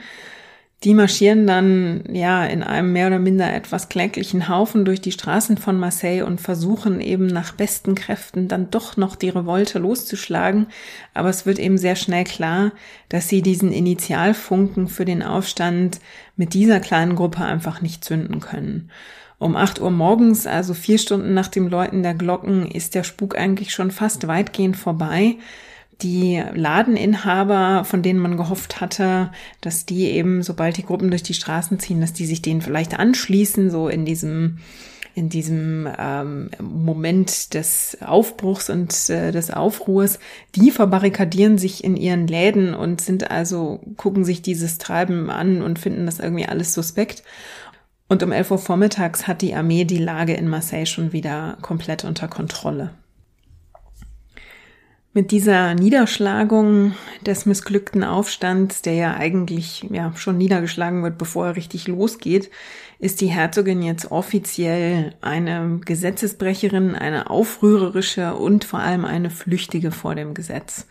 Die 0.84 0.94
marschieren 0.94 1.48
dann 1.48 2.04
ja 2.12 2.44
in 2.44 2.62
einem 2.62 2.92
mehr 2.92 3.08
oder 3.08 3.18
minder 3.18 3.52
etwas 3.52 3.88
kläglichen 3.88 4.48
Haufen 4.48 4.84
durch 4.84 5.00
die 5.00 5.10
Straßen 5.10 5.56
von 5.58 5.76
Marseille 5.76 6.22
und 6.22 6.40
versuchen 6.40 7.00
eben 7.00 7.26
nach 7.26 7.50
besten 7.50 7.96
Kräften 7.96 8.46
dann 8.46 8.70
doch 8.70 8.96
noch 8.96 9.16
die 9.16 9.30
Revolte 9.30 9.80
loszuschlagen. 9.80 10.68
Aber 11.14 11.30
es 11.30 11.44
wird 11.44 11.58
eben 11.58 11.78
sehr 11.78 11.96
schnell 11.96 12.22
klar, 12.22 12.70
dass 13.08 13.28
sie 13.28 13.42
diesen 13.42 13.72
Initialfunken 13.72 14.86
für 14.86 15.04
den 15.04 15.24
Aufstand 15.24 15.98
mit 16.36 16.54
dieser 16.54 16.78
kleinen 16.78 17.16
Gruppe 17.16 17.44
einfach 17.44 17.82
nicht 17.82 18.04
zünden 18.04 18.38
können. 18.38 18.88
Um 19.42 19.56
acht 19.56 19.80
Uhr 19.80 19.90
morgens, 19.90 20.46
also 20.46 20.72
vier 20.72 20.98
Stunden 20.98 21.34
nach 21.34 21.48
dem 21.48 21.66
Läuten 21.66 22.04
der 22.04 22.14
Glocken, 22.14 22.64
ist 22.70 22.94
der 22.94 23.02
Spuk 23.02 23.36
eigentlich 23.36 23.74
schon 23.74 23.90
fast 23.90 24.28
weitgehend 24.28 24.76
vorbei 24.76 25.36
die 26.00 26.42
Ladeninhaber, 26.54 27.84
von 27.84 28.02
denen 28.02 28.18
man 28.18 28.36
gehofft 28.36 28.80
hatte, 28.80 29.30
dass 29.60 29.86
die 29.86 30.10
eben, 30.10 30.42
sobald 30.42 30.76
die 30.76 30.84
Gruppen 30.84 31.10
durch 31.10 31.22
die 31.22 31.34
Straßen 31.34 31.78
ziehen, 31.78 32.00
dass 32.00 32.12
die 32.12 32.26
sich 32.26 32.42
denen 32.42 32.60
vielleicht 32.60 32.98
anschließen, 32.98 33.70
so 33.70 33.88
in 33.88 34.04
diesem 34.04 34.58
in 35.14 35.28
diesem 35.28 35.86
ähm, 35.98 36.48
Moment 36.58 37.52
des 37.52 37.98
Aufbruchs 38.00 38.70
und 38.70 39.10
äh, 39.10 39.30
des 39.30 39.50
Aufruhrs, 39.50 40.18
die 40.54 40.70
verbarrikadieren 40.70 41.58
sich 41.58 41.84
in 41.84 41.96
ihren 41.96 42.26
Läden 42.26 42.74
und 42.74 43.02
sind 43.02 43.30
also, 43.30 43.80
gucken 43.98 44.24
sich 44.24 44.40
dieses 44.40 44.78
Treiben 44.78 45.28
an 45.28 45.60
und 45.60 45.78
finden 45.78 46.06
das 46.06 46.18
irgendwie 46.18 46.46
alles 46.46 46.72
suspekt. 46.72 47.24
Und 48.12 48.22
um 48.22 48.30
11 48.30 48.50
Uhr 48.50 48.58
vormittags 48.58 49.26
hat 49.26 49.40
die 49.40 49.54
Armee 49.54 49.86
die 49.86 49.96
Lage 49.96 50.34
in 50.34 50.46
Marseille 50.46 50.84
schon 50.84 51.14
wieder 51.14 51.56
komplett 51.62 52.04
unter 52.04 52.28
Kontrolle. 52.28 52.90
Mit 55.14 55.30
dieser 55.30 55.74
Niederschlagung 55.74 56.92
des 57.24 57.46
missglückten 57.46 58.04
Aufstands, 58.04 58.82
der 58.82 58.92
ja 58.92 59.14
eigentlich 59.14 59.86
ja 59.90 60.12
schon 60.14 60.36
niedergeschlagen 60.36 61.02
wird, 61.02 61.16
bevor 61.16 61.46
er 61.46 61.56
richtig 61.56 61.88
losgeht, 61.88 62.50
ist 62.98 63.22
die 63.22 63.28
Herzogin 63.28 63.80
jetzt 63.80 64.12
offiziell 64.12 65.14
eine 65.22 65.80
Gesetzesbrecherin, 65.82 66.94
eine 66.94 67.30
aufrührerische 67.30 68.34
und 68.34 68.64
vor 68.64 68.80
allem 68.80 69.06
eine 69.06 69.30
Flüchtige 69.30 69.90
vor 69.90 70.14
dem 70.14 70.34
Gesetz. 70.34 70.86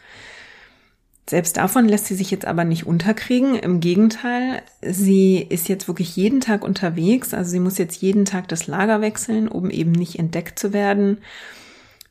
Selbst 1.31 1.55
davon 1.55 1.87
lässt 1.87 2.07
sie 2.07 2.15
sich 2.15 2.29
jetzt 2.29 2.43
aber 2.43 2.65
nicht 2.65 2.85
unterkriegen. 2.85 3.55
Im 3.55 3.79
Gegenteil, 3.79 4.63
sie 4.81 5.37
ist 5.37 5.69
jetzt 5.69 5.87
wirklich 5.87 6.13
jeden 6.17 6.41
Tag 6.41 6.61
unterwegs. 6.61 7.33
Also 7.33 7.51
sie 7.51 7.61
muss 7.61 7.77
jetzt 7.77 8.01
jeden 8.01 8.25
Tag 8.25 8.49
das 8.49 8.67
Lager 8.67 8.99
wechseln, 8.99 9.47
um 9.47 9.69
eben 9.69 9.93
nicht 9.93 10.19
entdeckt 10.19 10.59
zu 10.59 10.73
werden. 10.73 11.19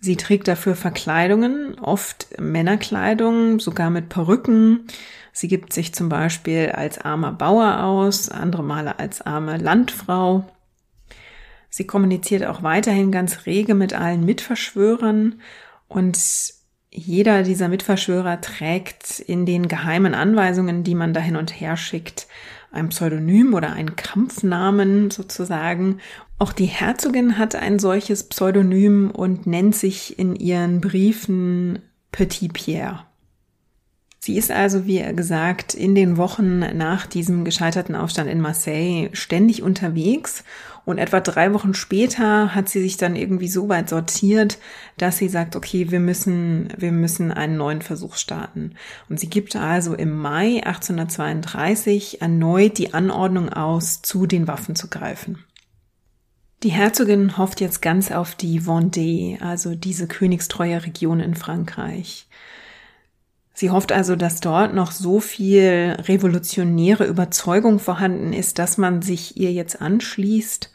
Sie 0.00 0.16
trägt 0.16 0.48
dafür 0.48 0.74
Verkleidungen, 0.74 1.78
oft 1.80 2.28
Männerkleidung, 2.40 3.60
sogar 3.60 3.90
mit 3.90 4.08
Perücken. 4.08 4.86
Sie 5.34 5.48
gibt 5.48 5.74
sich 5.74 5.92
zum 5.92 6.08
Beispiel 6.08 6.70
als 6.70 6.96
armer 6.96 7.32
Bauer 7.32 7.84
aus, 7.84 8.30
andere 8.30 8.62
Male 8.62 8.98
als 8.98 9.20
arme 9.20 9.58
Landfrau. 9.58 10.48
Sie 11.68 11.86
kommuniziert 11.86 12.46
auch 12.46 12.62
weiterhin 12.62 13.12
ganz 13.12 13.44
rege 13.44 13.74
mit 13.74 13.92
allen 13.92 14.24
Mitverschwörern 14.24 15.42
und 15.88 16.16
jeder 16.92 17.42
dieser 17.42 17.68
Mitverschwörer 17.68 18.40
trägt 18.40 19.20
in 19.20 19.46
den 19.46 19.68
geheimen 19.68 20.14
Anweisungen, 20.14 20.82
die 20.82 20.94
man 20.94 21.12
da 21.12 21.20
hin 21.20 21.36
und 21.36 21.60
her 21.60 21.76
schickt, 21.76 22.26
ein 22.72 22.88
Pseudonym 22.88 23.54
oder 23.54 23.72
einen 23.72 23.96
Kampfnamen 23.96 25.10
sozusagen. 25.10 26.00
Auch 26.38 26.52
die 26.52 26.66
Herzogin 26.66 27.38
hat 27.38 27.54
ein 27.54 27.78
solches 27.78 28.24
Pseudonym 28.24 29.10
und 29.10 29.46
nennt 29.46 29.76
sich 29.76 30.18
in 30.18 30.36
ihren 30.36 30.80
Briefen 30.80 31.80
Petit 32.12 32.52
Pierre. 32.52 33.04
Sie 34.22 34.36
ist 34.36 34.50
also, 34.50 34.84
wie 34.84 35.02
gesagt, 35.14 35.72
in 35.72 35.94
den 35.94 36.18
Wochen 36.18 36.58
nach 36.58 37.06
diesem 37.06 37.42
gescheiterten 37.42 37.94
Aufstand 37.94 38.28
in 38.28 38.42
Marseille 38.42 39.08
ständig 39.14 39.62
unterwegs 39.62 40.44
und 40.84 40.98
etwa 40.98 41.20
drei 41.20 41.54
Wochen 41.54 41.72
später 41.72 42.54
hat 42.54 42.68
sie 42.68 42.82
sich 42.82 42.98
dann 42.98 43.16
irgendwie 43.16 43.48
so 43.48 43.70
weit 43.70 43.88
sortiert, 43.88 44.58
dass 44.98 45.16
sie 45.16 45.28
sagt, 45.28 45.56
okay, 45.56 45.90
wir 45.90 46.00
müssen, 46.00 46.68
wir 46.76 46.92
müssen 46.92 47.32
einen 47.32 47.56
neuen 47.56 47.80
Versuch 47.80 48.16
starten. 48.16 48.74
Und 49.08 49.18
sie 49.18 49.30
gibt 49.30 49.56
also 49.56 49.94
im 49.94 50.10
Mai 50.10 50.62
1832 50.64 52.20
erneut 52.20 52.76
die 52.76 52.92
Anordnung 52.92 53.48
aus, 53.48 54.02
zu 54.02 54.26
den 54.26 54.46
Waffen 54.46 54.76
zu 54.76 54.88
greifen. 54.88 55.44
Die 56.62 56.72
Herzogin 56.72 57.38
hofft 57.38 57.62
jetzt 57.62 57.80
ganz 57.80 58.10
auf 58.12 58.34
die 58.34 58.60
Vendée, 58.60 59.40
also 59.40 59.74
diese 59.74 60.06
königstreue 60.06 60.84
Region 60.84 61.20
in 61.20 61.34
Frankreich. 61.34 62.26
Sie 63.60 63.68
hofft 63.68 63.92
also, 63.92 64.16
dass 64.16 64.40
dort 64.40 64.72
noch 64.72 64.90
so 64.90 65.20
viel 65.20 65.94
revolutionäre 66.08 67.04
Überzeugung 67.04 67.78
vorhanden 67.78 68.32
ist, 68.32 68.58
dass 68.58 68.78
man 68.78 69.02
sich 69.02 69.36
ihr 69.36 69.52
jetzt 69.52 69.82
anschließt. 69.82 70.72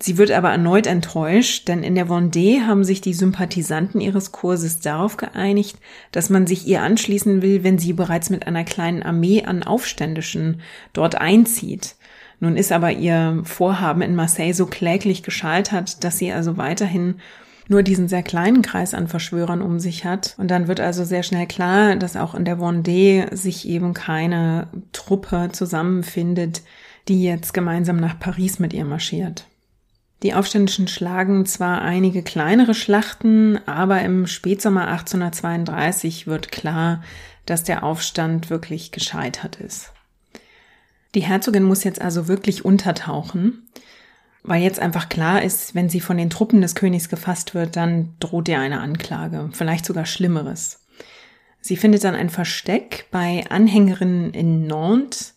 Sie 0.00 0.18
wird 0.18 0.32
aber 0.32 0.50
erneut 0.50 0.88
enttäuscht, 0.88 1.68
denn 1.68 1.84
in 1.84 1.94
der 1.94 2.08
Vendée 2.08 2.66
haben 2.66 2.82
sich 2.82 3.00
die 3.00 3.14
Sympathisanten 3.14 4.00
ihres 4.00 4.32
Kurses 4.32 4.80
darauf 4.80 5.16
geeinigt, 5.16 5.78
dass 6.10 6.30
man 6.30 6.48
sich 6.48 6.66
ihr 6.66 6.82
anschließen 6.82 7.42
will, 7.42 7.62
wenn 7.62 7.78
sie 7.78 7.92
bereits 7.92 8.28
mit 8.28 8.48
einer 8.48 8.64
kleinen 8.64 9.04
Armee 9.04 9.44
an 9.44 9.62
Aufständischen 9.62 10.62
dort 10.94 11.20
einzieht. 11.20 11.94
Nun 12.40 12.56
ist 12.56 12.72
aber 12.72 12.90
ihr 12.90 13.40
Vorhaben 13.44 14.02
in 14.02 14.16
Marseille 14.16 14.52
so 14.52 14.66
kläglich 14.66 15.22
gescheitert, 15.22 16.02
dass 16.02 16.18
sie 16.18 16.32
also 16.32 16.56
weiterhin 16.56 17.20
nur 17.68 17.82
diesen 17.82 18.08
sehr 18.08 18.22
kleinen 18.22 18.62
Kreis 18.62 18.94
an 18.94 19.08
Verschwörern 19.08 19.62
um 19.62 19.80
sich 19.80 20.04
hat. 20.04 20.34
Und 20.38 20.48
dann 20.50 20.68
wird 20.68 20.80
also 20.80 21.04
sehr 21.04 21.22
schnell 21.22 21.46
klar, 21.46 21.96
dass 21.96 22.16
auch 22.16 22.34
in 22.34 22.44
der 22.44 22.58
Vendée 22.58 23.34
sich 23.34 23.68
eben 23.68 23.94
keine 23.94 24.68
Truppe 24.92 25.50
zusammenfindet, 25.52 26.62
die 27.08 27.22
jetzt 27.22 27.54
gemeinsam 27.54 27.96
nach 27.96 28.18
Paris 28.18 28.58
mit 28.58 28.72
ihr 28.72 28.84
marschiert. 28.84 29.46
Die 30.22 30.32
Aufständischen 30.32 30.88
schlagen 30.88 31.44
zwar 31.44 31.82
einige 31.82 32.22
kleinere 32.22 32.74
Schlachten, 32.74 33.58
aber 33.66 34.00
im 34.02 34.26
Spätsommer 34.26 34.88
1832 34.88 36.26
wird 36.26 36.50
klar, 36.50 37.02
dass 37.44 37.62
der 37.62 37.82
Aufstand 37.82 38.48
wirklich 38.48 38.90
gescheitert 38.90 39.56
ist. 39.56 39.92
Die 41.14 41.22
Herzogin 41.22 41.62
muss 41.62 41.84
jetzt 41.84 42.00
also 42.00 42.26
wirklich 42.26 42.64
untertauchen 42.64 43.68
weil 44.44 44.62
jetzt 44.62 44.78
einfach 44.78 45.08
klar 45.08 45.42
ist, 45.42 45.74
wenn 45.74 45.88
sie 45.88 46.00
von 46.00 46.18
den 46.18 46.30
Truppen 46.30 46.60
des 46.60 46.74
Königs 46.74 47.08
gefasst 47.08 47.54
wird, 47.54 47.76
dann 47.76 48.14
droht 48.20 48.48
ihr 48.48 48.60
eine 48.60 48.80
Anklage, 48.80 49.48
vielleicht 49.52 49.86
sogar 49.86 50.04
Schlimmeres. 50.04 50.84
Sie 51.62 51.78
findet 51.78 52.04
dann 52.04 52.14
ein 52.14 52.28
Versteck 52.28 53.06
bei 53.10 53.44
Anhängerinnen 53.48 54.34
in 54.34 54.66
Nantes. 54.66 55.34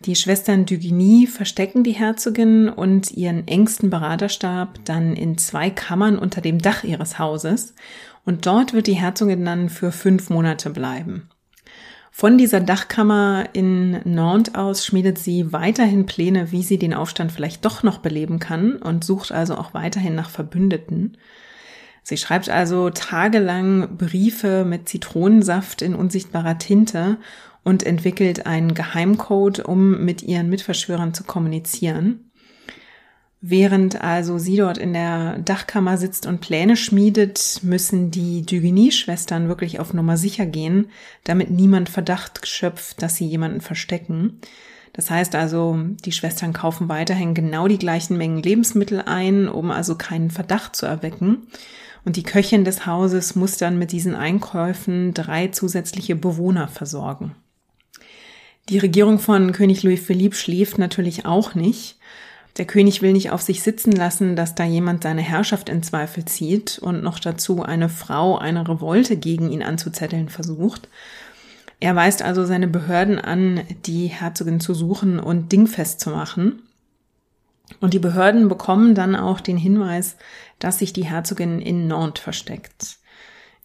Die 0.00 0.16
Schwestern 0.16 0.64
Dugny 0.64 1.26
verstecken 1.26 1.84
die 1.84 1.92
Herzogin 1.92 2.70
und 2.70 3.10
ihren 3.10 3.46
engsten 3.46 3.90
Beraterstab 3.90 4.78
dann 4.86 5.14
in 5.14 5.36
zwei 5.36 5.68
Kammern 5.68 6.18
unter 6.18 6.40
dem 6.40 6.58
Dach 6.58 6.82
ihres 6.82 7.18
Hauses 7.18 7.74
und 8.24 8.46
dort 8.46 8.72
wird 8.72 8.86
die 8.86 8.94
Herzogin 8.94 9.44
dann 9.44 9.68
für 9.68 9.92
fünf 9.92 10.30
Monate 10.30 10.70
bleiben. 10.70 11.28
Von 12.18 12.38
dieser 12.38 12.60
Dachkammer 12.60 13.50
in 13.52 14.00
Nantes 14.06 14.54
aus 14.54 14.86
schmiedet 14.86 15.18
sie 15.18 15.52
weiterhin 15.52 16.06
Pläne, 16.06 16.50
wie 16.50 16.62
sie 16.62 16.78
den 16.78 16.94
Aufstand 16.94 17.30
vielleicht 17.30 17.62
doch 17.66 17.82
noch 17.82 17.98
beleben 17.98 18.38
kann 18.38 18.76
und 18.76 19.04
sucht 19.04 19.32
also 19.32 19.54
auch 19.54 19.74
weiterhin 19.74 20.14
nach 20.14 20.30
Verbündeten. 20.30 21.18
Sie 22.02 22.16
schreibt 22.16 22.48
also 22.48 22.88
tagelang 22.88 23.98
Briefe 23.98 24.64
mit 24.64 24.88
Zitronensaft 24.88 25.82
in 25.82 25.94
unsichtbarer 25.94 26.56
Tinte 26.56 27.18
und 27.64 27.82
entwickelt 27.82 28.46
einen 28.46 28.72
Geheimcode, 28.72 29.60
um 29.60 30.02
mit 30.02 30.22
ihren 30.22 30.48
Mitverschwörern 30.48 31.12
zu 31.12 31.22
kommunizieren. 31.22 32.25
Während 33.48 34.02
also 34.02 34.38
sie 34.38 34.56
dort 34.56 34.76
in 34.76 34.92
der 34.92 35.38
Dachkammer 35.38 35.98
sitzt 35.98 36.26
und 36.26 36.40
Pläne 36.40 36.76
schmiedet, 36.76 37.60
müssen 37.62 38.10
die 38.10 38.44
Dugeny-Schwestern 38.44 39.46
wirklich 39.46 39.78
auf 39.78 39.94
Nummer 39.94 40.16
sicher 40.16 40.46
gehen, 40.46 40.90
damit 41.22 41.48
niemand 41.50 41.88
Verdacht 41.88 42.44
schöpft, 42.48 43.02
dass 43.02 43.14
sie 43.14 43.24
jemanden 43.24 43.60
verstecken. 43.60 44.40
Das 44.94 45.10
heißt 45.10 45.36
also, 45.36 45.78
die 46.04 46.10
Schwestern 46.10 46.54
kaufen 46.54 46.88
weiterhin 46.88 47.34
genau 47.34 47.68
die 47.68 47.78
gleichen 47.78 48.16
Mengen 48.16 48.42
Lebensmittel 48.42 49.00
ein, 49.06 49.46
um 49.46 49.70
also 49.70 49.94
keinen 49.94 50.32
Verdacht 50.32 50.74
zu 50.74 50.84
erwecken. 50.84 51.46
Und 52.04 52.16
die 52.16 52.24
Köchin 52.24 52.64
des 52.64 52.84
Hauses 52.84 53.36
muss 53.36 53.58
dann 53.58 53.78
mit 53.78 53.92
diesen 53.92 54.16
Einkäufen 54.16 55.14
drei 55.14 55.46
zusätzliche 55.48 56.16
Bewohner 56.16 56.66
versorgen. 56.66 57.36
Die 58.70 58.78
Regierung 58.78 59.20
von 59.20 59.52
König 59.52 59.84
Louis 59.84 60.04
Philippe 60.04 60.34
schläft 60.34 60.78
natürlich 60.78 61.26
auch 61.26 61.54
nicht. 61.54 61.95
Der 62.58 62.64
König 62.64 63.02
will 63.02 63.12
nicht 63.12 63.30
auf 63.30 63.42
sich 63.42 63.62
sitzen 63.62 63.92
lassen, 63.92 64.34
dass 64.34 64.54
da 64.54 64.64
jemand 64.64 65.02
seine 65.02 65.20
Herrschaft 65.20 65.68
in 65.68 65.82
Zweifel 65.82 66.24
zieht 66.24 66.78
und 66.78 67.02
noch 67.02 67.18
dazu 67.18 67.62
eine 67.62 67.90
Frau 67.90 68.38
eine 68.38 68.66
Revolte 68.66 69.18
gegen 69.18 69.50
ihn 69.50 69.62
anzuzetteln 69.62 70.30
versucht. 70.30 70.88
Er 71.80 71.94
weist 71.94 72.22
also 72.22 72.46
seine 72.46 72.68
Behörden 72.68 73.18
an, 73.18 73.60
die 73.84 74.06
Herzogin 74.06 74.60
zu 74.60 74.72
suchen 74.72 75.18
und 75.18 75.52
dingfest 75.52 76.00
zu 76.00 76.10
machen. 76.10 76.62
Und 77.80 77.92
die 77.92 77.98
Behörden 77.98 78.48
bekommen 78.48 78.94
dann 78.94 79.16
auch 79.16 79.40
den 79.40 79.58
Hinweis, 79.58 80.16
dass 80.58 80.78
sich 80.78 80.94
die 80.94 81.04
Herzogin 81.04 81.60
in 81.60 81.86
Nantes 81.86 82.22
versteckt. 82.22 82.96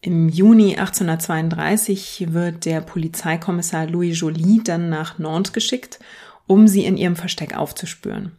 Im 0.02 0.28
Juni 0.28 0.76
1832 0.76 2.32
wird 2.32 2.66
der 2.66 2.80
Polizeikommissar 2.80 3.86
Louis 3.86 4.18
Joly 4.18 4.60
dann 4.62 4.90
nach 4.90 5.18
Nantes 5.18 5.52
geschickt, 5.52 6.00
um 6.46 6.68
sie 6.68 6.84
in 6.84 6.96
ihrem 6.96 7.16
Versteck 7.16 7.56
aufzuspüren. 7.56 8.32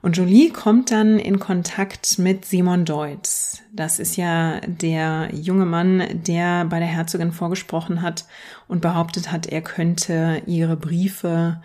Und 0.00 0.16
Jolie 0.16 0.50
kommt 0.50 0.90
dann 0.90 1.18
in 1.18 1.40
Kontakt 1.40 2.18
mit 2.18 2.44
Simon 2.44 2.84
Deutz. 2.84 3.62
Das 3.72 3.98
ist 3.98 4.16
ja 4.16 4.60
der 4.60 5.30
junge 5.32 5.66
Mann, 5.66 6.04
der 6.12 6.64
bei 6.66 6.78
der 6.78 6.88
Herzogin 6.88 7.32
vorgesprochen 7.32 8.00
hat 8.00 8.24
und 8.68 8.80
behauptet 8.80 9.32
hat, 9.32 9.46
er 9.46 9.60
könnte 9.60 10.42
ihre 10.46 10.76
Briefe 10.76 11.60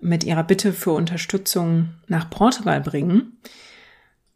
mit 0.00 0.24
ihrer 0.24 0.44
Bitte 0.44 0.72
für 0.72 0.92
Unterstützung 0.92 1.90
nach 2.06 2.28
Portugal 2.28 2.80
bringen. 2.80 3.38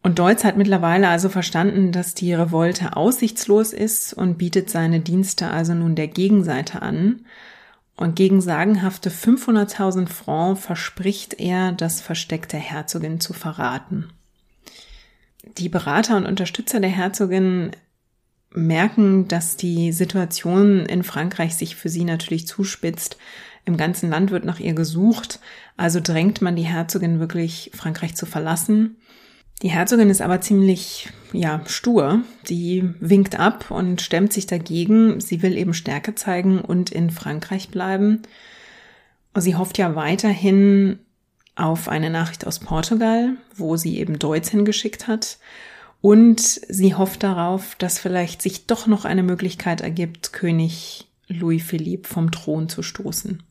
Und 0.03 0.18
Deutz 0.18 0.45
hat 0.45 0.59
mittlerweile 0.59 1.09
also 1.09 1.30
verstanden, 1.30 1.90
dass 1.90 2.14
die 2.14 2.34
Revolte 2.34 2.97
aussichtslos 2.97 3.72
ist 3.72 4.12
und 4.12 4.36
bietet 4.36 4.68
seine 4.68 5.01
Dienste 5.01 5.49
also 5.49 5.74
nun 5.74 5.95
der 5.95 6.09
Gegenseite 6.09 6.82
an. 6.82 7.24
Und 7.97 8.16
gegen 8.16 8.40
sagenhafte 8.40 9.11
500.000 9.11 10.09
Francs 10.09 10.64
verspricht 10.64 11.34
er, 11.34 11.72
das 11.72 12.01
Versteck 12.01 12.49
der 12.49 12.61
Herzogin 12.61 13.20
zu 13.20 13.32
verraten. 13.32 14.11
Die 15.59 15.68
Berater 15.68 16.16
und 16.16 16.26
Unterstützer 16.26 16.80
der 16.80 16.90
Herzogin 16.90 17.70
merken, 18.51 19.28
dass 19.28 19.57
die 19.57 19.92
Situation 19.92 20.86
in 20.86 21.05
Frankreich 21.05 21.55
sich 21.57 21.76
für 21.76 21.88
sie 21.88 22.05
natürlich 22.05 22.47
zuspitzt. 22.47 23.16
Im 23.64 23.76
ganzen 23.76 24.11
Land 24.11 24.30
wird 24.30 24.45
nach 24.45 24.61
ihr 24.61 24.74
gesucht, 24.74 25.40
also 25.76 26.01
drängt 26.01 26.42
man 26.42 26.57
die 26.57 26.62
Herzogin 26.62 27.20
wirklich, 27.20 27.70
Frankreich 27.74 28.14
zu 28.14 28.26
verlassen. 28.26 28.97
Die 29.62 29.70
Herzogin 29.70 30.11
ist 30.11 30.20
aber 30.20 30.40
ziemlich, 30.40 31.09
ja, 31.32 31.62
stur. 31.66 32.22
Die 32.48 32.90
winkt 33.00 33.38
ab 33.38 33.70
und 33.70 34.02
stemmt 34.02 34.32
sich 34.32 34.46
dagegen. 34.46 35.20
Sie 35.20 35.42
will 35.42 35.57
eben 35.57 35.74
Stärke 35.74 36.14
zeigen 36.14 36.61
und 36.61 36.90
in 36.90 37.11
Frankreich 37.11 37.70
bleiben. 37.70 38.22
Sie 39.36 39.57
hofft 39.57 39.78
ja 39.78 39.94
weiterhin 39.94 40.98
auf 41.57 41.88
eine 41.88 42.11
Nachricht 42.11 42.46
aus 42.46 42.59
Portugal, 42.59 43.36
wo 43.55 43.76
sie 43.76 43.98
eben 43.98 44.18
Deutsch 44.18 44.50
hingeschickt 44.50 45.07
hat. 45.07 45.38
Und 46.00 46.40
sie 46.40 46.94
hofft 46.94 47.22
darauf, 47.22 47.76
dass 47.76 47.98
vielleicht 47.98 48.42
sich 48.42 48.66
doch 48.66 48.86
noch 48.86 49.05
eine 49.05 49.22
Möglichkeit 49.22 49.80
ergibt, 49.80 50.32
König 50.32 51.07
Louis 51.28 51.62
Philippe 51.62 52.09
vom 52.09 52.30
Thron 52.30 52.68
zu 52.68 52.82
stoßen. 52.82 53.42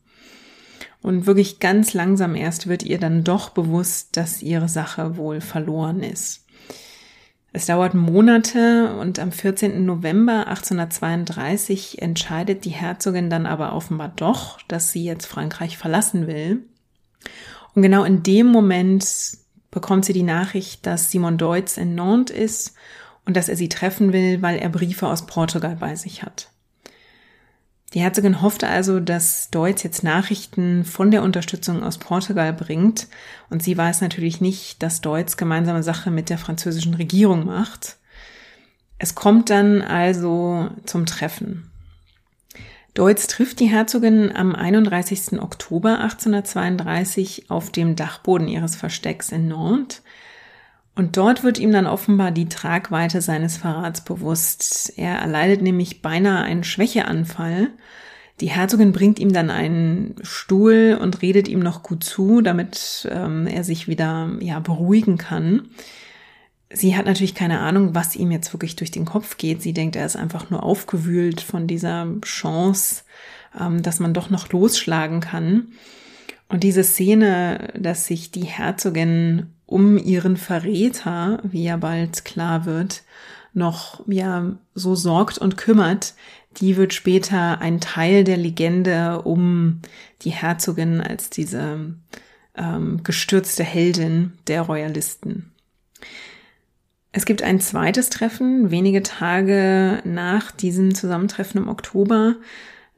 Und 1.04 1.26
wirklich 1.26 1.60
ganz 1.60 1.92
langsam 1.92 2.34
erst 2.34 2.66
wird 2.66 2.82
ihr 2.82 2.98
dann 2.98 3.24
doch 3.24 3.50
bewusst, 3.50 4.16
dass 4.16 4.40
ihre 4.40 4.70
Sache 4.70 5.18
wohl 5.18 5.42
verloren 5.42 6.02
ist. 6.02 6.46
Es 7.52 7.66
dauert 7.66 7.92
Monate 7.92 8.96
und 8.98 9.18
am 9.18 9.30
14. 9.30 9.84
November 9.84 10.46
1832 10.46 12.00
entscheidet 12.00 12.64
die 12.64 12.70
Herzogin 12.70 13.28
dann 13.28 13.44
aber 13.44 13.74
offenbar 13.74 14.14
doch, 14.16 14.62
dass 14.62 14.92
sie 14.92 15.04
jetzt 15.04 15.26
Frankreich 15.26 15.76
verlassen 15.76 16.26
will. 16.26 16.62
Und 17.74 17.82
genau 17.82 18.04
in 18.04 18.22
dem 18.22 18.46
Moment 18.46 19.06
bekommt 19.70 20.06
sie 20.06 20.14
die 20.14 20.22
Nachricht, 20.22 20.86
dass 20.86 21.10
Simon 21.10 21.36
Deutz 21.36 21.76
in 21.76 21.94
Nantes 21.94 22.34
ist 22.34 22.74
und 23.26 23.36
dass 23.36 23.50
er 23.50 23.56
sie 23.56 23.68
treffen 23.68 24.14
will, 24.14 24.40
weil 24.40 24.56
er 24.56 24.70
Briefe 24.70 25.06
aus 25.06 25.26
Portugal 25.26 25.76
bei 25.78 25.96
sich 25.96 26.22
hat. 26.22 26.53
Die 27.94 28.00
Herzogin 28.00 28.42
hoffte 28.42 28.66
also, 28.66 28.98
dass 28.98 29.50
Deutz 29.50 29.84
jetzt 29.84 30.02
Nachrichten 30.02 30.84
von 30.84 31.12
der 31.12 31.22
Unterstützung 31.22 31.84
aus 31.84 31.98
Portugal 31.98 32.52
bringt. 32.52 33.06
Und 33.50 33.62
sie 33.62 33.78
weiß 33.78 34.00
natürlich 34.00 34.40
nicht, 34.40 34.82
dass 34.82 35.00
Deutz 35.00 35.36
gemeinsame 35.36 35.84
Sache 35.84 36.10
mit 36.10 36.28
der 36.28 36.38
französischen 36.38 36.94
Regierung 36.94 37.46
macht. 37.46 37.96
Es 38.98 39.14
kommt 39.14 39.48
dann 39.48 39.80
also 39.80 40.70
zum 40.86 41.06
Treffen. 41.06 41.70
Deutz 42.94 43.28
trifft 43.28 43.60
die 43.60 43.66
Herzogin 43.66 44.34
am 44.34 44.54
31. 44.54 45.40
Oktober 45.40 46.00
1832 46.00 47.50
auf 47.50 47.70
dem 47.70 47.94
Dachboden 47.94 48.48
ihres 48.48 48.74
Verstecks 48.74 49.30
in 49.30 49.48
Nantes. 49.48 50.02
Und 50.94 51.16
dort 51.16 51.42
wird 51.42 51.58
ihm 51.58 51.72
dann 51.72 51.86
offenbar 51.86 52.30
die 52.30 52.48
Tragweite 52.48 53.20
seines 53.20 53.56
Verrats 53.56 54.02
bewusst. 54.02 54.92
Er 54.96 55.16
erleidet 55.16 55.60
nämlich 55.60 56.02
beinahe 56.02 56.44
einen 56.44 56.62
Schwächeanfall. 56.62 57.70
Die 58.40 58.50
Herzogin 58.50 58.92
bringt 58.92 59.18
ihm 59.18 59.32
dann 59.32 59.50
einen 59.50 60.16
Stuhl 60.22 60.98
und 61.00 61.22
redet 61.22 61.48
ihm 61.48 61.60
noch 61.60 61.82
gut 61.82 62.04
zu, 62.04 62.40
damit 62.40 63.08
ähm, 63.10 63.46
er 63.46 63.64
sich 63.64 63.88
wieder 63.88 64.30
ja 64.40 64.60
beruhigen 64.60 65.18
kann. 65.18 65.68
Sie 66.70 66.96
hat 66.96 67.06
natürlich 67.06 67.36
keine 67.36 67.60
Ahnung, 67.60 67.94
was 67.94 68.16
ihm 68.16 68.32
jetzt 68.32 68.52
wirklich 68.52 68.74
durch 68.74 68.90
den 68.90 69.04
Kopf 69.04 69.36
geht. 69.36 69.62
Sie 69.62 69.72
denkt, 69.72 69.94
er 69.94 70.06
ist 70.06 70.16
einfach 70.16 70.50
nur 70.50 70.64
aufgewühlt 70.64 71.40
von 71.40 71.68
dieser 71.68 72.08
Chance, 72.22 73.02
ähm, 73.58 73.82
dass 73.82 74.00
man 74.00 74.14
doch 74.14 74.30
noch 74.30 74.50
losschlagen 74.50 75.20
kann. 75.20 75.68
Und 76.48 76.62
diese 76.62 76.84
Szene, 76.84 77.72
dass 77.78 78.06
sich 78.06 78.32
die 78.32 78.44
Herzogin 78.44 79.53
um 79.74 79.98
ihren 79.98 80.36
Verräter, 80.36 81.40
wie 81.42 81.64
ja 81.64 81.76
bald 81.76 82.24
klar 82.24 82.64
wird, 82.64 83.02
noch 83.54 84.06
ja 84.06 84.52
so 84.76 84.94
sorgt 84.94 85.38
und 85.38 85.56
kümmert, 85.56 86.14
die 86.58 86.76
wird 86.76 86.94
später 86.94 87.60
ein 87.60 87.80
Teil 87.80 88.22
der 88.22 88.36
Legende 88.36 89.22
um 89.22 89.80
die 90.22 90.30
Herzogin 90.30 91.00
als 91.00 91.28
diese 91.28 91.92
ähm, 92.56 93.00
gestürzte 93.02 93.64
Heldin 93.64 94.34
der 94.46 94.62
Royalisten. 94.62 95.50
Es 97.10 97.24
gibt 97.24 97.42
ein 97.42 97.58
zweites 97.58 98.10
Treffen, 98.10 98.70
wenige 98.70 99.02
Tage 99.02 100.02
nach 100.04 100.52
diesem 100.52 100.94
Zusammentreffen 100.94 101.62
im 101.62 101.68
Oktober 101.68 102.36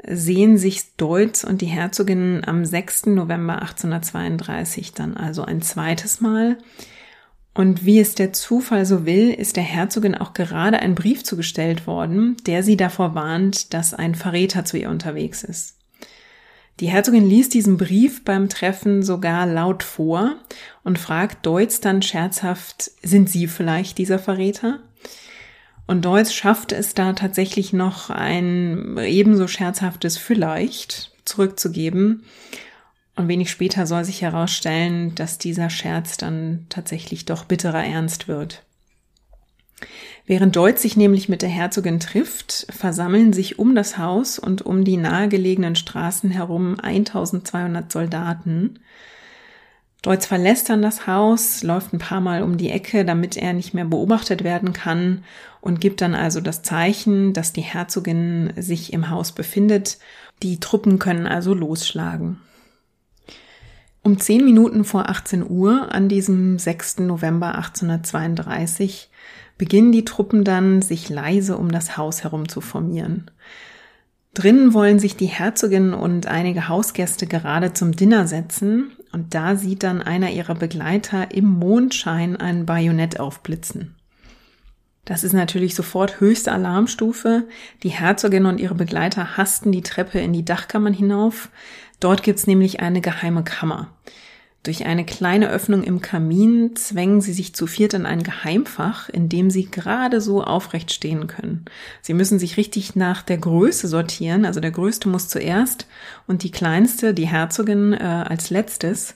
sehen 0.09 0.57
sich 0.57 0.97
Deutz 0.97 1.45
und 1.45 1.61
die 1.61 1.67
Herzogin 1.67 2.43
am 2.47 2.65
6. 2.65 3.07
November 3.07 3.61
1832 3.63 4.93
dann 4.93 5.17
also 5.17 5.43
ein 5.45 5.63
zweites 5.63 6.21
Mal. 6.21 6.59
Und 7.55 7.85
wie 7.85 8.01
es 8.01 8.15
der 8.15 8.33
Zufall 8.33 8.85
so 8.85 9.07
will, 9.07 9.31
ist 9.31 9.57
der 9.57 9.65
Herzogin 9.65 10.15
auch 10.15 10.35
gerade 10.35 10.79
ein 10.79 10.95
Brief 10.95 11.25
zugestellt 11.25 11.87
worden, 11.87 12.37
der 12.47 12.63
sie 12.63 12.77
davor 12.77 13.15
warnt, 13.15 13.73
dass 13.73 13.95
ein 13.95 14.15
Verräter 14.15 14.65
zu 14.65 14.77
ihr 14.77 14.91
unterwegs 14.91 15.43
ist. 15.43 15.77
Die 16.81 16.89
Herzogin 16.89 17.27
liest 17.27 17.55
diesen 17.55 17.79
Brief 17.79 18.23
beim 18.25 18.51
Treffen 18.51 19.03
sogar 19.03 19.47
laut 19.47 19.83
vor 19.83 20.37
und 20.85 20.99
fragt 20.99 21.47
Deutz 21.47 21.81
dann 21.81 22.03
scherzhaft, 22.03 22.91
sind 23.03 23.31
Sie 23.31 23.47
vielleicht 23.47 23.97
dieser 23.97 24.19
Verräter? 24.19 24.81
Und 25.87 26.05
Deutz 26.05 26.33
schafft 26.33 26.73
es 26.73 26.95
da 26.95 27.13
tatsächlich 27.13 27.73
noch 27.73 28.11
ein 28.11 28.99
ebenso 28.99 29.47
scherzhaftes 29.47 30.19
vielleicht 30.19 31.13
zurückzugeben. 31.25 32.25
Und 33.15 33.29
wenig 33.29 33.51
später 33.51 33.87
soll 33.87 34.05
sich 34.05 34.21
herausstellen, 34.23 35.15
dass 35.15 35.39
dieser 35.39 35.71
Scherz 35.71 36.17
dann 36.17 36.67
tatsächlich 36.69 37.25
doch 37.25 37.45
bitterer 37.45 37.85
Ernst 37.85 38.29
wird. 38.29 38.63
Während 40.27 40.57
Deutz 40.57 40.83
sich 40.83 40.97
nämlich 40.97 41.29
mit 41.29 41.41
der 41.41 41.49
Herzogin 41.49 42.01
trifft, 42.01 42.67
versammeln 42.71 43.33
sich 43.33 43.59
um 43.59 43.75
das 43.75 43.97
Haus 43.97 44.39
und 44.41 44.63
um 44.63 44.85
die 44.85 44.97
nahegelegenen 44.97 45.77
Straßen 45.77 46.31
herum 46.31 46.79
1200 46.81 47.91
Soldaten. 47.93 48.81
Deutz 50.03 50.27
verlässt 50.27 50.69
dann 50.69 50.83
das 50.83 51.07
Haus, 51.07 51.63
läuft 51.63 51.93
ein 51.93 51.99
paar 51.99 52.21
Mal 52.21 52.43
um 52.43 52.59
die 52.59 52.71
Ecke, 52.71 53.05
damit 53.05 53.37
er 53.37 53.53
nicht 53.53 53.73
mehr 53.73 53.85
beobachtet 53.85 54.45
werden 54.45 54.73
kann 54.73 55.23
und 55.67 55.81
gibt 55.81 56.01
dann 56.01 56.15
also 56.15 56.41
das 56.41 56.63
Zeichen, 56.63 57.33
dass 57.33 57.53
die 57.53 57.61
Herzogin 57.61 58.53
sich 58.57 58.93
im 58.93 59.11
Haus 59.11 59.33
befindet. 59.33 59.99
Die 60.45 60.61
Truppen 60.61 61.01
können 61.01 61.27
also 61.27 61.55
losschlagen. 61.55 62.39
Um 64.05 64.21
zehn 64.21 64.45
Minuten 64.45 64.85
vor 64.85 65.09
18 65.09 65.45
Uhr 65.45 65.93
an 65.93 66.09
diesem 66.09 66.61
6. 66.61 67.01
November 67.01 67.57
1832 67.57 69.11
beginnen 69.59 69.91
die 69.91 70.05
Truppen 70.05 70.45
dann, 70.45 70.83
sich 70.83 71.09
leise 71.09 71.57
um 71.57 71.73
das 71.73 71.97
Haus 71.97 72.23
herum 72.23 72.49
zu 72.49 72.61
formieren. 72.61 73.29
Drinnen 74.35 74.73
wollen 74.73 75.01
sich 75.01 75.17
die 75.17 75.27
Herzogin 75.27 75.95
und 75.95 76.29
einige 76.29 76.69
Hausgäste 76.69 77.27
gerade 77.27 77.73
zum 77.73 77.91
Dinner 77.91 78.29
setzen 78.29 78.93
und 79.11 79.35
da 79.35 79.57
sieht 79.57 79.83
dann 79.83 80.01
einer 80.01 80.31
ihrer 80.31 80.55
Begleiter 80.55 81.35
im 81.35 81.47
Mondschein 81.47 82.37
ein 82.37 82.67
Bajonett 82.67 83.19
aufblitzen. 83.19 83.96
Das 85.07 85.23
ist 85.23 85.33
natürlich 85.33 85.75
sofort 85.75 86.21
höchste 86.21 86.53
Alarmstufe. 86.53 87.45
Die 87.85 87.91
Herzogin 87.91 88.45
und 88.45 88.59
ihre 88.59 88.75
Begleiter 88.75 89.37
hasten 89.37 89.73
die 89.73 89.83
Treppe 89.83 90.19
in 90.19 90.33
die 90.33 90.45
Dachkammern 90.45 90.93
hinauf. 90.93 91.49
Dort 92.01 92.23
gibt's 92.23 92.47
nämlich 92.47 92.81
eine 92.81 93.01
geheime 93.01 93.45
Kammer. 93.45 93.89
Durch 94.65 94.85
eine 94.85 95.07
kleine 95.07 95.49
Öffnung 95.49 95.85
im 95.85 96.01
Kamin 96.01 96.75
zwängen 96.75 97.21
sie 97.21 97.33
sich 97.33 97.55
zu 97.55 97.69
viert 97.69 97.95
in 97.95 98.05
ein 98.05 98.25
Geheimfach, 98.25 99.09
in 99.09 99.29
dem 99.29 99.49
sie 99.49 99.71
gerade 99.71 100.21
so 100.21 100.43
aufrecht 100.43 100.91
stehen 100.91 101.29
können. 101.29 101.67
Sie 102.03 102.15
müssen 102.15 102.41
sich 102.41 102.57
richtig 102.57 102.97
nach 102.97 103.23
der 103.23 103.39
Größe 103.39 103.87
sortieren, 103.87 104.45
also 104.45 104.59
der 104.59 104.73
größte 104.73 105.09
muss 105.09 105.29
zuerst 105.29 105.87
und 106.27 106.43
die 106.43 106.51
kleinste, 106.51 107.15
die 107.15 107.29
Herzogin, 107.29 107.93
äh, 107.93 108.03
als 108.03 108.51
letztes. 108.51 109.15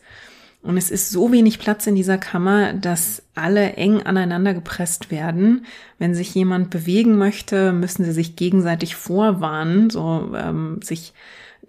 Und 0.63 0.77
es 0.77 0.91
ist 0.91 1.11
so 1.11 1.33
wenig 1.33 1.59
Platz 1.59 1.87
in 1.87 1.95
dieser 1.95 2.19
Kammer, 2.19 2.75
dass 2.75 3.23
alle 3.35 3.75
eng 3.75 4.03
aneinander 4.03 4.53
gepresst 4.53 5.11
werden. 5.11 5.65
Wenn 5.99 6.15
sich 6.15 6.35
jemand 6.35 6.69
bewegen 6.69 7.17
möchte, 7.17 7.73
müssen 7.73 8.05
sie 8.05 8.13
sich 8.13 8.37
gegenseitig 8.37 8.95
vorwarnen, 8.95 9.89
so 9.89 10.33
ähm, 10.37 10.83
sich 10.83 11.15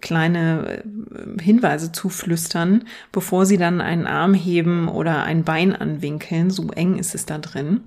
kleine 0.02 0.82
äh, 0.84 1.42
Hinweise 1.42 1.92
zuflüstern, 1.92 2.84
bevor 3.12 3.46
sie 3.46 3.56
dann 3.56 3.80
einen 3.80 4.06
Arm 4.06 4.34
heben 4.34 4.88
oder 4.88 5.22
ein 5.22 5.44
Bein 5.44 5.74
anwinkeln. 5.74 6.50
So 6.50 6.68
eng 6.68 6.98
ist 6.98 7.14
es 7.14 7.24
da 7.24 7.38
drin. 7.38 7.80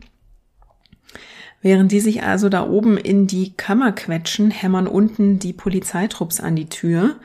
Während 1.61 1.91
die 1.91 1.99
sich 1.99 2.23
also 2.23 2.49
da 2.49 2.67
oben 2.67 2.97
in 2.97 3.27
die 3.27 3.53
Kammer 3.53 3.91
quetschen, 3.91 4.49
hämmern 4.49 4.87
unten 4.87 5.37
die 5.37 5.53
Polizeitrupps 5.53 6.39
an 6.39 6.55
die 6.55 6.69
Tür. 6.69 7.15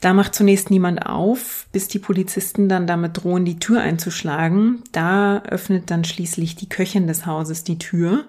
Da 0.00 0.14
macht 0.14 0.34
zunächst 0.34 0.70
niemand 0.70 1.04
auf, 1.04 1.66
bis 1.72 1.86
die 1.86 1.98
Polizisten 1.98 2.70
dann 2.70 2.86
damit 2.86 3.22
drohen, 3.22 3.44
die 3.44 3.58
Tür 3.58 3.82
einzuschlagen. 3.82 4.82
Da 4.92 5.42
öffnet 5.42 5.90
dann 5.90 6.04
schließlich 6.04 6.56
die 6.56 6.70
Köchin 6.70 7.06
des 7.06 7.26
Hauses 7.26 7.64
die 7.64 7.78
Tür 7.78 8.24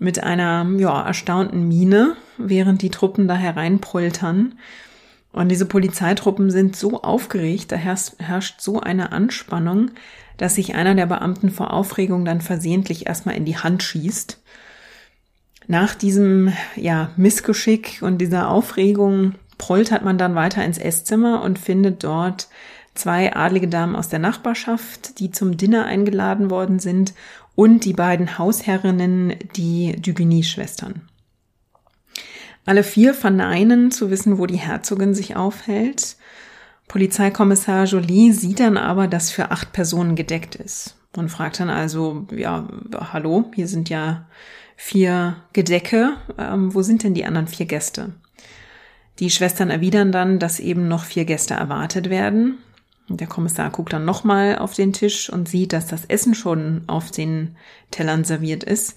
mit 0.00 0.22
einer 0.22 0.66
ja, 0.78 1.06
erstaunten 1.06 1.68
Miene, 1.68 2.16
während 2.38 2.82
die 2.82 2.90
Truppen 2.90 3.28
da 3.28 3.36
hereinpoltern. 3.36 4.54
Und 5.32 5.48
diese 5.48 5.66
Polizeitruppen 5.66 6.50
sind 6.50 6.74
so 6.74 7.02
aufgeregt, 7.02 7.70
da 7.70 7.76
herrscht, 7.76 8.60
so 8.60 8.80
eine 8.80 9.12
Anspannung, 9.12 9.92
dass 10.38 10.56
sich 10.56 10.74
einer 10.74 10.96
der 10.96 11.06
Beamten 11.06 11.50
vor 11.50 11.72
Aufregung 11.72 12.24
dann 12.24 12.40
versehentlich 12.40 13.06
erstmal 13.06 13.36
in 13.36 13.44
die 13.44 13.58
Hand 13.58 13.84
schießt. 13.84 14.40
Nach 15.68 15.94
diesem 15.94 16.52
ja, 16.74 17.12
Missgeschick 17.16 17.98
und 18.00 18.18
dieser 18.18 18.48
Aufregung 18.48 19.36
poltert 19.60 20.02
man 20.02 20.16
dann 20.16 20.34
weiter 20.34 20.64
ins 20.64 20.78
Esszimmer 20.78 21.42
und 21.42 21.58
findet 21.58 22.02
dort 22.02 22.48
zwei 22.94 23.36
adlige 23.36 23.68
Damen 23.68 23.94
aus 23.94 24.08
der 24.08 24.18
Nachbarschaft, 24.18 25.20
die 25.20 25.30
zum 25.30 25.58
Dinner 25.58 25.84
eingeladen 25.84 26.50
worden 26.50 26.78
sind 26.78 27.12
und 27.54 27.84
die 27.84 27.92
beiden 27.92 28.38
Hausherrinnen, 28.38 29.34
die 29.56 30.00
Duguigny-Schwestern. 30.00 31.02
Alle 32.64 32.82
vier 32.82 33.12
verneinen 33.12 33.90
zu 33.90 34.10
wissen, 34.10 34.38
wo 34.38 34.46
die 34.46 34.56
Herzogin 34.56 35.14
sich 35.14 35.36
aufhält. 35.36 36.16
Polizeikommissar 36.88 37.84
Jolie 37.84 38.32
sieht 38.32 38.60
dann 38.60 38.78
aber, 38.78 39.08
dass 39.08 39.30
für 39.30 39.50
acht 39.50 39.72
Personen 39.72 40.16
gedeckt 40.16 40.54
ist 40.54 40.96
und 41.16 41.28
fragt 41.28 41.60
dann 41.60 41.68
also, 41.68 42.26
ja, 42.34 42.66
hallo, 43.12 43.50
hier 43.54 43.68
sind 43.68 43.90
ja 43.90 44.26
vier 44.76 45.36
Gedecke, 45.52 46.14
ähm, 46.38 46.74
wo 46.74 46.80
sind 46.80 47.02
denn 47.02 47.12
die 47.12 47.26
anderen 47.26 47.46
vier 47.46 47.66
Gäste? 47.66 48.14
Die 49.20 49.30
Schwestern 49.30 49.70
erwidern 49.70 50.12
dann, 50.12 50.38
dass 50.38 50.60
eben 50.60 50.88
noch 50.88 51.04
vier 51.04 51.26
Gäste 51.26 51.54
erwartet 51.54 52.08
werden. 52.08 52.58
Der 53.08 53.26
Kommissar 53.26 53.70
guckt 53.70 53.92
dann 53.92 54.04
nochmal 54.04 54.56
auf 54.58 54.74
den 54.74 54.92
Tisch 54.92 55.30
und 55.30 55.48
sieht, 55.48 55.72
dass 55.72 55.86
das 55.86 56.06
Essen 56.06 56.34
schon 56.34 56.82
auf 56.86 57.10
den 57.10 57.56
Tellern 57.90 58.24
serviert 58.24 58.64
ist 58.64 58.96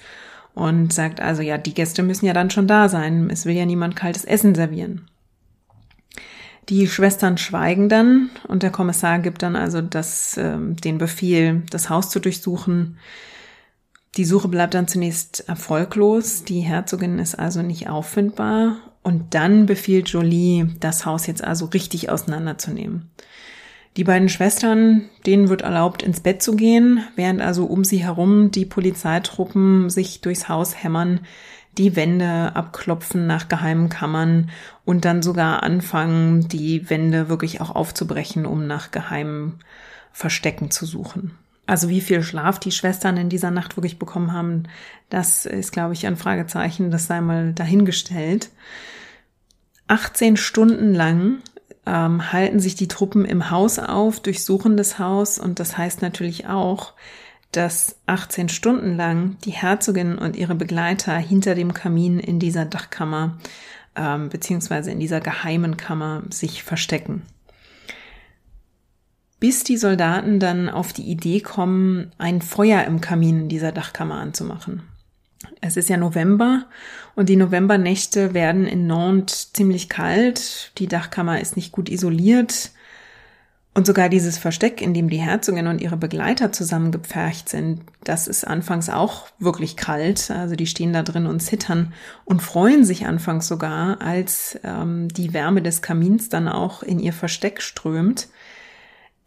und 0.54 0.94
sagt 0.94 1.20
also, 1.20 1.42
ja, 1.42 1.58
die 1.58 1.74
Gäste 1.74 2.04
müssen 2.04 2.26
ja 2.26 2.34
dann 2.34 2.52
schon 2.52 2.68
da 2.68 2.90
sein. 2.90 3.30
Es 3.30 3.46
will 3.46 3.56
ja 3.56 3.66
niemand 3.66 3.96
kaltes 3.96 4.24
Essen 4.24 4.56
servieren. 4.56 5.10
Die 6.70 6.88
Schwestern 6.88 7.38
schweigen 7.38 7.90
dann 7.90 8.30
und 8.48 8.64
der 8.64 8.72
Kommissar 8.72 9.20
gibt 9.20 9.42
dann 9.44 9.58
also 9.58 9.82
das, 9.82 10.38
äh, 10.38 10.58
den 10.58 10.98
Befehl, 10.98 11.64
das 11.70 11.90
Haus 11.90 12.10
zu 12.10 12.20
durchsuchen. 12.20 12.98
Die 14.16 14.26
Suche 14.26 14.48
bleibt 14.48 14.76
dann 14.76 14.88
zunächst 14.88 15.50
erfolglos. 15.50 16.44
Die 16.44 16.62
Herzogin 16.62 17.20
ist 17.20 17.38
also 17.38 17.62
nicht 17.64 17.90
auffindbar. 17.90 18.78
Und 19.04 19.34
dann 19.34 19.66
befiehlt 19.66 20.10
Jolie, 20.10 20.68
das 20.80 21.06
Haus 21.06 21.28
jetzt 21.28 21.44
also 21.44 21.66
richtig 21.66 22.10
auseinanderzunehmen. 22.10 23.12
Die 23.98 24.04
beiden 24.04 24.30
Schwestern, 24.30 25.10
denen 25.26 25.50
wird 25.50 25.62
erlaubt, 25.62 26.02
ins 26.02 26.22
Bett 26.22 26.42
zu 26.42 26.56
gehen, 26.56 27.04
während 27.16 27.42
also 27.42 27.66
um 27.66 27.84
sie 27.84 28.04
herum 28.04 28.50
die 28.50 28.66
Polizeitruppen 28.66 29.90
sich 29.90 30.22
durchs 30.22 30.50
Haus 30.50 30.84
hämmern, 30.84 31.20
die 31.78 31.96
Wände 31.96 32.56
abklopfen 32.56 33.28
nach 33.28 33.50
geheimen 33.50 33.90
Kammern 33.90 34.50
und 34.86 35.06
dann 35.06 35.22
sogar 35.22 35.62
anfangen, 35.62 36.48
die 36.48 36.90
Wände 36.90 37.30
wirklich 37.30 37.62
auch 37.62 37.76
aufzubrechen, 37.76 38.46
um 38.46 38.66
nach 38.66 38.90
geheimen 38.90 39.60
Verstecken 40.12 40.72
zu 40.72 40.86
suchen. 40.86 41.38
Also 41.66 41.90
wie 41.90 42.02
viel 42.02 42.24
Schlaf 42.24 42.60
die 42.60 42.72
Schwestern 42.72 43.18
in 43.18 43.30
dieser 43.30 43.52
Nacht 43.52 43.78
wirklich 43.78 43.98
bekommen 43.98 44.34
haben, 44.34 44.64
das 45.10 45.46
ist, 45.46 45.72
glaube 45.72 45.94
ich, 45.94 46.06
ein 46.06 46.18
Fragezeichen. 46.18 46.92
Das 46.92 47.08
sei 47.08 47.22
mal 47.22 47.54
dahingestellt. 47.54 48.50
18 49.88 50.38
Stunden 50.38 50.94
lang 50.94 51.38
ähm, 51.86 52.32
halten 52.32 52.60
sich 52.60 52.76
die 52.76 52.88
Truppen 52.88 53.26
im 53.26 53.50
Haus 53.50 53.80
auf, 53.80 54.20
durchsuchen 54.22 54.78
das 54.78 55.00
Haus 55.00 55.38
und 55.38 55.60
das 55.60 55.78
heißt 55.78 56.02
natürlich 56.02 56.48
auch, 56.48 56.94
dass 57.52 57.98
18 58.08 58.50
Stunden 58.50 58.96
lang 58.96 59.38
die 59.46 59.52
Herzogin 59.52 60.18
und 60.18 60.36
ihre 60.36 60.56
Begleiter 60.56 61.16
hinter 61.18 61.56
dem 61.56 61.74
Kamin 61.74 62.20
in 62.20 62.40
dieser 62.40 62.66
Dachkammer 62.66 63.38
ähm, 63.96 64.30
beziehungsweise 64.30 64.92
in 64.92 65.00
dieser 65.00 65.22
geheimen 65.22 65.78
Kammer 65.78 66.24
sich 66.32 66.64
verstecken. 66.64 67.22
Bis 69.44 69.66
die 69.66 69.76
Soldaten 69.76 70.40
dann 70.40 70.70
auf 70.70 70.94
die 70.94 71.02
Idee 71.02 71.42
kommen, 71.42 72.14
ein 72.18 72.42
Feuer 72.42 72.86
im 72.86 73.02
Kamin 73.02 73.42
in 73.42 73.50
dieser 73.50 73.74
Dachkammer 73.74 74.16
anzumachen. 74.16 74.84
Es 75.60 75.76
ist 75.76 75.90
ja 75.90 75.98
November 75.98 76.64
und 77.16 77.28
die 77.28 77.36
Novembernächte 77.36 78.34
werden 78.34 78.66
in 78.66 78.88
Nantes 78.88 79.52
ziemlich 79.52 79.90
kalt. 79.90 80.72
Die 80.78 80.88
Dachkammer 80.88 81.42
ist 81.42 81.58
nicht 81.58 81.74
gut 81.74 81.90
isoliert. 81.90 82.72
Und 83.74 83.86
sogar 83.86 84.08
dieses 84.08 84.38
Versteck, 84.38 84.82
in 84.82 84.94
dem 84.94 85.10
die 85.10 85.20
Herzogin 85.20 85.68
und 85.68 85.82
ihre 85.82 85.98
Begleiter 85.98 86.54
zusammengepfercht 86.54 87.50
sind, 87.50 87.82
das 88.06 88.30
ist 88.30 88.48
anfangs 88.48 88.88
auch 88.90 89.28
wirklich 89.40 89.76
kalt. 89.76 90.32
Also 90.32 90.56
die 90.56 90.68
stehen 90.68 90.94
da 90.94 91.04
drin 91.04 91.26
und 91.26 91.42
zittern 91.42 91.92
und 92.24 92.42
freuen 92.42 92.86
sich 92.86 93.08
anfangs 93.08 93.50
sogar, 93.50 94.02
als 94.02 94.58
ähm, 94.64 95.10
die 95.10 95.34
Wärme 95.34 95.62
des 95.62 95.82
Kamins 95.82 96.30
dann 96.30 96.48
auch 96.48 96.82
in 96.82 97.00
ihr 97.00 97.12
Versteck 97.12 97.62
strömt. 97.62 98.30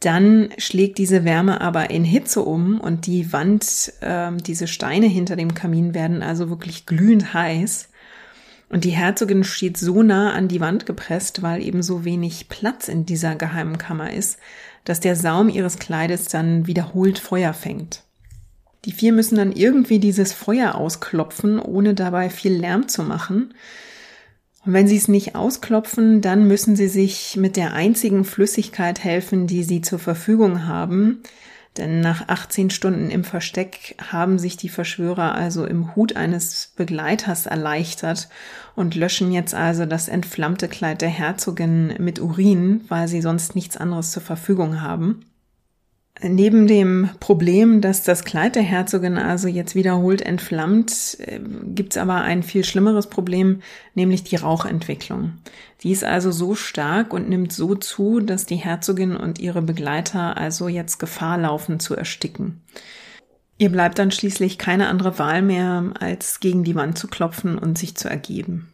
Dann 0.00 0.50
schlägt 0.58 0.98
diese 0.98 1.24
Wärme 1.24 1.60
aber 1.60 1.90
in 1.90 2.04
Hitze 2.04 2.42
um 2.42 2.80
und 2.80 3.06
die 3.06 3.32
Wand, 3.32 3.92
äh, 4.00 4.30
diese 4.32 4.66
Steine 4.66 5.06
hinter 5.06 5.36
dem 5.36 5.54
Kamin 5.54 5.94
werden 5.94 6.22
also 6.22 6.50
wirklich 6.50 6.86
glühend 6.86 7.32
heiß. 7.32 7.88
Und 8.68 8.84
die 8.84 8.90
Herzogin 8.90 9.44
steht 9.44 9.76
so 9.76 10.02
nah 10.02 10.32
an 10.32 10.48
die 10.48 10.60
Wand 10.60 10.86
gepresst, 10.86 11.42
weil 11.42 11.62
eben 11.62 11.82
so 11.82 12.04
wenig 12.04 12.48
Platz 12.48 12.88
in 12.88 13.06
dieser 13.06 13.36
geheimen 13.36 13.78
Kammer 13.78 14.12
ist, 14.12 14.38
dass 14.84 15.00
der 15.00 15.16
Saum 15.16 15.48
ihres 15.48 15.78
Kleides 15.78 16.28
dann 16.28 16.66
wiederholt 16.66 17.18
Feuer 17.18 17.54
fängt. 17.54 18.02
Die 18.84 18.92
vier 18.92 19.12
müssen 19.12 19.36
dann 19.36 19.52
irgendwie 19.52 19.98
dieses 19.98 20.32
Feuer 20.32 20.74
ausklopfen, 20.76 21.58
ohne 21.58 21.94
dabei 21.94 22.30
viel 22.30 22.52
Lärm 22.52 22.88
zu 22.88 23.02
machen. 23.02 23.54
Und 24.66 24.72
wenn 24.72 24.88
sie 24.88 24.96
es 24.96 25.06
nicht 25.06 25.36
ausklopfen, 25.36 26.20
dann 26.20 26.48
müssen 26.48 26.74
sie 26.74 26.88
sich 26.88 27.36
mit 27.36 27.56
der 27.56 27.72
einzigen 27.72 28.24
Flüssigkeit 28.24 29.02
helfen, 29.02 29.46
die 29.46 29.62
sie 29.62 29.80
zur 29.80 30.00
Verfügung 30.00 30.66
haben. 30.66 31.22
Denn 31.76 32.00
nach 32.00 32.28
18 32.28 32.70
Stunden 32.70 33.10
im 33.10 33.22
Versteck 33.22 33.94
haben 34.10 34.38
sich 34.38 34.56
die 34.56 34.70
Verschwörer 34.70 35.34
also 35.34 35.66
im 35.66 35.94
Hut 35.94 36.16
eines 36.16 36.72
Begleiters 36.74 37.46
erleichtert 37.46 38.28
und 38.74 38.94
löschen 38.94 39.30
jetzt 39.30 39.54
also 39.54 39.86
das 39.86 40.08
entflammte 40.08 40.68
Kleid 40.68 41.00
der 41.00 41.10
Herzogin 41.10 41.94
mit 41.98 42.18
Urin, 42.18 42.80
weil 42.88 43.08
sie 43.08 43.20
sonst 43.20 43.54
nichts 43.54 43.76
anderes 43.76 44.10
zur 44.10 44.22
Verfügung 44.22 44.80
haben. 44.80 45.20
Neben 46.22 46.66
dem 46.66 47.10
Problem, 47.20 47.82
dass 47.82 48.02
das 48.02 48.24
Kleid 48.24 48.56
der 48.56 48.62
Herzogin 48.62 49.18
also 49.18 49.48
jetzt 49.48 49.74
wiederholt 49.74 50.22
entflammt, 50.22 51.18
äh, 51.20 51.40
gibt's 51.66 51.98
aber 51.98 52.22
ein 52.22 52.42
viel 52.42 52.64
schlimmeres 52.64 53.08
Problem, 53.08 53.60
nämlich 53.94 54.24
die 54.24 54.36
Rauchentwicklung. 54.36 55.32
Die 55.82 55.92
ist 55.92 56.04
also 56.04 56.30
so 56.30 56.54
stark 56.54 57.12
und 57.12 57.28
nimmt 57.28 57.52
so 57.52 57.74
zu, 57.74 58.20
dass 58.20 58.46
die 58.46 58.56
Herzogin 58.56 59.14
und 59.14 59.38
ihre 59.38 59.60
Begleiter 59.60 60.38
also 60.38 60.68
jetzt 60.68 60.98
Gefahr 60.98 61.36
laufen 61.36 61.80
zu 61.80 61.94
ersticken. 61.94 62.62
Ihr 63.58 63.70
bleibt 63.70 63.98
dann 63.98 64.10
schließlich 64.10 64.56
keine 64.56 64.88
andere 64.88 65.18
Wahl 65.18 65.42
mehr, 65.42 65.92
als 66.00 66.40
gegen 66.40 66.64
die 66.64 66.74
Wand 66.74 66.96
zu 66.96 67.08
klopfen 67.08 67.58
und 67.58 67.76
sich 67.76 67.94
zu 67.94 68.08
ergeben. 68.08 68.68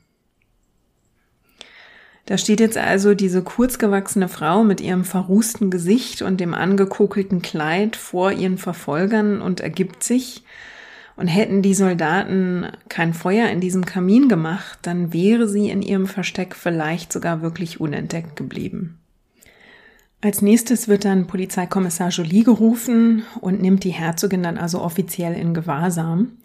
Da 2.26 2.38
steht 2.38 2.60
jetzt 2.60 2.78
also 2.78 3.14
diese 3.14 3.42
kurzgewachsene 3.42 4.28
Frau 4.28 4.62
mit 4.62 4.80
ihrem 4.80 5.04
verrußten 5.04 5.70
Gesicht 5.70 6.22
und 6.22 6.40
dem 6.40 6.54
angekokelten 6.54 7.42
Kleid 7.42 7.96
vor 7.96 8.30
ihren 8.30 8.58
Verfolgern 8.58 9.42
und 9.42 9.60
ergibt 9.60 10.04
sich. 10.04 10.44
Und 11.14 11.26
hätten 11.26 11.60
die 11.60 11.74
Soldaten 11.74 12.68
kein 12.88 13.12
Feuer 13.12 13.48
in 13.50 13.60
diesem 13.60 13.84
Kamin 13.84 14.28
gemacht, 14.28 14.78
dann 14.82 15.12
wäre 15.12 15.46
sie 15.46 15.68
in 15.68 15.82
ihrem 15.82 16.06
Versteck 16.06 16.56
vielleicht 16.56 17.12
sogar 17.12 17.42
wirklich 17.42 17.80
unentdeckt 17.80 18.34
geblieben. 18.34 18.98
Als 20.22 20.40
nächstes 20.40 20.88
wird 20.88 21.04
dann 21.04 21.26
Polizeikommissar 21.26 22.08
Jolie 22.10 22.44
gerufen 22.44 23.24
und 23.40 23.60
nimmt 23.60 23.84
die 23.84 23.90
Herzogin 23.90 24.42
dann 24.42 24.56
also 24.56 24.80
offiziell 24.80 25.34
in 25.34 25.52
Gewahrsam. 25.52 26.38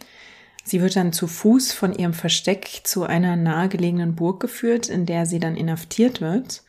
Sie 0.67 0.81
wird 0.81 0.97
dann 0.97 1.13
zu 1.13 1.27
Fuß 1.27 1.71
von 1.71 1.93
ihrem 1.93 2.11
Versteck 2.11 2.81
zu 2.83 3.05
einer 3.05 3.37
nahegelegenen 3.37 4.15
Burg 4.15 4.41
geführt, 4.41 4.89
in 4.89 5.05
der 5.05 5.25
sie 5.25 5.39
dann 5.39 5.55
inhaftiert 5.55 6.19
wird. 6.19 6.63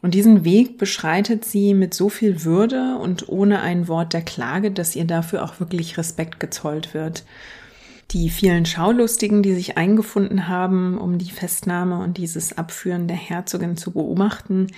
Und 0.00 0.14
diesen 0.14 0.46
Weg 0.46 0.78
beschreitet 0.78 1.44
sie 1.44 1.74
mit 1.74 1.92
so 1.92 2.08
viel 2.08 2.44
Würde 2.44 2.96
und 2.96 3.28
ohne 3.28 3.60
ein 3.60 3.88
Wort 3.88 4.14
der 4.14 4.22
Klage, 4.22 4.70
dass 4.70 4.96
ihr 4.96 5.04
dafür 5.04 5.44
auch 5.44 5.60
wirklich 5.60 5.98
Respekt 5.98 6.40
gezollt 6.40 6.94
wird. 6.94 7.24
Die 8.12 8.30
vielen 8.30 8.64
Schaulustigen, 8.64 9.42
die 9.42 9.52
sich 9.52 9.76
eingefunden 9.76 10.48
haben, 10.48 10.96
um 10.96 11.18
die 11.18 11.30
Festnahme 11.30 11.98
und 11.98 12.16
dieses 12.16 12.56
Abführen 12.56 13.06
der 13.06 13.18
Herzogin 13.18 13.76
zu 13.76 13.90
beobachten, 13.90 14.68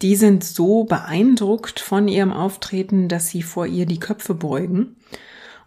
die 0.00 0.14
sind 0.14 0.44
so 0.44 0.84
beeindruckt 0.84 1.80
von 1.80 2.06
ihrem 2.06 2.32
Auftreten, 2.32 3.08
dass 3.08 3.30
sie 3.30 3.42
vor 3.42 3.66
ihr 3.66 3.86
die 3.86 3.98
Köpfe 3.98 4.34
beugen. 4.34 4.94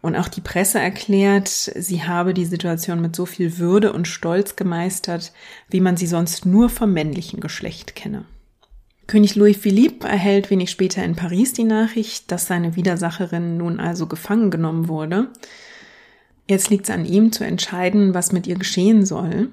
Und 0.01 0.15
auch 0.15 0.29
die 0.29 0.41
Presse 0.41 0.79
erklärt, 0.79 1.49
sie 1.49 2.03
habe 2.03 2.33
die 2.33 2.45
Situation 2.45 3.01
mit 3.01 3.15
so 3.15 3.25
viel 3.25 3.57
Würde 3.57 3.91
und 3.91 4.07
Stolz 4.07 4.55
gemeistert, 4.55 5.33
wie 5.69 5.81
man 5.81 5.97
sie 5.97 6.07
sonst 6.07 6.45
nur 6.45 6.69
vom 6.69 6.93
männlichen 6.93 7.41
Geschlecht 7.41 7.95
kenne. 7.95 8.25
König 9.07 9.35
Louis 9.35 9.57
Philippe 9.57 10.07
erhält 10.07 10.51
wenig 10.51 10.69
später 10.69 11.03
in 11.03 11.15
Paris 11.15 11.51
die 11.51 11.63
Nachricht, 11.63 12.31
dass 12.31 12.45
seine 12.45 12.75
Widersacherin 12.75 13.57
nun 13.57 13.79
also 13.79 14.05
gefangen 14.05 14.51
genommen 14.51 14.87
wurde. 14.87 15.29
Jetzt 16.47 16.69
liegt 16.69 16.85
es 16.85 16.95
an 16.95 17.05
ihm 17.05 17.31
zu 17.31 17.43
entscheiden, 17.43 18.13
was 18.13 18.31
mit 18.31 18.47
ihr 18.47 18.55
geschehen 18.55 19.05
soll. 19.05 19.49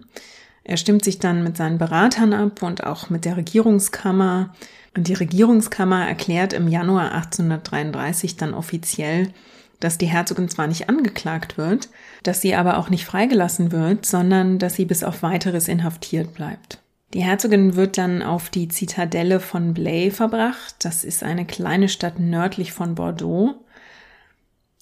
Er 0.62 0.76
stimmt 0.76 1.04
sich 1.04 1.18
dann 1.18 1.42
mit 1.42 1.56
seinen 1.56 1.78
Beratern 1.78 2.32
ab 2.32 2.62
und 2.62 2.84
auch 2.84 3.08
mit 3.08 3.24
der 3.24 3.36
Regierungskammer. 3.36 4.52
Und 4.96 5.08
die 5.08 5.14
Regierungskammer 5.14 6.06
erklärt 6.06 6.52
im 6.52 6.68
Januar 6.68 7.12
1833 7.12 8.36
dann 8.36 8.52
offiziell, 8.52 9.32
dass 9.80 9.98
die 9.98 10.06
Herzogin 10.06 10.48
zwar 10.48 10.66
nicht 10.66 10.88
angeklagt 10.88 11.58
wird, 11.58 11.88
dass 12.22 12.40
sie 12.40 12.54
aber 12.54 12.78
auch 12.78 12.90
nicht 12.90 13.04
freigelassen 13.04 13.72
wird, 13.72 14.06
sondern 14.06 14.58
dass 14.58 14.74
sie 14.74 14.84
bis 14.84 15.04
auf 15.04 15.22
weiteres 15.22 15.68
inhaftiert 15.68 16.34
bleibt. 16.34 16.80
Die 17.14 17.22
Herzogin 17.22 17.76
wird 17.76 17.98
dann 17.98 18.22
auf 18.22 18.50
die 18.50 18.68
Zitadelle 18.68 19.40
von 19.40 19.74
Blaye 19.74 20.10
verbracht. 20.10 20.74
Das 20.80 21.04
ist 21.04 21.22
eine 21.22 21.46
kleine 21.46 21.88
Stadt 21.88 22.18
nördlich 22.18 22.72
von 22.72 22.94
Bordeaux. 22.94 23.54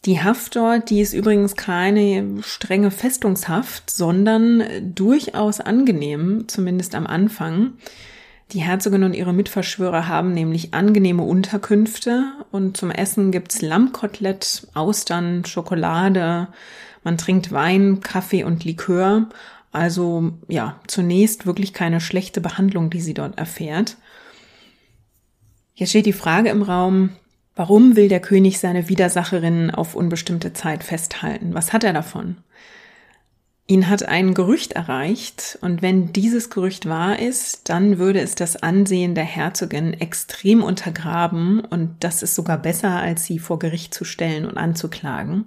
Die 0.04 0.22
Haft 0.22 0.56
dort, 0.56 0.90
die 0.90 1.00
ist 1.00 1.14
übrigens 1.14 1.56
keine 1.56 2.42
strenge 2.42 2.90
Festungshaft, 2.90 3.90
sondern 3.90 4.64
durchaus 4.94 5.60
angenehm, 5.60 6.44
zumindest 6.46 6.94
am 6.94 7.06
Anfang. 7.06 7.74
Die 8.52 8.60
Herzogin 8.60 9.02
und 9.02 9.14
ihre 9.14 9.32
Mitverschwörer 9.32 10.06
haben 10.06 10.32
nämlich 10.32 10.74
angenehme 10.74 11.22
Unterkünfte 11.22 12.32
und 12.50 12.76
zum 12.76 12.90
Essen 12.90 13.32
gibt's 13.32 13.62
Lammkotelett, 13.62 14.68
Austern, 14.74 15.44
Schokolade, 15.44 16.48
man 17.02 17.18
trinkt 17.18 17.52
Wein, 17.52 18.00
Kaffee 18.00 18.44
und 18.44 18.64
Likör. 18.64 19.28
Also 19.72 20.32
ja, 20.48 20.80
zunächst 20.86 21.46
wirklich 21.46 21.72
keine 21.72 22.00
schlechte 22.00 22.40
Behandlung, 22.40 22.90
die 22.90 23.00
sie 23.00 23.14
dort 23.14 23.38
erfährt. 23.38 23.96
Jetzt 25.74 25.90
steht 25.90 26.06
die 26.06 26.12
Frage 26.12 26.50
im 26.50 26.62
Raum, 26.62 27.10
warum 27.56 27.96
will 27.96 28.08
der 28.08 28.20
König 28.20 28.60
seine 28.60 28.88
Widersacherin 28.88 29.72
auf 29.72 29.96
unbestimmte 29.96 30.52
Zeit 30.52 30.84
festhalten? 30.84 31.54
Was 31.54 31.72
hat 31.72 31.82
er 31.82 31.92
davon? 31.92 32.36
Ihn 33.66 33.88
hat 33.88 34.06
ein 34.06 34.34
Gerücht 34.34 34.72
erreicht, 34.72 35.58
und 35.62 35.80
wenn 35.80 36.12
dieses 36.12 36.50
Gerücht 36.50 36.86
wahr 36.86 37.18
ist, 37.18 37.70
dann 37.70 37.98
würde 37.98 38.20
es 38.20 38.34
das 38.34 38.56
Ansehen 38.56 39.14
der 39.14 39.24
Herzogin 39.24 39.94
extrem 39.94 40.62
untergraben, 40.62 41.60
und 41.60 41.96
das 42.00 42.22
ist 42.22 42.34
sogar 42.34 42.58
besser, 42.58 42.90
als 42.90 43.24
sie 43.24 43.38
vor 43.38 43.58
Gericht 43.58 43.94
zu 43.94 44.04
stellen 44.04 44.44
und 44.44 44.58
anzuklagen. 44.58 45.46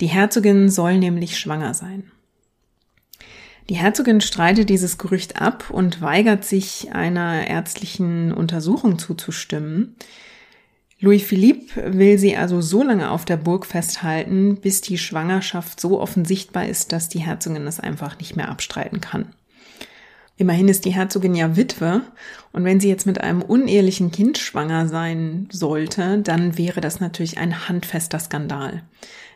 Die 0.00 0.06
Herzogin 0.06 0.68
soll 0.68 0.98
nämlich 0.98 1.36
schwanger 1.36 1.74
sein. 1.74 2.12
Die 3.68 3.76
Herzogin 3.76 4.20
streitet 4.20 4.68
dieses 4.68 4.98
Gerücht 4.98 5.40
ab 5.40 5.70
und 5.70 6.00
weigert 6.00 6.44
sich, 6.44 6.92
einer 6.92 7.46
ärztlichen 7.48 8.32
Untersuchung 8.32 8.98
zuzustimmen. 9.00 9.96
Louis 11.04 11.20
Philippe 11.20 11.98
will 11.98 12.16
sie 12.16 12.36
also 12.36 12.60
so 12.60 12.84
lange 12.84 13.10
auf 13.10 13.24
der 13.24 13.36
Burg 13.36 13.66
festhalten, 13.66 14.58
bis 14.60 14.82
die 14.82 14.98
Schwangerschaft 14.98 15.80
so 15.80 16.00
offen 16.00 16.24
sichtbar 16.24 16.68
ist, 16.68 16.92
dass 16.92 17.08
die 17.08 17.18
Herzogin 17.18 17.66
es 17.66 17.80
einfach 17.80 18.20
nicht 18.20 18.36
mehr 18.36 18.48
abstreiten 18.48 19.00
kann. 19.00 19.26
Immerhin 20.36 20.68
ist 20.68 20.84
die 20.84 20.94
Herzogin 20.94 21.34
ja 21.34 21.56
Witwe 21.56 22.02
und 22.52 22.62
wenn 22.62 22.78
sie 22.78 22.88
jetzt 22.88 23.06
mit 23.06 23.20
einem 23.20 23.42
unehelichen 23.42 24.12
Kind 24.12 24.38
schwanger 24.38 24.86
sein 24.86 25.48
sollte, 25.50 26.18
dann 26.18 26.56
wäre 26.56 26.80
das 26.80 27.00
natürlich 27.00 27.36
ein 27.36 27.68
handfester 27.68 28.20
Skandal. 28.20 28.84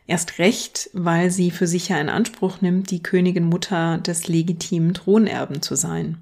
Erst 0.07 0.39
recht, 0.39 0.89
weil 0.93 1.33
sie 1.33 1.51
für 1.51 1.67
sich 1.67 1.89
ja 1.89 2.01
in 2.01 2.09
Anspruch 2.09 2.61
nimmt, 2.61 2.93
die 2.93 3.03
Königin 3.03 3.45
Mutter 3.45 3.99
des 3.99 4.29
legitimen 4.29 4.95
Thronerben 4.95 5.63
zu 5.63 5.75
sein. 5.75 6.19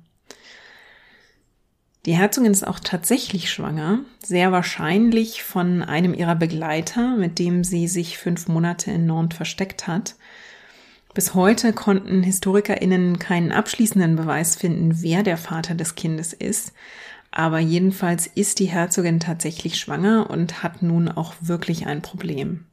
Die 2.06 2.14
Herzogin 2.14 2.52
ist 2.52 2.66
auch 2.66 2.80
tatsächlich 2.80 3.50
schwanger, 3.50 4.00
sehr 4.22 4.52
wahrscheinlich 4.52 5.42
von 5.42 5.82
einem 5.82 6.12
ihrer 6.12 6.34
Begleiter, 6.34 7.16
mit 7.16 7.38
dem 7.38 7.64
sie 7.64 7.88
sich 7.88 8.18
fünf 8.18 8.46
Monate 8.46 8.90
in 8.90 9.06
Nantes 9.06 9.36
versteckt 9.36 9.86
hat. 9.86 10.14
Bis 11.14 11.32
heute 11.34 11.72
konnten 11.72 12.22
HistorikerInnen 12.22 13.18
keinen 13.18 13.52
abschließenden 13.52 14.16
Beweis 14.16 14.56
finden, 14.56 15.00
wer 15.00 15.22
der 15.22 15.38
Vater 15.38 15.74
des 15.74 15.94
Kindes 15.94 16.34
ist. 16.34 16.72
Aber 17.30 17.58
jedenfalls 17.58 18.26
ist 18.26 18.58
die 18.58 18.66
Herzogin 18.66 19.18
tatsächlich 19.18 19.78
schwanger 19.78 20.28
und 20.28 20.62
hat 20.62 20.82
nun 20.82 21.08
auch 21.08 21.34
wirklich 21.40 21.86
ein 21.86 22.02
Problem. 22.02 22.66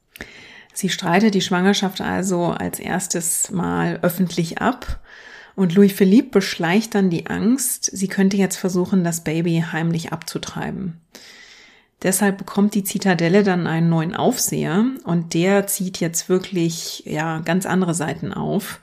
Sie 0.74 0.90
streitet 0.90 1.36
die 1.36 1.42
Schwangerschaft 1.42 2.02
also 2.02 2.48
als 2.48 2.80
erstes 2.80 3.50
Mal 3.52 4.00
öffentlich 4.02 4.60
ab 4.62 5.00
und 5.56 5.76
Louis 5.76 5.92
Philippe 5.92 6.30
beschleicht 6.32 6.96
dann 6.96 7.10
die 7.10 7.28
Angst, 7.28 7.90
sie 7.94 8.08
könnte 8.08 8.38
jetzt 8.38 8.58
versuchen, 8.58 9.04
das 9.04 9.24
Baby 9.24 9.64
heimlich 9.72 10.12
abzutreiben. 10.12 11.02
Deshalb 12.04 12.40
bekommt 12.40 12.74
die 12.74 12.84
Zitadelle 12.84 13.44
dann 13.44 13.68
einen 13.68 13.90
neuen 13.90 14.16
Aufseher 14.16 14.86
und 15.04 15.34
der 15.34 15.68
zieht 15.68 16.00
jetzt 16.00 16.30
wirklich, 16.30 17.04
ja, 17.06 17.40
ganz 17.40 17.66
andere 17.66 17.94
Seiten 17.94 18.34
auf. 18.34 18.80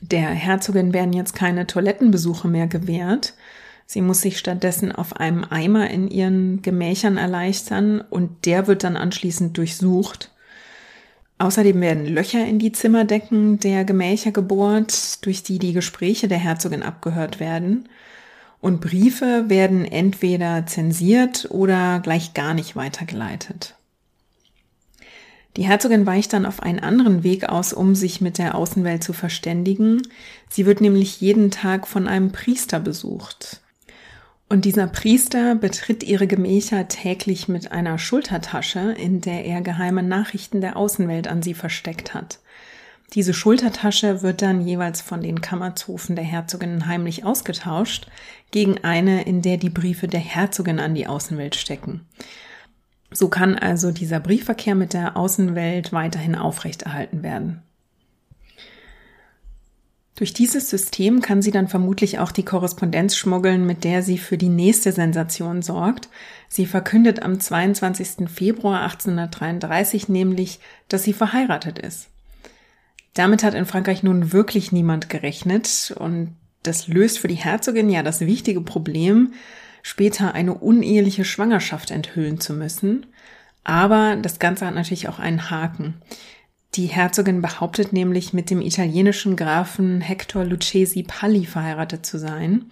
Der 0.00 0.28
Herzogin 0.30 0.92
werden 0.92 1.12
jetzt 1.12 1.36
keine 1.36 1.68
Toilettenbesuche 1.68 2.48
mehr 2.48 2.66
gewährt. 2.66 3.34
Sie 3.86 4.00
muss 4.00 4.22
sich 4.22 4.38
stattdessen 4.38 4.90
auf 4.90 5.16
einem 5.16 5.44
Eimer 5.44 5.88
in 5.90 6.08
ihren 6.08 6.62
Gemächern 6.62 7.16
erleichtern 7.16 8.00
und 8.00 8.46
der 8.46 8.66
wird 8.66 8.82
dann 8.82 8.96
anschließend 8.96 9.56
durchsucht. 9.56 10.31
Außerdem 11.42 11.80
werden 11.80 12.06
Löcher 12.06 12.46
in 12.46 12.60
die 12.60 12.70
Zimmerdecken 12.70 13.58
der 13.58 13.84
Gemächer 13.84 14.30
gebohrt, 14.30 15.26
durch 15.26 15.42
die 15.42 15.58
die 15.58 15.72
Gespräche 15.72 16.28
der 16.28 16.38
Herzogin 16.38 16.84
abgehört 16.84 17.40
werden. 17.40 17.88
Und 18.60 18.80
Briefe 18.80 19.46
werden 19.48 19.84
entweder 19.84 20.66
zensiert 20.66 21.48
oder 21.50 21.98
gleich 21.98 22.32
gar 22.32 22.54
nicht 22.54 22.76
weitergeleitet. 22.76 23.74
Die 25.56 25.64
Herzogin 25.64 26.06
weicht 26.06 26.32
dann 26.32 26.46
auf 26.46 26.62
einen 26.62 26.78
anderen 26.78 27.24
Weg 27.24 27.48
aus, 27.48 27.72
um 27.72 27.96
sich 27.96 28.20
mit 28.20 28.38
der 28.38 28.54
Außenwelt 28.54 29.02
zu 29.02 29.12
verständigen. 29.12 30.00
Sie 30.48 30.64
wird 30.64 30.80
nämlich 30.80 31.20
jeden 31.20 31.50
Tag 31.50 31.88
von 31.88 32.06
einem 32.06 32.30
Priester 32.30 32.78
besucht. 32.78 33.61
Und 34.52 34.66
dieser 34.66 34.86
Priester 34.86 35.54
betritt 35.54 36.02
ihre 36.02 36.26
Gemächer 36.26 36.86
täglich 36.86 37.48
mit 37.48 37.72
einer 37.72 37.98
Schultertasche, 37.98 38.92
in 38.98 39.22
der 39.22 39.46
er 39.46 39.62
geheime 39.62 40.02
Nachrichten 40.02 40.60
der 40.60 40.76
Außenwelt 40.76 41.26
an 41.26 41.40
sie 41.40 41.54
versteckt 41.54 42.12
hat. 42.12 42.38
Diese 43.14 43.32
Schultertasche 43.32 44.20
wird 44.20 44.42
dann 44.42 44.60
jeweils 44.60 45.00
von 45.00 45.22
den 45.22 45.40
Kammerzofen 45.40 46.16
der 46.16 46.26
Herzogin 46.26 46.86
heimlich 46.86 47.24
ausgetauscht 47.24 48.08
gegen 48.50 48.84
eine, 48.84 49.22
in 49.22 49.40
der 49.40 49.56
die 49.56 49.70
Briefe 49.70 50.06
der 50.06 50.20
Herzogin 50.20 50.80
an 50.80 50.94
die 50.94 51.06
Außenwelt 51.06 51.56
stecken. 51.56 52.02
So 53.10 53.28
kann 53.28 53.58
also 53.58 53.90
dieser 53.90 54.20
Briefverkehr 54.20 54.74
mit 54.74 54.92
der 54.92 55.16
Außenwelt 55.16 55.94
weiterhin 55.94 56.34
aufrechterhalten 56.34 57.22
werden. 57.22 57.62
Durch 60.14 60.34
dieses 60.34 60.68
System 60.68 61.22
kann 61.22 61.40
sie 61.40 61.50
dann 61.50 61.68
vermutlich 61.68 62.18
auch 62.18 62.32
die 62.32 62.44
Korrespondenz 62.44 63.16
schmuggeln, 63.16 63.66
mit 63.66 63.82
der 63.82 64.02
sie 64.02 64.18
für 64.18 64.36
die 64.36 64.50
nächste 64.50 64.92
Sensation 64.92 65.62
sorgt. 65.62 66.08
Sie 66.48 66.66
verkündet 66.66 67.22
am 67.22 67.40
22. 67.40 68.28
Februar 68.28 68.82
1833 68.82 70.10
nämlich, 70.10 70.60
dass 70.88 71.04
sie 71.04 71.14
verheiratet 71.14 71.78
ist. 71.78 72.08
Damit 73.14 73.42
hat 73.42 73.54
in 73.54 73.66
Frankreich 73.66 74.02
nun 74.02 74.32
wirklich 74.32 74.70
niemand 74.70 75.08
gerechnet 75.08 75.94
und 75.98 76.36
das 76.62 76.88
löst 76.88 77.18
für 77.18 77.28
die 77.28 77.34
Herzogin 77.34 77.90
ja 77.90 78.02
das 78.02 78.20
wichtige 78.20 78.60
Problem, 78.60 79.32
später 79.82 80.34
eine 80.34 80.54
uneheliche 80.54 81.24
Schwangerschaft 81.24 81.90
enthüllen 81.90 82.38
zu 82.38 82.52
müssen. 82.52 83.06
Aber 83.64 84.16
das 84.16 84.38
Ganze 84.38 84.66
hat 84.66 84.74
natürlich 84.74 85.08
auch 85.08 85.18
einen 85.18 85.50
Haken. 85.50 85.94
Die 86.74 86.86
Herzogin 86.86 87.42
behauptet 87.42 87.92
nämlich, 87.92 88.32
mit 88.32 88.48
dem 88.48 88.62
italienischen 88.62 89.36
Grafen 89.36 90.00
Hector 90.00 90.44
Lucchesi 90.44 91.02
Palli 91.02 91.44
verheiratet 91.44 92.06
zu 92.06 92.18
sein. 92.18 92.70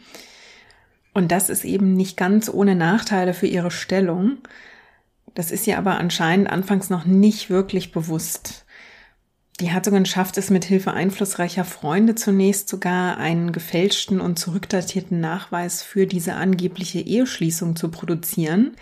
Und 1.12 1.30
das 1.32 1.50
ist 1.50 1.64
eben 1.64 1.94
nicht 1.94 2.16
ganz 2.16 2.48
ohne 2.48 2.74
Nachteile 2.74 3.34
für 3.34 3.46
ihre 3.46 3.70
Stellung. 3.70 4.38
Das 5.34 5.50
ist 5.50 5.66
ihr 5.66 5.76
aber 5.76 5.98
anscheinend 5.98 6.48
anfangs 6.48 6.88
noch 6.88 7.04
nicht 7.04 7.50
wirklich 7.50 7.92
bewusst. 7.92 8.64
Die 9.60 9.68
Herzogin 9.68 10.06
schafft 10.06 10.38
es 10.38 10.48
mit 10.48 10.64
Hilfe 10.64 10.92
einflussreicher 10.94 11.66
Freunde 11.66 12.14
zunächst 12.14 12.70
sogar, 12.70 13.18
einen 13.18 13.52
gefälschten 13.52 14.18
und 14.22 14.38
zurückdatierten 14.38 15.20
Nachweis 15.20 15.82
für 15.82 16.06
diese 16.06 16.34
angebliche 16.34 17.00
Eheschließung 17.00 17.76
zu 17.76 17.90
produzieren. 17.90 18.74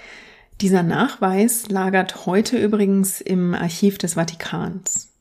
Dieser 0.61 0.82
Nachweis 0.82 1.68
lagert 1.68 2.26
heute 2.26 2.59
übrigens 2.59 3.20
im 3.20 3.54
Archiv 3.54 3.96
des 3.98 4.14
Vatikans. 4.14 5.12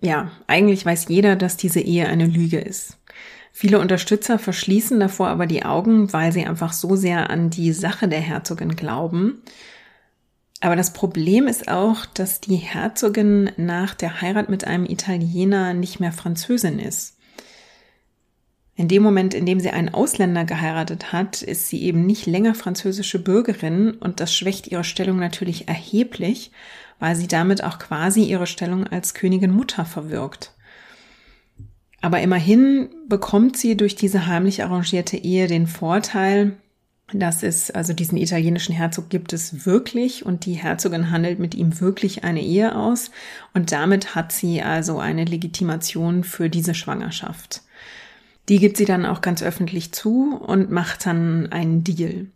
Ja, 0.00 0.30
eigentlich 0.46 0.86
weiß 0.86 1.08
jeder, 1.08 1.34
dass 1.34 1.56
diese 1.56 1.80
Ehe 1.80 2.06
eine 2.06 2.26
Lüge 2.26 2.60
ist. 2.60 2.96
Viele 3.52 3.80
Unterstützer 3.80 4.38
verschließen 4.38 5.00
davor 5.00 5.28
aber 5.28 5.46
die 5.46 5.64
Augen, 5.64 6.12
weil 6.12 6.30
sie 6.32 6.46
einfach 6.46 6.72
so 6.72 6.94
sehr 6.94 7.28
an 7.28 7.50
die 7.50 7.72
Sache 7.72 8.06
der 8.06 8.20
Herzogin 8.20 8.76
glauben. 8.76 9.42
Aber 10.60 10.76
das 10.76 10.92
Problem 10.92 11.48
ist 11.48 11.68
auch, 11.68 12.06
dass 12.06 12.40
die 12.40 12.56
Herzogin 12.56 13.50
nach 13.56 13.94
der 13.94 14.20
Heirat 14.20 14.48
mit 14.48 14.64
einem 14.64 14.86
Italiener 14.86 15.74
nicht 15.74 15.98
mehr 15.98 16.12
Französin 16.12 16.78
ist. 16.78 17.16
In 18.80 18.88
dem 18.88 19.02
Moment, 19.02 19.34
in 19.34 19.44
dem 19.44 19.60
sie 19.60 19.70
einen 19.70 19.90
Ausländer 19.90 20.44
geheiratet 20.44 21.12
hat, 21.12 21.42
ist 21.42 21.68
sie 21.68 21.82
eben 21.82 22.06
nicht 22.06 22.26
länger 22.26 22.54
französische 22.54 23.18
Bürgerin 23.18 23.90
und 23.92 24.20
das 24.20 24.34
schwächt 24.34 24.68
ihre 24.68 24.84
Stellung 24.84 25.18
natürlich 25.18 25.68
erheblich 25.68 26.50
weil 27.00 27.16
sie 27.16 27.26
damit 27.26 27.64
auch 27.64 27.80
quasi 27.80 28.22
ihre 28.22 28.46
Stellung 28.46 28.86
als 28.86 29.14
Königin 29.14 29.50
Mutter 29.50 29.84
verwirkt. 29.84 30.52
Aber 32.02 32.20
immerhin 32.20 32.90
bekommt 33.08 33.56
sie 33.56 33.76
durch 33.76 33.96
diese 33.96 34.26
heimlich 34.26 34.62
arrangierte 34.62 35.16
Ehe 35.16 35.48
den 35.48 35.66
Vorteil, 35.66 36.56
dass 37.12 37.42
es 37.42 37.70
also 37.70 37.92
diesen 37.92 38.16
italienischen 38.16 38.74
Herzog 38.74 39.10
gibt 39.10 39.32
es 39.32 39.66
wirklich 39.66 40.24
und 40.24 40.46
die 40.46 40.54
Herzogin 40.54 41.10
handelt 41.10 41.40
mit 41.40 41.54
ihm 41.54 41.80
wirklich 41.80 42.22
eine 42.22 42.42
Ehe 42.42 42.76
aus 42.76 43.10
und 43.52 43.72
damit 43.72 44.14
hat 44.14 44.30
sie 44.30 44.62
also 44.62 44.98
eine 45.00 45.24
Legitimation 45.24 46.22
für 46.22 46.48
diese 46.48 46.74
Schwangerschaft. 46.74 47.62
Die 48.50 48.58
gibt 48.58 48.76
sie 48.76 48.84
dann 48.84 49.06
auch 49.06 49.20
ganz 49.20 49.44
öffentlich 49.44 49.92
zu 49.92 50.34
und 50.34 50.72
macht 50.72 51.06
dann 51.06 51.52
einen 51.52 51.84
Deal. 51.84 52.26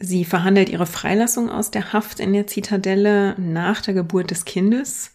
Sie 0.00 0.24
verhandelt 0.24 0.68
ihre 0.68 0.86
Freilassung 0.86 1.48
aus 1.48 1.70
der 1.70 1.92
Haft 1.92 2.18
in 2.18 2.32
der 2.32 2.48
Zitadelle 2.48 3.38
nach 3.38 3.80
der 3.80 3.94
Geburt 3.94 4.32
des 4.32 4.44
Kindes 4.44 5.12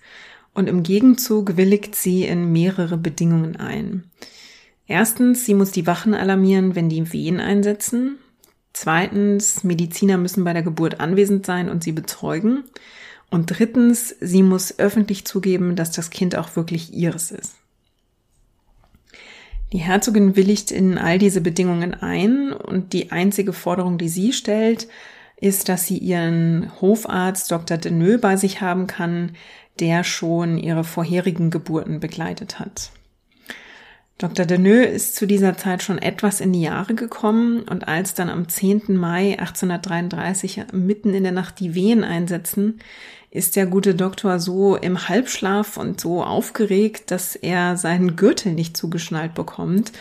und 0.53 0.70
im 0.70 0.84
Gegenzug 0.84 1.57
willigt 1.57 1.95
sie 1.95 2.24
in 2.24 2.53
mehrere 2.53 2.95
Bedingungen 2.95 3.57
ein. 3.57 4.05
Erstens, 4.88 5.45
sie 5.45 5.53
muss 5.53 5.72
die 5.72 5.86
Wachen 5.86 6.13
alarmieren, 6.13 6.76
wenn 6.76 6.88
die 6.88 7.11
Wehen 7.11 7.41
einsetzen. 7.41 8.18
Zweitens, 8.72 9.66
Mediziner 9.66 10.18
müssen 10.18 10.45
bei 10.45 10.53
der 10.53 10.63
Geburt 10.63 11.01
anwesend 11.01 11.45
sein 11.45 11.68
und 11.68 11.84
sie 11.84 11.91
bezeugen. 11.91 12.63
Und 13.30 13.47
drittens, 13.47 14.16
sie 14.22 14.43
muss 14.43 14.80
öffentlich 14.80 15.26
zugeben, 15.26 15.76
dass 15.76 15.91
das 15.91 16.09
Kind 16.09 16.38
auch 16.38 16.55
wirklich 16.55 16.93
ihres 16.93 17.32
ist. 17.32 17.55
Die 19.76 19.82
Herzogin 19.82 20.38
willigt 20.38 20.71
in 20.71 20.97
all 20.97 21.19
diese 21.19 21.41
Bedingungen 21.41 21.93
ein 21.93 22.53
und 22.53 22.93
die 22.93 23.11
einzige 23.11 23.51
Forderung, 23.51 23.97
die 23.97 24.07
sie 24.07 24.32
stellt, 24.32 24.88
ist, 25.36 25.67
dass 25.67 25.86
sie 25.86 25.97
ihren 25.97 26.71
Hofarzt 26.80 27.51
Dr. 27.51 27.76
Deneux 27.76 28.21
bei 28.21 28.38
sich 28.38 28.61
haben 28.61 28.88
kann, 28.88 29.32
der 29.82 30.05
schon 30.05 30.57
ihre 30.57 30.86
vorherigen 30.86 31.49
Geburten 31.49 31.99
begleitet 31.99 32.57
hat. 32.57 32.91
Dr. 34.17 34.45
Deneux 34.45 34.89
ist 34.89 35.17
zu 35.17 35.28
dieser 35.28 35.57
Zeit 35.57 35.84
schon 35.84 35.97
etwas 35.97 36.39
in 36.39 36.53
die 36.53 36.61
Jahre 36.61 36.95
gekommen 36.95 37.63
und 37.63 37.86
als 37.89 38.13
dann 38.13 38.30
am 38.30 38.47
10. 38.47 38.95
Mai 38.95 39.38
1833 39.38 40.67
mitten 40.71 41.13
in 41.13 41.23
der 41.23 41.34
Nacht 41.34 41.59
die 41.59 41.76
Wehen 41.76 42.05
einsetzen, 42.05 42.80
ist 43.36 43.55
der 43.55 43.65
gute 43.65 43.95
Doktor 43.95 44.39
so 44.39 44.77
im 44.77 45.09
Halbschlaf 45.09 45.77
und 45.77 45.99
so 45.99 46.23
aufgeregt, 46.23 47.11
dass 47.11 47.36
er 47.36 47.75
seinen 47.75 48.15
Gürtel 48.15 48.53
nicht 48.53 48.77
zugeschnallt 48.77 49.33
bekommt. 49.33 49.91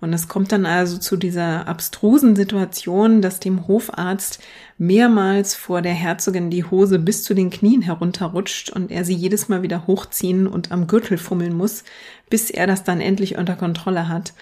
Und 0.00 0.12
es 0.12 0.28
kommt 0.28 0.52
dann 0.52 0.64
also 0.64 0.98
zu 0.98 1.16
dieser 1.16 1.66
abstrusen 1.66 2.36
Situation, 2.36 3.20
dass 3.20 3.40
dem 3.40 3.66
Hofarzt 3.66 4.38
mehrmals 4.78 5.54
vor 5.54 5.82
der 5.82 5.94
Herzogin 5.94 6.50
die 6.50 6.64
Hose 6.64 6.98
bis 6.98 7.24
zu 7.24 7.34
den 7.34 7.50
Knien 7.50 7.82
herunterrutscht 7.82 8.70
und 8.70 8.90
er 8.90 9.04
sie 9.04 9.14
jedes 9.14 9.48
Mal 9.48 9.62
wieder 9.62 9.86
hochziehen 9.86 10.46
und 10.46 10.70
am 10.70 10.86
Gürtel 10.86 11.18
fummeln 11.18 11.56
muss, 11.56 11.84
bis 12.30 12.50
er 12.50 12.66
das 12.66 12.84
dann 12.84 13.00
endlich 13.00 13.38
unter 13.38 13.56
Kontrolle 13.56 14.08
hat. 14.08 14.34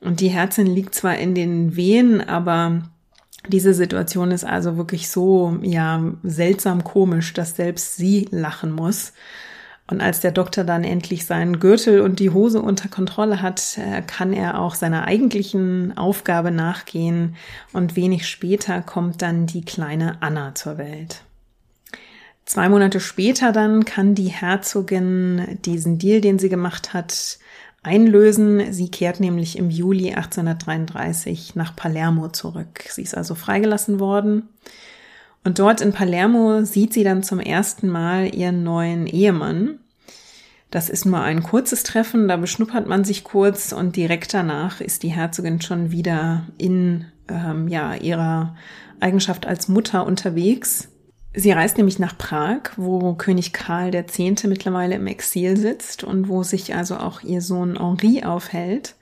Und 0.00 0.20
die 0.20 0.28
Herzin 0.28 0.66
liegt 0.66 0.94
zwar 0.94 1.18
in 1.18 1.34
den 1.34 1.76
Wehen, 1.76 2.26
aber 2.26 2.82
diese 3.48 3.74
Situation 3.74 4.30
ist 4.30 4.44
also 4.44 4.76
wirklich 4.76 5.08
so, 5.08 5.58
ja, 5.62 6.12
seltsam 6.22 6.84
komisch, 6.84 7.32
dass 7.32 7.56
selbst 7.56 7.96
sie 7.96 8.28
lachen 8.30 8.72
muss. 8.72 9.12
Und 9.90 10.00
als 10.00 10.20
der 10.20 10.30
Doktor 10.30 10.62
dann 10.62 10.84
endlich 10.84 11.26
seinen 11.26 11.58
Gürtel 11.58 12.00
und 12.02 12.20
die 12.20 12.30
Hose 12.30 12.62
unter 12.62 12.88
Kontrolle 12.88 13.42
hat, 13.42 13.76
äh, 13.76 14.02
kann 14.02 14.32
er 14.32 14.60
auch 14.60 14.76
seiner 14.76 15.04
eigentlichen 15.06 15.98
Aufgabe 15.98 16.52
nachgehen. 16.52 17.34
Und 17.72 17.96
wenig 17.96 18.28
später 18.28 18.82
kommt 18.82 19.20
dann 19.20 19.46
die 19.46 19.64
kleine 19.64 20.22
Anna 20.22 20.54
zur 20.54 20.78
Welt. 20.78 21.24
Zwei 22.44 22.68
Monate 22.68 23.00
später 23.00 23.50
dann 23.50 23.84
kann 23.84 24.14
die 24.14 24.28
Herzogin 24.28 25.58
diesen 25.64 25.98
Deal, 25.98 26.20
den 26.20 26.38
sie 26.38 26.48
gemacht 26.48 26.94
hat, 26.94 27.39
einlösen. 27.82 28.72
Sie 28.72 28.90
kehrt 28.90 29.20
nämlich 29.20 29.58
im 29.58 29.70
Juli 29.70 30.12
1833 30.12 31.54
nach 31.56 31.74
Palermo 31.74 32.28
zurück. 32.28 32.84
Sie 32.88 33.02
ist 33.02 33.16
also 33.16 33.34
freigelassen 33.34 34.00
worden. 34.00 34.48
Und 35.44 35.58
dort 35.58 35.80
in 35.80 35.92
Palermo 35.92 36.64
sieht 36.64 36.92
sie 36.92 37.04
dann 37.04 37.22
zum 37.22 37.40
ersten 37.40 37.88
Mal 37.88 38.34
ihren 38.34 38.62
neuen 38.62 39.06
Ehemann. 39.06 39.78
Das 40.70 40.88
ist 40.88 41.04
nur 41.04 41.20
ein 41.20 41.42
kurzes 41.42 41.82
Treffen, 41.82 42.28
da 42.28 42.36
beschnuppert 42.36 42.86
man 42.86 43.02
sich 43.02 43.24
kurz 43.24 43.72
und 43.72 43.96
direkt 43.96 44.32
danach 44.34 44.80
ist 44.80 45.02
die 45.02 45.08
Herzogin 45.08 45.60
schon 45.60 45.90
wieder 45.90 46.46
in 46.58 47.06
ähm, 47.28 47.66
ja, 47.66 47.94
ihrer 47.94 48.54
Eigenschaft 49.00 49.46
als 49.46 49.66
Mutter 49.66 50.06
unterwegs. 50.06 50.88
Sie 51.32 51.52
reist 51.52 51.76
nämlich 51.76 52.00
nach 52.00 52.18
Prag, 52.18 52.72
wo 52.76 53.14
König 53.14 53.52
Karl 53.52 53.94
X. 53.94 54.18
mittlerweile 54.44 54.96
im 54.96 55.06
Exil 55.06 55.56
sitzt 55.56 56.02
und 56.02 56.28
wo 56.28 56.42
sich 56.42 56.74
also 56.74 56.96
auch 56.96 57.22
ihr 57.22 57.40
Sohn 57.40 57.78
Henri 57.78 58.24
aufhält. 58.24 58.96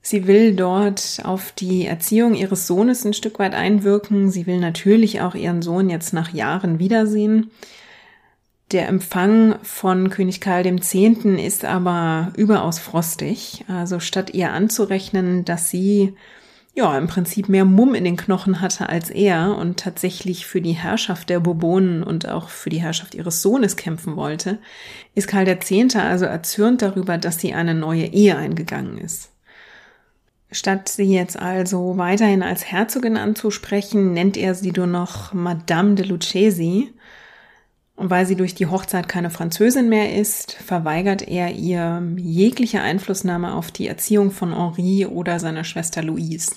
Sie 0.00 0.26
will 0.26 0.56
dort 0.56 1.20
auf 1.24 1.52
die 1.52 1.84
Erziehung 1.84 2.34
ihres 2.34 2.66
Sohnes 2.66 3.04
ein 3.04 3.12
Stück 3.12 3.38
weit 3.38 3.54
einwirken. 3.54 4.30
Sie 4.30 4.46
will 4.46 4.58
natürlich 4.58 5.20
auch 5.20 5.34
ihren 5.34 5.60
Sohn 5.60 5.90
jetzt 5.90 6.14
nach 6.14 6.32
Jahren 6.32 6.78
wiedersehen. 6.78 7.50
Der 8.72 8.88
Empfang 8.88 9.56
von 9.62 10.08
König 10.08 10.40
Karl 10.40 10.64
X. 10.64 10.94
ist 10.94 11.66
aber 11.66 12.32
überaus 12.38 12.78
frostig. 12.78 13.66
Also 13.68 14.00
statt 14.00 14.32
ihr 14.32 14.52
anzurechnen, 14.52 15.44
dass 15.44 15.68
sie 15.68 16.14
ja, 16.78 16.96
im 16.96 17.08
Prinzip 17.08 17.48
mehr 17.48 17.64
Mumm 17.64 17.96
in 17.96 18.04
den 18.04 18.16
Knochen 18.16 18.60
hatte 18.60 18.88
als 18.88 19.10
er 19.10 19.56
und 19.56 19.80
tatsächlich 19.80 20.46
für 20.46 20.60
die 20.60 20.74
Herrschaft 20.74 21.28
der 21.28 21.40
Bourbonen 21.40 22.04
und 22.04 22.28
auch 22.28 22.50
für 22.50 22.70
die 22.70 22.80
Herrschaft 22.80 23.16
ihres 23.16 23.42
Sohnes 23.42 23.74
kämpfen 23.74 24.14
wollte, 24.14 24.60
ist 25.16 25.26
Karl 25.26 25.48
X. 25.48 25.96
also 25.96 26.26
erzürnt 26.26 26.80
darüber, 26.80 27.18
dass 27.18 27.40
sie 27.40 27.52
eine 27.52 27.74
neue 27.74 28.04
Ehe 28.04 28.36
eingegangen 28.36 28.96
ist. 28.96 29.32
Statt 30.52 30.88
sie 30.88 31.12
jetzt 31.12 31.36
also 31.36 31.96
weiterhin 31.96 32.44
als 32.44 32.64
Herzogin 32.64 33.16
anzusprechen, 33.16 34.12
nennt 34.12 34.36
er 34.36 34.54
sie 34.54 34.70
nur 34.70 34.86
noch 34.86 35.32
Madame 35.32 35.96
de 35.96 36.06
Lucchesi. 36.06 36.94
Und 37.98 38.10
weil 38.10 38.26
sie 38.26 38.36
durch 38.36 38.54
die 38.54 38.66
Hochzeit 38.66 39.08
keine 39.08 39.28
Französin 39.28 39.88
mehr 39.88 40.14
ist, 40.14 40.52
verweigert 40.52 41.26
er 41.26 41.50
ihr 41.50 42.00
jegliche 42.16 42.80
Einflussnahme 42.80 43.52
auf 43.52 43.72
die 43.72 43.88
Erziehung 43.88 44.30
von 44.30 44.54
Henri 44.56 45.04
oder 45.04 45.40
seiner 45.40 45.64
Schwester 45.64 46.04
Louise. 46.04 46.52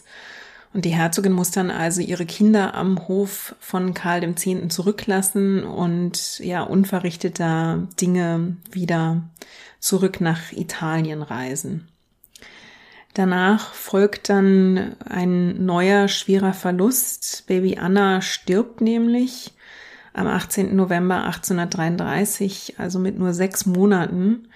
Und 0.71 0.85
die 0.85 0.93
Herzogin 0.93 1.31
muss 1.31 1.49
dann 1.49 1.71
also 1.71 1.99
ihre 1.99 2.27
Kinder 2.27 2.75
am 2.75 3.07
Hof 3.07 3.55
von 3.59 3.95
Karl 3.95 4.23
X. 4.23 4.45
zurücklassen 4.69 5.63
und 5.63 6.37
ja, 6.37 6.61
unverrichteter 6.61 7.87
Dinge 7.99 8.57
wieder 8.69 9.23
zurück 9.79 10.21
nach 10.21 10.51
Italien 10.51 11.23
reisen. 11.23 11.87
Danach 13.15 13.73
folgt 13.73 14.29
dann 14.29 14.95
ein 15.09 15.65
neuer 15.65 16.07
schwerer 16.07 16.53
Verlust. 16.53 17.45
Baby 17.47 17.79
Anna 17.79 18.21
stirbt 18.21 18.79
nämlich 18.79 19.53
am 20.13 20.27
18. 20.27 20.75
November 20.75 21.23
1833, 21.25 22.75
also 22.77 22.99
mit 22.99 23.17
nur 23.17 23.33
sechs 23.33 23.65
Monaten. 23.65 24.47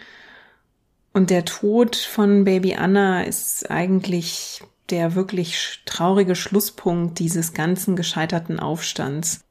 Und 1.13 1.29
der 1.29 1.45
Tod 1.45 1.95
von 1.95 2.43
Baby 2.43 2.75
Anna 2.75 3.23
ist 3.23 3.71
eigentlich 3.71 4.61
der 4.89 5.15
wirklich 5.15 5.81
traurige 5.85 6.35
Schlusspunkt 6.35 7.19
dieses 7.19 7.53
ganzen 7.53 7.95
gescheiterten 7.95 8.59
Aufstands. 8.59 9.45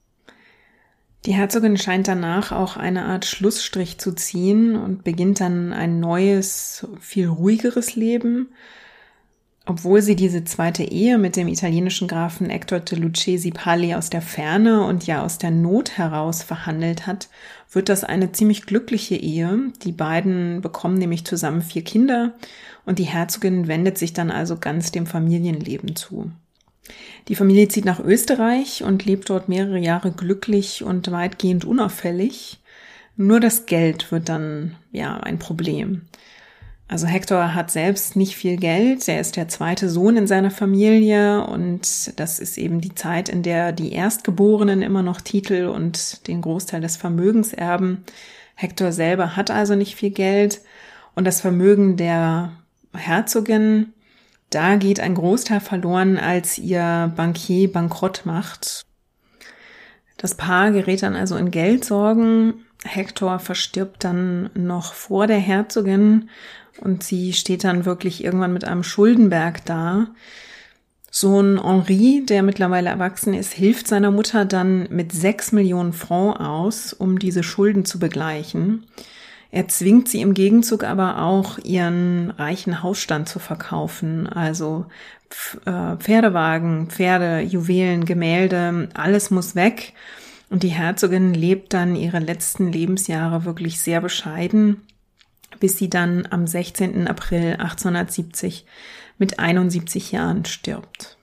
Die 1.26 1.32
Herzogin 1.32 1.78
scheint 1.78 2.06
danach 2.06 2.52
auch 2.52 2.76
eine 2.76 3.06
Art 3.06 3.24
Schlussstrich 3.24 3.98
zu 3.98 4.12
ziehen 4.12 4.76
und 4.76 5.04
beginnt 5.04 5.40
dann 5.40 5.72
ein 5.72 5.98
neues, 5.98 6.86
viel 7.00 7.28
ruhigeres 7.28 7.96
Leben. 7.96 8.50
Obwohl 9.66 10.02
sie 10.02 10.14
diese 10.14 10.44
zweite 10.44 10.82
Ehe 10.82 11.16
mit 11.16 11.36
dem 11.36 11.48
italienischen 11.48 12.06
Grafen 12.06 12.50
Hector 12.50 12.80
de 12.80 12.98
Lucchesi 12.98 13.50
Pali 13.50 13.94
aus 13.94 14.10
der 14.10 14.20
Ferne 14.20 14.84
und 14.84 15.06
ja 15.06 15.24
aus 15.24 15.38
der 15.38 15.50
Not 15.50 15.96
heraus 15.96 16.42
verhandelt 16.42 17.06
hat, 17.06 17.28
wird 17.72 17.88
das 17.88 18.04
eine 18.04 18.32
ziemlich 18.32 18.66
glückliche 18.66 19.16
Ehe. 19.16 19.72
Die 19.82 19.92
beiden 19.92 20.60
bekommen 20.60 20.98
nämlich 20.98 21.24
zusammen 21.24 21.62
vier 21.62 21.82
Kinder 21.82 22.34
und 22.84 22.98
die 22.98 23.04
Herzogin 23.04 23.66
wendet 23.66 23.96
sich 23.96 24.12
dann 24.12 24.30
also 24.30 24.58
ganz 24.58 24.92
dem 24.92 25.06
Familienleben 25.06 25.96
zu. 25.96 26.30
Die 27.28 27.34
Familie 27.34 27.68
zieht 27.68 27.86
nach 27.86 28.00
Österreich 28.00 28.82
und 28.82 29.06
lebt 29.06 29.30
dort 29.30 29.48
mehrere 29.48 29.78
Jahre 29.78 30.12
glücklich 30.12 30.84
und 30.84 31.10
weitgehend 31.10 31.64
unauffällig. 31.64 32.60
Nur 33.16 33.40
das 33.40 33.64
Geld 33.64 34.12
wird 34.12 34.28
dann 34.28 34.76
ja 34.92 35.16
ein 35.16 35.38
Problem. 35.38 36.02
Also 36.86 37.06
Hector 37.06 37.54
hat 37.54 37.70
selbst 37.70 38.14
nicht 38.14 38.36
viel 38.36 38.56
Geld. 38.56 39.08
Er 39.08 39.20
ist 39.20 39.36
der 39.36 39.48
zweite 39.48 39.88
Sohn 39.88 40.16
in 40.16 40.26
seiner 40.26 40.50
Familie 40.50 41.44
und 41.46 42.18
das 42.20 42.38
ist 42.38 42.58
eben 42.58 42.80
die 42.80 42.94
Zeit, 42.94 43.28
in 43.28 43.42
der 43.42 43.72
die 43.72 43.92
Erstgeborenen 43.92 44.82
immer 44.82 45.02
noch 45.02 45.20
Titel 45.20 45.66
und 45.66 46.26
den 46.28 46.42
Großteil 46.42 46.82
des 46.82 46.96
Vermögens 46.96 47.52
erben. 47.52 48.04
Hector 48.54 48.92
selber 48.92 49.34
hat 49.34 49.50
also 49.50 49.74
nicht 49.74 49.96
viel 49.96 50.10
Geld 50.10 50.60
und 51.14 51.24
das 51.24 51.40
Vermögen 51.40 51.96
der 51.96 52.52
Herzogin, 52.94 53.92
da 54.50 54.76
geht 54.76 55.00
ein 55.00 55.14
Großteil 55.14 55.60
verloren, 55.60 56.16
als 56.18 56.58
ihr 56.58 57.12
Bankier 57.16 57.72
bankrott 57.72 58.22
macht. 58.24 58.84
Das 60.16 60.36
Paar 60.36 60.70
gerät 60.70 61.02
dann 61.02 61.16
also 61.16 61.36
in 61.36 61.50
Geldsorgen. 61.50 62.64
Hector 62.84 63.38
verstirbt 63.40 64.04
dann 64.04 64.50
noch 64.54 64.94
vor 64.94 65.26
der 65.26 65.38
Herzogin 65.38 66.28
und 66.80 67.02
sie 67.02 67.32
steht 67.32 67.64
dann 67.64 67.84
wirklich 67.84 68.24
irgendwann 68.24 68.52
mit 68.52 68.64
einem 68.64 68.82
Schuldenberg 68.82 69.64
da. 69.64 70.08
Sohn 71.10 71.62
Henri, 71.62 72.24
der 72.26 72.42
mittlerweile 72.42 72.90
erwachsen 72.90 73.34
ist, 73.34 73.52
hilft 73.52 73.86
seiner 73.86 74.10
Mutter 74.10 74.44
dann 74.44 74.88
mit 74.90 75.12
sechs 75.12 75.52
Millionen 75.52 75.92
Francs 75.92 76.40
aus, 76.40 76.92
um 76.92 77.20
diese 77.20 77.44
Schulden 77.44 77.84
zu 77.84 78.00
begleichen. 78.00 78.84
Er 79.52 79.68
zwingt 79.68 80.08
sie 80.08 80.20
im 80.20 80.34
Gegenzug 80.34 80.82
aber 80.82 81.22
auch, 81.22 81.58
ihren 81.58 82.32
reichen 82.32 82.82
Hausstand 82.82 83.28
zu 83.28 83.38
verkaufen. 83.38 84.26
Also 84.26 84.86
äh, 85.64 85.96
Pferdewagen, 85.96 86.88
Pferde, 86.88 87.40
Juwelen, 87.42 88.04
Gemälde, 88.04 88.88
alles 88.94 89.30
muss 89.30 89.54
weg. 89.54 89.92
Und 90.50 90.64
die 90.64 90.68
Herzogin 90.68 91.32
lebt 91.32 91.72
dann 91.72 91.94
ihre 91.94 92.18
letzten 92.18 92.72
Lebensjahre 92.72 93.44
wirklich 93.44 93.80
sehr 93.80 94.00
bescheiden 94.00 94.82
bis 95.60 95.78
sie 95.78 95.90
dann 95.90 96.26
am 96.30 96.46
16. 96.46 97.08
April 97.08 97.52
1870 97.52 98.66
mit 99.18 99.38
71 99.38 100.12
Jahren 100.12 100.44
stirbt. 100.44 101.16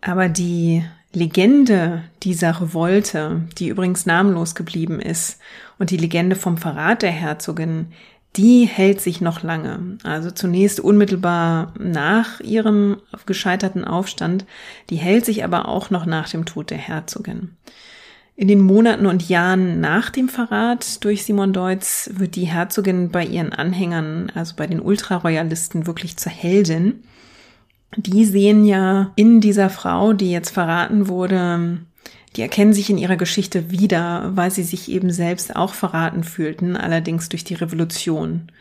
Aber 0.00 0.28
die 0.28 0.84
Legende 1.12 2.04
dieser 2.22 2.60
Revolte, 2.60 3.48
die 3.58 3.68
übrigens 3.68 4.06
namenlos 4.06 4.54
geblieben 4.54 5.00
ist, 5.00 5.38
und 5.78 5.90
die 5.90 5.96
Legende 5.96 6.36
vom 6.36 6.58
Verrat 6.58 7.02
der 7.02 7.10
Herzogin, 7.10 7.92
die 8.36 8.66
hält 8.66 9.00
sich 9.00 9.20
noch 9.20 9.42
lange. 9.42 9.98
Also 10.04 10.30
zunächst 10.30 10.78
unmittelbar 10.78 11.72
nach 11.78 12.40
ihrem 12.40 12.98
gescheiterten 13.24 13.84
Aufstand, 13.84 14.44
die 14.90 14.96
hält 14.96 15.24
sich 15.24 15.42
aber 15.42 15.68
auch 15.68 15.90
noch 15.90 16.04
nach 16.04 16.28
dem 16.28 16.44
Tod 16.44 16.70
der 16.70 16.78
Herzogin. 16.78 17.56
In 18.38 18.48
den 18.48 18.60
Monaten 18.60 19.06
und 19.06 19.30
Jahren 19.30 19.80
nach 19.80 20.10
dem 20.10 20.28
Verrat 20.28 21.02
durch 21.04 21.24
Simon 21.24 21.54
Deutz 21.54 22.10
wird 22.12 22.36
die 22.36 22.44
Herzogin 22.44 23.08
bei 23.08 23.24
ihren 23.24 23.54
Anhängern, 23.54 24.30
also 24.34 24.54
bei 24.56 24.66
den 24.66 24.80
Ultraroyalisten, 24.80 25.86
wirklich 25.86 26.18
zur 26.18 26.32
Heldin. 26.32 27.02
Die 27.96 28.26
sehen 28.26 28.66
ja 28.66 29.10
in 29.16 29.40
dieser 29.40 29.70
Frau, 29.70 30.12
die 30.12 30.30
jetzt 30.30 30.50
verraten 30.50 31.08
wurde, 31.08 31.78
die 32.36 32.42
erkennen 32.42 32.74
sich 32.74 32.90
in 32.90 32.98
ihrer 32.98 33.16
Geschichte 33.16 33.70
wieder, 33.70 34.30
weil 34.34 34.50
sie 34.50 34.64
sich 34.64 34.90
eben 34.90 35.10
selbst 35.10 35.56
auch 35.56 35.72
verraten 35.72 36.22
fühlten, 36.22 36.76
allerdings 36.76 37.30
durch 37.30 37.44
die 37.44 37.54
Revolution. 37.54 38.52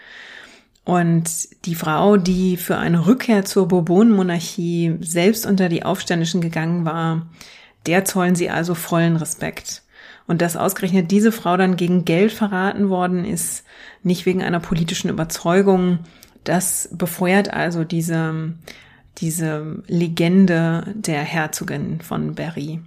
Und 0.86 1.30
die 1.66 1.76
Frau, 1.76 2.16
die 2.16 2.56
für 2.56 2.78
eine 2.78 3.08
Rückkehr 3.08 3.44
zur 3.44 3.68
Bourbonenmonarchie 3.68 5.00
selbst 5.02 5.46
unter 5.46 5.68
die 5.68 5.84
Aufständischen 5.84 6.40
gegangen 6.40 6.86
war, 6.86 7.28
der 7.86 8.06
zollen 8.06 8.36
sie 8.36 8.50
also 8.50 8.76
vollen 8.76 9.16
Respekt. 9.16 9.84
Und 10.28 10.42
dass 10.42 10.58
ausgerechnet 10.58 11.12
diese 11.12 11.32
Frau 11.32 11.56
dann 11.56 11.78
gegen 11.78 12.04
Geld 12.04 12.32
verraten 12.32 12.90
worden 12.90 13.26
ist, 13.26 13.64
nicht 14.02 14.26
wegen 14.26 14.42
einer 14.44 14.60
politischen 14.60 15.10
Überzeugung, 15.10 16.00
das 16.44 16.90
befeuert 16.92 17.54
also 17.54 17.84
diese, 17.84 18.54
diese 19.18 19.84
Legende 19.88 20.94
der 20.96 21.22
Herzogin 21.22 22.02
von 22.02 22.34
Berry. 22.36 22.80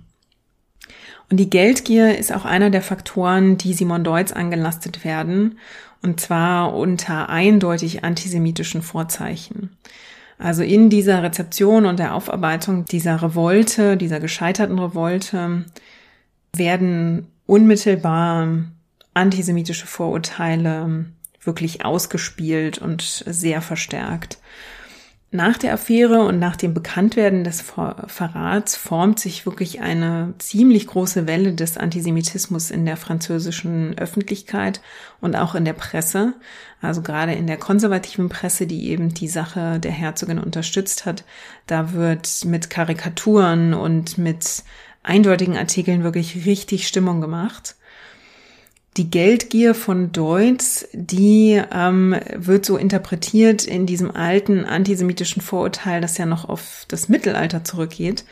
Und 1.31 1.37
die 1.37 1.51
Geldgier 1.51 2.17
ist 2.19 2.33
auch 2.33 2.45
einer 2.45 2.71
der 2.71 2.83
Faktoren, 2.83 3.59
die 3.59 3.75
Simon 3.75 4.03
Deutz 4.03 4.33
angelastet 4.33 5.05
werden, 5.05 5.59
und 6.03 6.21
zwar 6.21 6.75
unter 6.75 7.29
eindeutig 7.29 8.05
antisemitischen 8.05 8.83
Vorzeichen. 8.83 9.77
Also 10.39 10.63
in 10.63 10.89
dieser 10.89 11.23
Rezeption 11.23 11.85
und 11.85 11.99
der 11.99 12.15
Aufarbeitung 12.15 12.85
dieser 12.85 13.21
Revolte, 13.23 13.97
dieser 13.97 14.21
gescheiterten 14.21 14.79
Revolte, 14.79 15.65
werden 16.55 17.27
unmittelbar 17.47 18.49
antisemitische 19.15 19.87
Vorurteile 19.87 21.07
wirklich 21.43 21.85
ausgespielt 21.85 22.79
und 22.79 23.03
sehr 23.03 23.61
verstärkt. 23.61 24.39
Nach 25.31 25.59
der 25.59 25.75
Affäre 25.75 26.21
und 26.23 26.39
nach 26.39 26.57
dem 26.57 26.73
Bekanntwerden 26.73 27.45
des 27.45 27.61
Verrats 27.61 28.77
formt 28.77 29.21
sich 29.21 29.45
wirklich 29.45 29.83
eine 29.83 30.33
ziemlich 30.39 30.87
große 30.87 31.27
Welle 31.27 31.53
des 31.53 31.77
Antisemitismus 31.77 32.71
in 32.71 32.87
der 32.87 32.97
französischen 32.97 33.99
Öffentlichkeit 33.99 34.81
und 35.21 35.37
auch 35.37 35.55
in 35.55 35.67
der 35.67 35.75
Presse. 35.75 36.33
Also 36.81 37.03
gerade 37.03 37.35
in 37.35 37.47
der 37.47 37.59
konservativen 37.59 38.31
Presse, 38.31 38.67
die 38.67 38.89
eben 38.89 39.13
die 39.13 39.29
Sache 39.29 39.79
der 39.79 39.93
Herzogin 39.93 40.39
unterstützt 40.39 41.05
hat. 41.05 41.25
Da 41.67 41.93
wird 41.93 42.47
mit 42.47 42.71
Karikaturen 42.71 43.75
und 43.75 44.17
mit 44.17 44.65
eindeutigen 45.03 45.59
Artikeln 45.59 46.05
wirklich 46.05 46.47
richtig 46.47 46.89
Stimmung 46.89 47.21
gemacht. 47.21 47.77
Die 48.99 49.11
Geldgier 49.11 49.77
von 49.77 50.11
Deutz, 50.11 50.89
die 50.93 51.63
ähm, 51.73 52.17
wird 52.35 52.67
so 52.67 52.77
interpretiert 52.77 53.65
in 53.65 53.87
diesem 53.87 54.11
alten 54.11 54.65
antisemitischen 54.65 55.41
Vorurteil, 55.41 56.01
das 56.01 56.19
ja 56.19 56.27
noch 56.27 56.49
auf 56.49 56.85
das 56.89 57.09
Mittelalter 57.09 57.63
zurückgeht. 57.63 58.25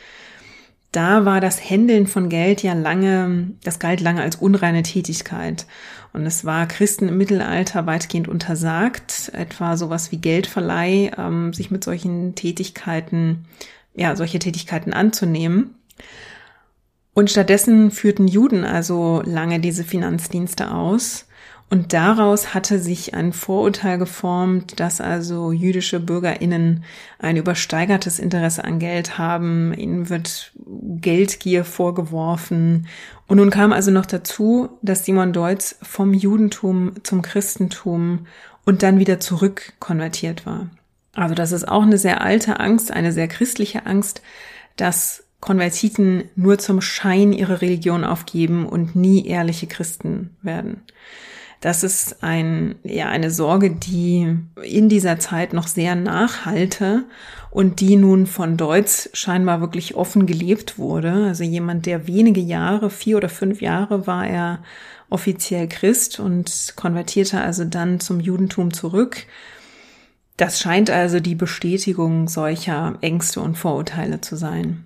Da 0.91 1.23
war 1.23 1.39
das 1.39 1.57
Händeln 1.57 2.05
von 2.05 2.27
Geld 2.27 2.63
ja 2.63 2.73
lange, 2.73 3.51
das 3.63 3.79
galt 3.79 4.01
lange 4.01 4.21
als 4.21 4.35
unreine 4.35 4.83
Tätigkeit. 4.83 5.67
Und 6.11 6.25
es 6.25 6.43
war 6.43 6.67
Christen 6.67 7.07
im 7.07 7.17
Mittelalter 7.17 7.85
weitgehend 7.85 8.27
untersagt, 8.27 9.31
etwa 9.33 9.77
sowas 9.77 10.11
wie 10.11 10.17
Geldverleih, 10.17 11.11
ähm, 11.17 11.53
sich 11.53 11.71
mit 11.71 11.85
solchen 11.85 12.35
Tätigkeiten, 12.35 13.45
ja, 13.95 14.17
solche 14.17 14.39
Tätigkeiten 14.39 14.91
anzunehmen. 14.91 15.75
Und 17.17 17.31
stattdessen 17.31 17.89
führten 17.89 18.27
Juden 18.27 18.63
also 18.63 19.23
lange 19.25 19.59
diese 19.59 19.83
Finanzdienste 19.83 20.69
aus. 20.69 21.25
Und 21.67 21.91
daraus 21.91 22.53
hatte 22.53 22.77
sich 22.77 23.15
ein 23.15 23.33
Vorurteil 23.33 23.97
geformt, 23.97 24.79
dass 24.79 25.01
also 25.01 25.51
jüdische 25.51 25.99
Bürgerinnen 25.99 26.83
ein 27.17 27.35
übersteigertes 27.35 28.19
Interesse 28.19 28.63
an 28.63 28.77
Geld 28.77 29.17
haben. 29.17 29.73
Ihnen 29.73 30.09
wird 30.09 30.51
Geldgier 30.67 31.65
vorgeworfen. 31.65 32.85
Und 33.25 33.37
nun 33.37 33.49
kam 33.49 33.73
also 33.73 33.89
noch 33.89 34.05
dazu, 34.05 34.69
dass 34.83 35.03
Simon 35.03 35.33
Deutz 35.33 35.75
vom 35.81 36.13
Judentum 36.13 36.91
zum 37.01 37.23
Christentum 37.23 38.27
und 38.63 38.83
dann 38.83 38.99
wieder 38.99 39.19
zurück 39.19 39.73
konvertiert 39.79 40.45
war. 40.45 40.69
Also 41.15 41.33
das 41.33 41.51
ist 41.51 41.67
auch 41.67 41.81
eine 41.81 41.97
sehr 41.97 42.21
alte 42.21 42.59
Angst, 42.59 42.91
eine 42.91 43.11
sehr 43.11 43.27
christliche 43.27 43.87
Angst, 43.87 44.21
dass 44.75 45.23
Konvertiten 45.39 46.25
nur 46.35 46.57
zum 46.57 46.81
Schein 46.81 47.31
ihre 47.31 47.61
Religion 47.61 48.03
aufgeben 48.03 48.65
und 48.65 48.95
nie 48.95 49.25
ehrliche 49.25 49.67
Christen 49.67 50.35
werden. 50.41 50.81
Das 51.59 51.83
ist 51.83 52.23
ein, 52.23 52.75
ja, 52.83 53.07
eine 53.07 53.31
Sorge, 53.31 53.71
die 53.71 54.37
in 54.61 54.89
dieser 54.89 55.17
Zeit 55.17 55.53
noch 55.53 55.67
sehr 55.67 55.95
nachhalte 55.95 57.05
und 57.49 57.79
die 57.79 57.95
nun 57.95 58.27
von 58.27 58.57
Deutz 58.57 59.09
scheinbar 59.13 59.59
wirklich 59.59 59.95
offen 59.95 60.27
gelebt 60.27 60.77
wurde. 60.77 61.25
Also 61.27 61.43
jemand, 61.43 61.87
der 61.87 62.05
wenige 62.07 62.41
Jahre, 62.41 62.91
vier 62.91 63.17
oder 63.17 63.29
fünf 63.29 63.61
Jahre 63.61 64.05
war 64.05 64.27
er 64.27 64.59
offiziell 65.09 65.67
Christ 65.67 66.19
und 66.19 66.73
konvertierte 66.75 67.41
also 67.41 67.63
dann 67.63 67.99
zum 67.99 68.19
Judentum 68.19 68.71
zurück. 68.71 69.25
Das 70.35 70.59
scheint 70.59 70.91
also 70.91 71.19
die 71.19 71.33
Bestätigung 71.33 72.27
solcher 72.27 72.99
Ängste 73.01 73.41
und 73.41 73.57
Vorurteile 73.57 74.21
zu 74.21 74.35
sein. 74.35 74.85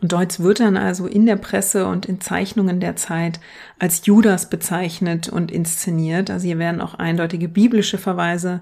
Deutz 0.00 0.40
wird 0.40 0.60
dann 0.60 0.76
also 0.76 1.06
in 1.06 1.26
der 1.26 1.36
Presse 1.36 1.86
und 1.86 2.06
in 2.06 2.20
Zeichnungen 2.20 2.80
der 2.80 2.96
Zeit 2.96 3.40
als 3.78 4.06
Judas 4.06 4.50
bezeichnet 4.50 5.28
und 5.28 5.50
inszeniert. 5.50 6.30
Also 6.30 6.46
hier 6.46 6.58
werden 6.58 6.80
auch 6.80 6.94
eindeutige 6.94 7.48
biblische 7.48 7.98
Verweise 7.98 8.60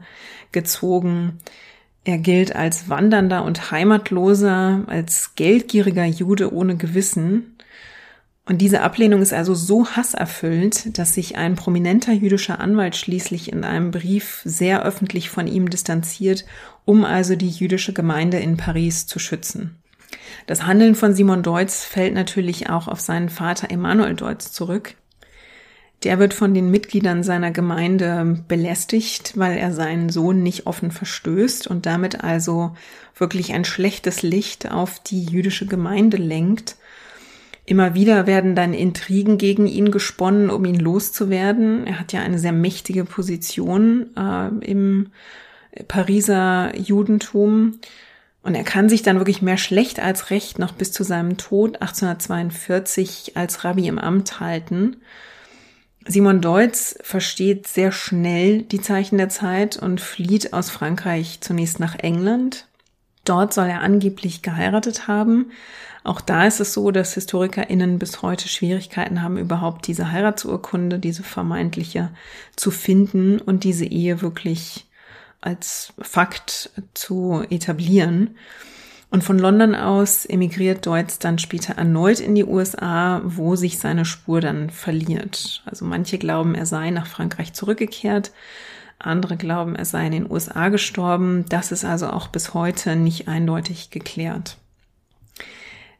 gezogen. 0.52 1.38
Er 2.04 2.18
gilt 2.18 2.56
als 2.56 2.88
Wandernder 2.88 3.44
und 3.44 3.70
Heimatloser, 3.70 4.84
als 4.86 5.34
geldgieriger 5.36 6.04
Jude 6.04 6.52
ohne 6.52 6.76
Gewissen. 6.76 7.56
Und 8.44 8.58
diese 8.58 8.80
Ablehnung 8.80 9.22
ist 9.22 9.32
also 9.32 9.54
so 9.54 9.86
hasserfüllt, 9.86 10.98
dass 10.98 11.14
sich 11.14 11.36
ein 11.36 11.54
prominenter 11.54 12.12
jüdischer 12.12 12.58
Anwalt 12.58 12.96
schließlich 12.96 13.52
in 13.52 13.62
einem 13.62 13.92
Brief 13.92 14.42
sehr 14.44 14.82
öffentlich 14.82 15.30
von 15.30 15.46
ihm 15.46 15.70
distanziert, 15.70 16.44
um 16.84 17.04
also 17.04 17.36
die 17.36 17.50
jüdische 17.50 17.92
Gemeinde 17.92 18.38
in 18.40 18.56
Paris 18.56 19.06
zu 19.06 19.20
schützen. 19.20 19.81
Das 20.46 20.66
Handeln 20.66 20.94
von 20.94 21.14
Simon 21.14 21.42
Deutz 21.42 21.84
fällt 21.84 22.14
natürlich 22.14 22.68
auch 22.68 22.88
auf 22.88 23.00
seinen 23.00 23.28
Vater 23.28 23.70
Emanuel 23.70 24.14
Deutz 24.14 24.52
zurück. 24.52 24.94
Der 26.04 26.18
wird 26.18 26.34
von 26.34 26.52
den 26.52 26.70
Mitgliedern 26.70 27.22
seiner 27.22 27.52
Gemeinde 27.52 28.44
belästigt, 28.48 29.34
weil 29.36 29.56
er 29.56 29.72
seinen 29.72 30.10
Sohn 30.10 30.42
nicht 30.42 30.66
offen 30.66 30.90
verstößt 30.90 31.68
und 31.68 31.86
damit 31.86 32.24
also 32.24 32.74
wirklich 33.14 33.52
ein 33.52 33.64
schlechtes 33.64 34.22
Licht 34.22 34.72
auf 34.72 34.98
die 34.98 35.24
jüdische 35.24 35.66
Gemeinde 35.66 36.16
lenkt. 36.16 36.76
Immer 37.64 37.94
wieder 37.94 38.26
werden 38.26 38.56
dann 38.56 38.74
Intrigen 38.74 39.38
gegen 39.38 39.68
ihn 39.68 39.92
gesponnen, 39.92 40.50
um 40.50 40.64
ihn 40.64 40.80
loszuwerden. 40.80 41.86
Er 41.86 42.00
hat 42.00 42.12
ja 42.12 42.20
eine 42.20 42.40
sehr 42.40 42.52
mächtige 42.52 43.04
Position 43.04 44.10
äh, 44.16 44.48
im 44.64 45.12
Pariser 45.86 46.76
Judentum. 46.76 47.78
Und 48.42 48.54
er 48.54 48.64
kann 48.64 48.88
sich 48.88 49.02
dann 49.02 49.18
wirklich 49.18 49.40
mehr 49.40 49.56
schlecht 49.56 50.00
als 50.00 50.30
recht 50.30 50.58
noch 50.58 50.72
bis 50.72 50.92
zu 50.92 51.04
seinem 51.04 51.36
Tod 51.36 51.80
1842 51.80 53.36
als 53.36 53.64
Rabbi 53.64 53.86
im 53.86 53.98
Amt 53.98 54.40
halten. 54.40 54.96
Simon 56.04 56.40
Deutz 56.40 56.98
versteht 57.02 57.68
sehr 57.68 57.92
schnell 57.92 58.62
die 58.62 58.80
Zeichen 58.80 59.18
der 59.18 59.28
Zeit 59.28 59.76
und 59.76 60.00
flieht 60.00 60.52
aus 60.52 60.70
Frankreich 60.70 61.38
zunächst 61.40 61.78
nach 61.78 61.96
England. 61.96 62.66
Dort 63.24 63.54
soll 63.54 63.66
er 63.66 63.82
angeblich 63.82 64.42
geheiratet 64.42 65.06
haben. 65.06 65.52
Auch 66.02 66.20
da 66.20 66.48
ist 66.48 66.58
es 66.58 66.72
so, 66.72 66.90
dass 66.90 67.14
HistorikerInnen 67.14 68.00
bis 68.00 68.22
heute 68.22 68.48
Schwierigkeiten 68.48 69.22
haben, 69.22 69.36
überhaupt 69.36 69.86
diese 69.86 70.10
Heiratsurkunde, 70.10 70.98
diese 70.98 71.22
vermeintliche, 71.22 72.10
zu 72.56 72.72
finden 72.72 73.38
und 73.38 73.62
diese 73.62 73.84
Ehe 73.84 74.20
wirklich 74.20 74.86
als 75.42 75.92
Fakt 76.00 76.70
zu 76.94 77.44
etablieren. 77.50 78.36
Und 79.10 79.22
von 79.22 79.38
London 79.38 79.74
aus 79.74 80.24
emigriert 80.24 80.86
Deutz 80.86 81.18
dann 81.18 81.38
später 81.38 81.74
erneut 81.74 82.18
in 82.18 82.34
die 82.34 82.46
USA, 82.46 83.20
wo 83.24 83.56
sich 83.56 83.78
seine 83.78 84.06
Spur 84.06 84.40
dann 84.40 84.70
verliert. 84.70 85.62
Also 85.66 85.84
manche 85.84 86.16
glauben, 86.16 86.54
er 86.54 86.64
sei 86.64 86.88
nach 86.88 87.06
Frankreich 87.06 87.52
zurückgekehrt, 87.52 88.32
andere 88.98 89.36
glauben, 89.36 89.76
er 89.76 89.84
sei 89.84 90.06
in 90.06 90.12
den 90.12 90.30
USA 90.30 90.70
gestorben. 90.70 91.44
Das 91.50 91.72
ist 91.72 91.84
also 91.84 92.08
auch 92.08 92.28
bis 92.28 92.54
heute 92.54 92.96
nicht 92.96 93.28
eindeutig 93.28 93.90
geklärt. 93.90 94.56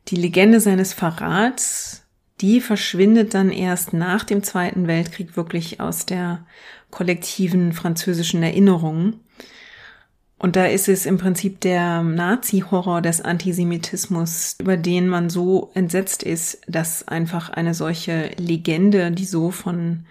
Die 0.09 0.17
Legende 0.17 0.61
seines 0.61 0.95
Verrats, 0.95 2.05
die 2.41 2.61
verschwindet 2.61 3.35
dann 3.35 3.51
erst 3.51 3.93
nach 3.93 4.25
dem 4.25 4.43
Zweiten 4.43 4.87
Weltkrieg 4.87 5.37
wirklich 5.37 5.81
aus 5.81 6.07
der 6.07 6.47
kollektiven 6.93 7.73
französischen 7.73 8.45
Erinnerung. 8.45 9.15
Und 10.39 10.57
da 10.57 10.67
ist 10.67 10.89
es 10.89 11.07
im 11.07 11.19
Prinzip 11.19 11.61
der 11.61 12.03
Nazi-Horror 12.03 13.01
des 13.01 13.21
Antisemitismus, 13.21 14.57
über 14.61 14.77
den 14.77 15.09
man 15.09 15.31
so 15.31 15.71
entsetzt 15.75 16.23
ist, 16.23 16.61
dass 16.69 17.07
einfach 17.09 17.51
eine 17.51 17.75
solche 17.75 18.31
Legende, 18.37 19.11
die 19.11 19.25
so 19.25 19.51
von 19.51 20.05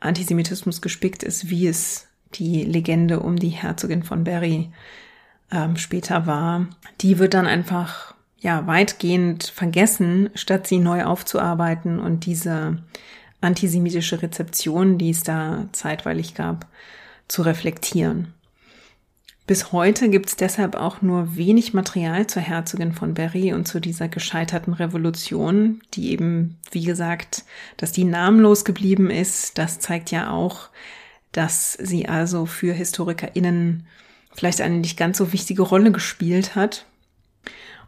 Antisemitismus 0.00 0.80
gespickt 0.80 1.22
ist, 1.22 1.50
wie 1.50 1.66
es 1.66 2.08
die 2.34 2.62
Legende 2.62 3.20
um 3.20 3.36
die 3.36 3.48
Herzogin 3.48 4.02
von 4.02 4.24
Berry 4.24 4.70
ähm, 5.50 5.76
später 5.76 6.26
war, 6.26 6.68
die 7.00 7.18
wird 7.18 7.34
dann 7.34 7.46
einfach 7.46 8.14
ja 8.38 8.66
weitgehend 8.66 9.44
vergessen, 9.44 10.30
statt 10.34 10.66
sie 10.66 10.78
neu 10.78 11.04
aufzuarbeiten 11.04 11.98
und 11.98 12.26
diese 12.26 12.78
antisemitische 13.40 14.22
Rezeption, 14.22 14.98
die 14.98 15.10
es 15.10 15.22
da 15.22 15.66
zeitweilig 15.72 16.34
gab, 16.34 16.66
zu 17.28 17.42
reflektieren. 17.42 18.34
Bis 19.46 19.72
heute 19.72 20.08
gibt 20.10 20.28
es 20.28 20.36
deshalb 20.36 20.76
auch 20.76 21.02
nur 21.02 21.34
wenig 21.34 21.74
Material 21.74 22.26
zur 22.28 22.40
Herzogin 22.40 22.92
von 22.92 23.14
Berry 23.14 23.52
und 23.52 23.66
zu 23.66 23.80
dieser 23.80 24.06
gescheiterten 24.06 24.74
Revolution, 24.74 25.80
die 25.94 26.12
eben, 26.12 26.56
wie 26.70 26.84
gesagt, 26.84 27.44
dass 27.76 27.90
die 27.90 28.04
namenlos 28.04 28.64
geblieben 28.64 29.10
ist. 29.10 29.58
Das 29.58 29.80
zeigt 29.80 30.12
ja 30.12 30.30
auch, 30.30 30.68
dass 31.32 31.72
sie 31.72 32.08
also 32.08 32.46
für 32.46 32.72
HistorikerInnen 32.72 33.86
vielleicht 34.32 34.60
eine 34.60 34.76
nicht 34.76 34.96
ganz 34.96 35.18
so 35.18 35.32
wichtige 35.32 35.62
Rolle 35.62 35.90
gespielt 35.90 36.54
hat. 36.54 36.86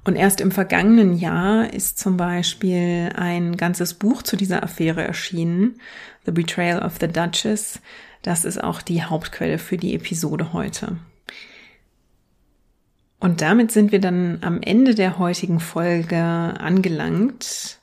Und 0.05 0.17
erst 0.17 0.41
im 0.41 0.51
vergangenen 0.51 1.17
Jahr 1.17 1.73
ist 1.73 1.99
zum 1.99 2.17
Beispiel 2.17 3.11
ein 3.15 3.57
ganzes 3.57 3.95
Buch 3.95 4.23
zu 4.23 4.37
dieser 4.37 4.63
Affäre 4.63 5.03
erschienen, 5.03 5.81
The 6.27 6.33
Betrayal 6.33 6.83
of 6.83 6.97
the 7.01 7.07
Duchess. 7.07 7.81
Das 8.23 8.45
ist 8.45 8.63
auch 8.63 8.83
die 8.83 9.05
Hauptquelle 9.05 9.59
für 9.59 9.77
die 9.77 9.95
Episode 9.95 10.53
heute. 10.53 10.97
Und 13.21 13.41
damit 13.41 13.71
sind 13.71 13.93
wir 13.93 14.01
dann 14.01 14.39
am 14.41 14.61
Ende 14.63 14.97
der 14.97 15.19
heutigen 15.19 15.61
Folge 15.61 16.17
angelangt. 16.17 17.79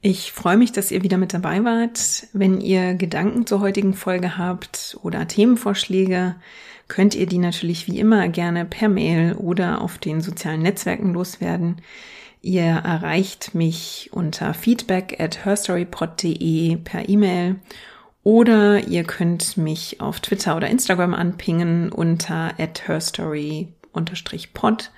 Ich 0.00 0.32
freue 0.32 0.56
mich, 0.56 0.72
dass 0.72 0.90
ihr 0.90 1.02
wieder 1.02 1.18
mit 1.18 1.34
dabei 1.34 1.62
wart. 1.62 2.26
Wenn 2.32 2.62
ihr 2.62 2.94
Gedanken 2.94 3.46
zur 3.46 3.60
heutigen 3.60 3.92
Folge 3.92 4.38
habt 4.38 4.96
oder 5.02 5.28
Themenvorschläge, 5.28 6.36
könnt 6.92 7.14
ihr 7.14 7.24
die 7.24 7.38
natürlich 7.38 7.86
wie 7.86 7.98
immer 7.98 8.28
gerne 8.28 8.66
per 8.66 8.90
Mail 8.90 9.32
oder 9.32 9.80
auf 9.80 9.96
den 9.96 10.20
sozialen 10.20 10.60
Netzwerken 10.60 11.14
loswerden. 11.14 11.76
Ihr 12.42 12.64
erreicht 12.64 13.54
mich 13.54 14.10
unter 14.12 14.52
feedback 14.52 15.18
at 15.18 15.42
herstorypod.de 15.42 16.76
per 16.76 17.08
E-Mail 17.08 17.56
oder 18.24 18.86
ihr 18.86 19.04
könnt 19.04 19.56
mich 19.56 20.02
auf 20.02 20.20
Twitter 20.20 20.54
oder 20.54 20.68
Instagram 20.68 21.14
anpingen 21.14 21.90
unter 21.90 22.52
at 22.58 22.86
herstory 22.86 23.68
pod. 24.52 24.90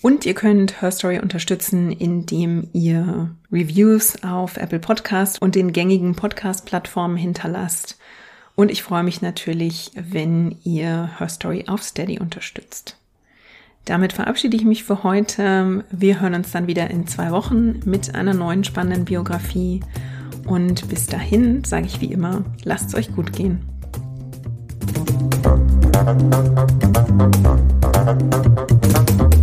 Und 0.00 0.24
ihr 0.24 0.34
könnt 0.34 0.80
Herstory 0.80 1.18
unterstützen, 1.18 1.92
indem 1.92 2.70
ihr 2.72 3.30
Reviews 3.52 4.22
auf 4.22 4.56
Apple 4.56 4.80
Podcast 4.80 5.42
und 5.42 5.54
den 5.54 5.74
gängigen 5.74 6.14
Podcast-Plattformen 6.14 7.18
hinterlasst. 7.18 7.98
Und 8.56 8.70
ich 8.70 8.82
freue 8.82 9.02
mich 9.02 9.20
natürlich, 9.20 9.90
wenn 9.94 10.56
ihr 10.64 11.10
Herstory 11.18 11.64
auf 11.66 11.82
Steady 11.82 12.20
unterstützt. 12.20 12.96
Damit 13.84 14.12
verabschiede 14.12 14.56
ich 14.56 14.64
mich 14.64 14.84
für 14.84 15.02
heute. 15.02 15.84
Wir 15.90 16.20
hören 16.20 16.34
uns 16.34 16.52
dann 16.52 16.66
wieder 16.66 16.90
in 16.90 17.06
zwei 17.06 17.30
Wochen 17.32 17.80
mit 17.84 18.14
einer 18.14 18.32
neuen 18.32 18.64
spannenden 18.64 19.04
Biografie. 19.04 19.80
Und 20.46 20.88
bis 20.88 21.06
dahin 21.06 21.64
sage 21.64 21.86
ich 21.86 22.00
wie 22.00 22.12
immer, 22.12 22.44
lasst 22.64 22.88
es 22.88 22.94
euch 22.94 23.14
gut 23.14 23.32
gehen. 23.32 23.68
Thank 28.04 29.20
you. 29.20 29.33